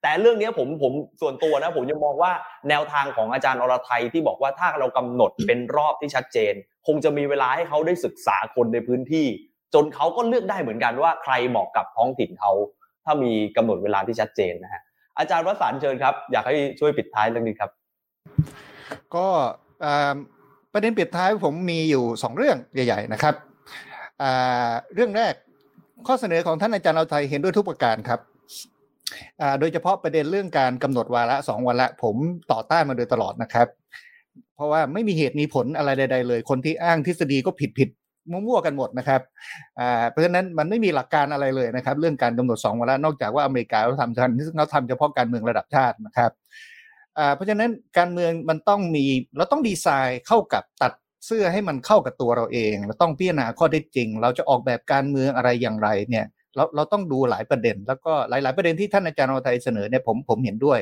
[0.02, 2.32] แต่เรื่องนี้ผมผมส่วนตัวนะผมยังมองว่า
[2.68, 6.54] แนวทางของอาจารย์อรไทยที่บอกว่าถ้าเรากำหนดเป็นรอบที่ชัดเจน
[6.86, 9.26] คงจะมีเวลาให้เขาได้ศึกษาคนในพื้นที่
[9.74, 12.52] จนเขาก็เลือกได้เหมือนกันว่าใครเหมาะกับท้องถิ่นเขา
[13.04, 14.82] ถ้ามีกำหนดเวลาที่ชัดเจนนะฮะ
[15.18, 17.70] อาจารย์วสันเชิญครับ อยากให้ช่วยปิดท้ายเรื่องนี้ครับ
[19.14, 19.26] ก็
[20.72, 23.34] ประเด็นปิดท้ายผมมีอยู่สองเรื่องใหญ่ ๆ นะครับ
[24.94, 25.34] เรื่องแรก
[26.06, 28.20] ข้อเสนอของท่านอาจารย์เอาไทยเห็นด้วยทุกประการครับ
[29.60, 32.16] โดยเฉพาะประเด็นเรื่องการกำหนดวาระสองวันละผม
[32.52, 33.68] ต่อต้านมาโดยตลอดนะครับ
[34.54, 37.88] เพราะว่าไม่มีเหตุมีผลอะไรใด ๆ เลย คนที่อ้างทฤษฎีก็ผิดผิด
[38.30, 39.20] มั่วๆกันหมดนะครับ
[40.10, 46.30] เพราะฉะนั้นมันไม่มีหลักการอะไรเลยนะครับ เรื่องการกำหนดสองวันละนอกจากว่าอเมริกาเขาทำกันซึ่งเขาทำเฉพาะการเมืองระดับชาตินะครับ
[47.34, 49.04] เพราะฉะนั้นการเมืองมันต้องมี
[49.36, 50.92] เราต้องดีไซน์เข้ากับตัด
[51.26, 56.26] เสื้อให้มันเข้ากับตัวเราเอง เราต้องพิจารณาข้อเท็จจริง เราจะออกแบบการเมืองอะไรอย่างไรเนี่ย
[56.56, 60.78] เราเราต้องดูหลายประเด็น แล้วก็หลาย ๆ ประเด็นที่ท่านอาจารย์อไทยเสนอเนี่ยผมผมเห็นด้วย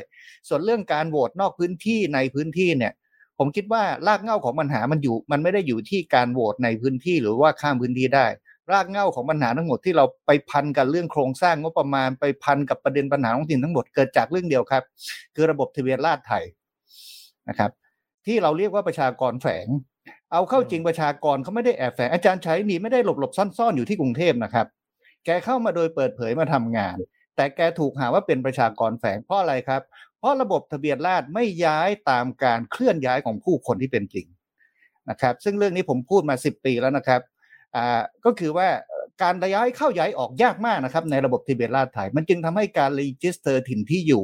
[0.47, 2.93] ส่วนเรื่องการโหวตนอกพื้นที่ในพื้นที่เนี่ย
[3.39, 8.25] ผมคิดว่ารากเหง้าของปัญหามันอยู่ มันไม่ได้อยู่ที่การโหวตในพื้นที่หรือว่าข้ามพื้นที่ได้
[8.71, 14.83] รากเหง้าของปัญหาทั้งหมดที่เราไปพันกับเรื่องโครงสร้างงบประมาณไปพันกับประเด็นปัญหาท้องถิ่นทั้งหมดเกิดจากเรื่องเดียวครับ
[15.35, 16.43] คือระบบทะเบียนราษฎรไทย
[17.49, 17.71] นะครับ
[18.25, 19.67] ที่เราเรียกว่าประชากรแฝง
[20.31, 24.67] เอาเข้าจริงประชากรเขาไม่ได้แอบแฝงอาจารย์ใชัยนีไม่ได้หลบหลบซ่อนๆอยู่ที่กรุงเทพนะครับ
[25.25, 26.97] แกเข้ามาโดยเปิดเผยมาทำงาน
[27.35, 29.81] แต่แกถูกหาว่าเป็นประชากรแฝงเพราะอะไรครับ
[30.19, 34.27] เพราะระบบทะเบียนราษฎรไม่ย้ายตามการเคลื่อนย้ายของผู้คนที่เป็นจริง
[35.09, 37.21] นะครับ ซึ่งเรื่องนี้ผมพูดมา 10 ปีแล้วนะครับ
[37.75, 38.67] อ่าก็คือว่า
[39.21, 44.23] การย้ายเข้าย้ายออกยากมากนะครับในระบบทะเบียนราษฎรไทย มันจึงทำให้การรีจิสเตอร์ถิ่นที่อยู่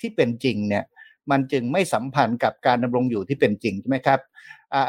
[0.00, 0.84] ที่เป็นจริงเนี่ย
[1.30, 4.20] มันจึงไม่สัมพันธ์กับการดำรงอยู่ที่เป็นจริงใช่ไหมครับ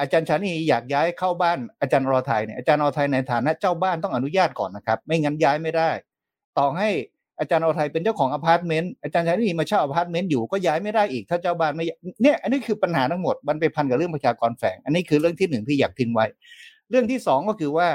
[0.01, 5.89] อาจารย์ชานีอยากย้ายเข้าบ้านอาจารย์รอไทยเนี่ยอาจารย์รอไทยในฐานะเจ้าบ้านต้องอนุญาตก่อนนะครับ ไม่งั้นย้ายไม่ได้
[6.57, 6.89] ต่อให้
[7.39, 11.85] อาจารย์รอไทยเป็นเจ้าของอพาร์ตเมนต์อาจารย์ชานีมาเช่าอพาร์ตเมนต์อยู่ก็ย้ายไม่ได้อีกถ้าเจ้าบ้านไม่
[12.21, 16.25] เนี่ยอันนี้คือปัญหาทั้งหมดมันไปพันกับเรื่องประชากรแฝงอันนี้คือเรื่องที่หนึ่งที่อยากทิ้งไว้
[16.89, 17.87] เรื่องที่สองก็คือว่า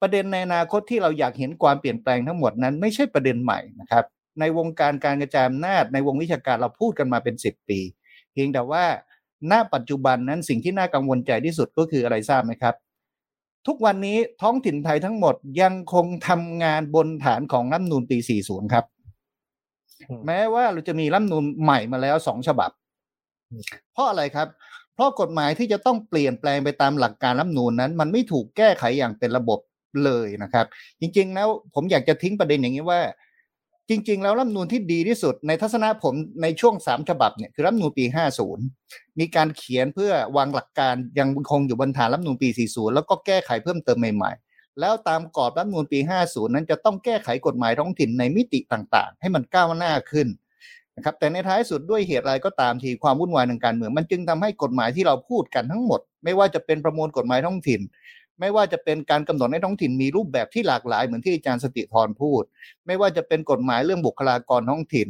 [0.00, 4.04] ประเด็นในอนาคตที่เราอยากเห็นความเปลี่ยนแปลงทั้งหมดนั้น ไม่ใช่ประเด็นใหม่นะครับ
[4.40, 7.80] ในวงการการกระจายอำนาจในวงวิชาการเราพูดกันมาเป็นสิบปี
[8.32, 8.84] เพียงแต่ว่า
[9.50, 12.74] ณปัจจุบันนั้นสิ่งที่น่ากังวลใจที่สุดก็คืออะไรทราบไหมครับ
[13.66, 18.84] ทุกวันนี้ท้องถิ่นไทยทั้งหมดยังคงทำงานบนฐานของรัฐนูนปี 40 ครับ
[20.26, 22.70] แม้ว่าเราจะมีรัฐนูนใหม่มาแล้วสองฉบับ
[23.92, 24.48] เพราะอะไรครับ
[24.94, 29.60] เพราะกฎหมายที่จะต้องเปลี่ยนแปลงไปตามหลักการรัฐนูนนั้น มันไม่ถูกแก้ไขอย่างเป็นระบบ
[30.04, 30.66] เลยนะครับ
[31.00, 33.00] จริง ๆ แล้วผมอยากจะทิ้งประเด็นอย่างนี้ว่า
[33.88, 38.04] จริง ๆ แล้วรัฐนูนที่ดีที่สุดในทัศนะผมในช่วงสามฉบับเนี่ยคือรัฐนูนปี
[38.62, 50.28] 50 มีการเขียนเพื่อวางหลักการยังคงอยู่บนฐานรัฐนูนปี 40 แล้วก็แก้ไขเพิ่มเติมใหม่ๆ แล้วตามกรอบรัฐนูนปี 50 นั้นจะต้องแก้ไขกฎหมายท้องถิ่นในมิติต่างๆ ให้มันก้าวหน้าขึ้น
[50.96, 57.80] นะครับแต่ในท้ายสุดด้วยเหตุอะไรก็ตามทีความวุ่นวายทางการเมือง มันจึงทำให้กฎหมายที่เราพูดกันทั้งหมด ไม่ว่าจะเป็นประมวลกฎหมายท้องถิ่น
[58.40, 62.42] ไม่ว่าจะเป็นการกำหนดในท้องถิ่นมีรูปแบบที่หลากหลายเหมือนที่อาจารย์สติธรพูด
[62.86, 65.08] ไม่ว่าจะเป็นกฎหมายเรื่องบุคลากรท้องถิ่น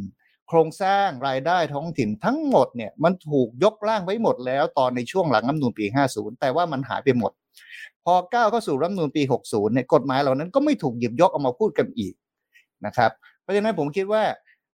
[0.48, 7.32] โครงสร้างรายได้ท้องถิ่นทั้งหมดเนี่ยมันถูกยกร่างไว้หมดแล้วตอนในช่วงหลังรัฐธรรมนูญปี 50 แต่ว่ามันหายไปหมด
[8.04, 12.14] พอก้าวเข้าสู่รัฐธรรมนูญปี 60เนี่ยกฎหมายเหล่านั้นก็ไม่ถูกหยิบยกเอามาพูดกันอีก
[12.86, 13.10] นะครับ
[13.42, 14.22] เพราะฉะนั้นผมคิดว่า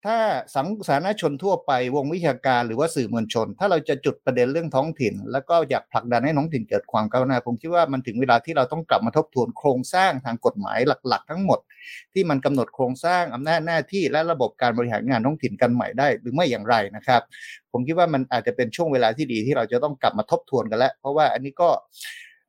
[0.06, 0.18] ถ้า
[0.56, 11.60] สังสาธารณชนทั่วไปวงวิชาการหรือว่าสื่อมวลชน ถ้าเราจะจุดประเด็นเรื่องท้องถิ่น แล้วก็อยากผลักดันให้ท้องถิ่นเกิดความก้าวหน้าผมคิดว่ามันถึงเวลาที่เราต้องกลับมาทบทวนโครงสร้างทางกฎหมายหลัก ๆ ทั้งหมด
[12.14, 17.22] ที่มันกำหนดโครงสร้างอำนาจหน้าที่และระบบการบริหารงานท้องถิ่นกันใหม่ได้หรือไม่อย่างไรนะครับ
[17.72, 21.70] ผมคิดว่ามันอาจจะเป็นช่วงเวลาที่ดีที่เราจะต้องกลับมาทบทวนกันแล้ว เพราะว่าอันนี้ก็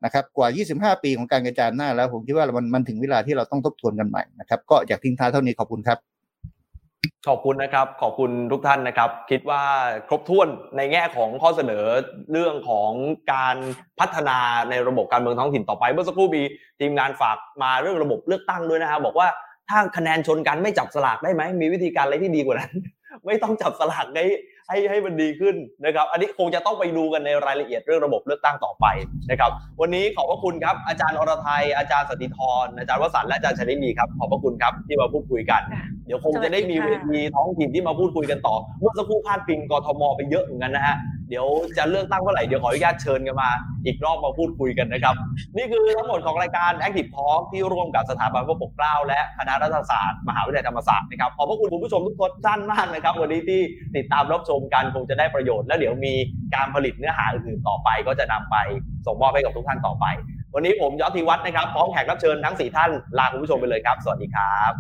[0.05, 6.18] นะครับกว่า 25 ปีของการกระจายอำนาจแล้วผมคิดว่ามันมันถึงเวลาที่เราต้องทบทวนกันใหม่นะครับก็อยากทิ้งท้ายเท่านี้ขอบคุณครับ
[7.29, 9.63] ขอบคุณนะครับ ขอบคุณทุกท่านนะครับ คิดว่า
[10.09, 11.85] ครบถ้วนในแง่ของข้อเสนอ
[12.33, 12.91] เรื่องของ
[13.33, 13.57] การ
[14.01, 14.39] พัฒนา
[14.71, 16.43] ในระบบการเมืองท้องถิ่นต่อไป เมื่อสักครู่มี
[16.81, 19.29] ทีมงานฝากมาเรื่องระบบเลือกตั้งด้วยนะครับบอกว่า
[19.69, 22.73] ถ้าคะแนนชนกันไม่จับสลากได้ไหมมีวิธีการอะไรที่ดีกว่านั้น
[23.27, 24.25] ไม่ต้องจับสลากให้
[24.71, 28.87] ให้ให้มันดีขึ้นนะครับ อันนี้คงจะต้องไปดูกันในรายละเอียดเรื่องระบบเลือกตั้งต่อไป
[29.31, 29.51] นะครับ
[29.81, 40.97] วันนี้ขอบพระคุณครับ อาจารย์อรไทยอาจารย์สติธรอาจารย์วสันต์และอาจารย์ชลินีครับขอบพระคุณครับที่มาพูดคุยกันค่ะเดี๋ยวคงจะได้มีเวทีท้องถิ่นที่มาพูดคุยกันต่อเมื่อสักครู่พาดพิงกทมไปเยอะเหมือนกันนะฮะ
[41.29, 43.51] เดี๋ยวจะเลือกตั้งเมื่อไหร่เดี๋ยวขออนุญาตเชิญกันมา
[43.87, 45.15] อีกรอบมาพูดคุยกันนะครับ
[45.57, 52.17] นี่คือทั้งหมดของรายการ Active Talk ที่ร่วมกับสถาบันพระปกเกล้าและคณะรัฐศาสตร์มหาวิทยาลัยธรรมศาสตร์นะครับขอบพระคุณคุณผู้ชมทุก
[52.47, 53.61] ท่านมากนะครับ วันนี้ที่
[53.97, 56.15] ติดตามรับชมกันคงจะได้ประโยชน์และเดี๋ยวมี
[56.55, 58.57] การผลิตเนื้อหาอื่นๆต่อไป ก็จะนำไป
[59.07, 60.07] ส่งมอบให้กับทุกท่านต่อไป
[60.55, 64.73] วันนี้ผมยอดธีวัฒน์นะครับพร้อมแขกรับเชิญทั้งสี่ท่านลาคุณผู้ชมไปเลยครับ สวัสดีครับ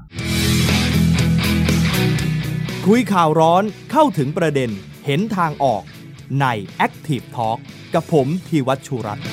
[2.86, 4.70] คุยข่าวร้อนเข้าถึงประเด็น
[5.06, 5.82] เห็นทางออก
[6.40, 6.46] ใน
[6.86, 7.58] Active Talk
[7.94, 9.26] กับผมธีวัชชุรัตน์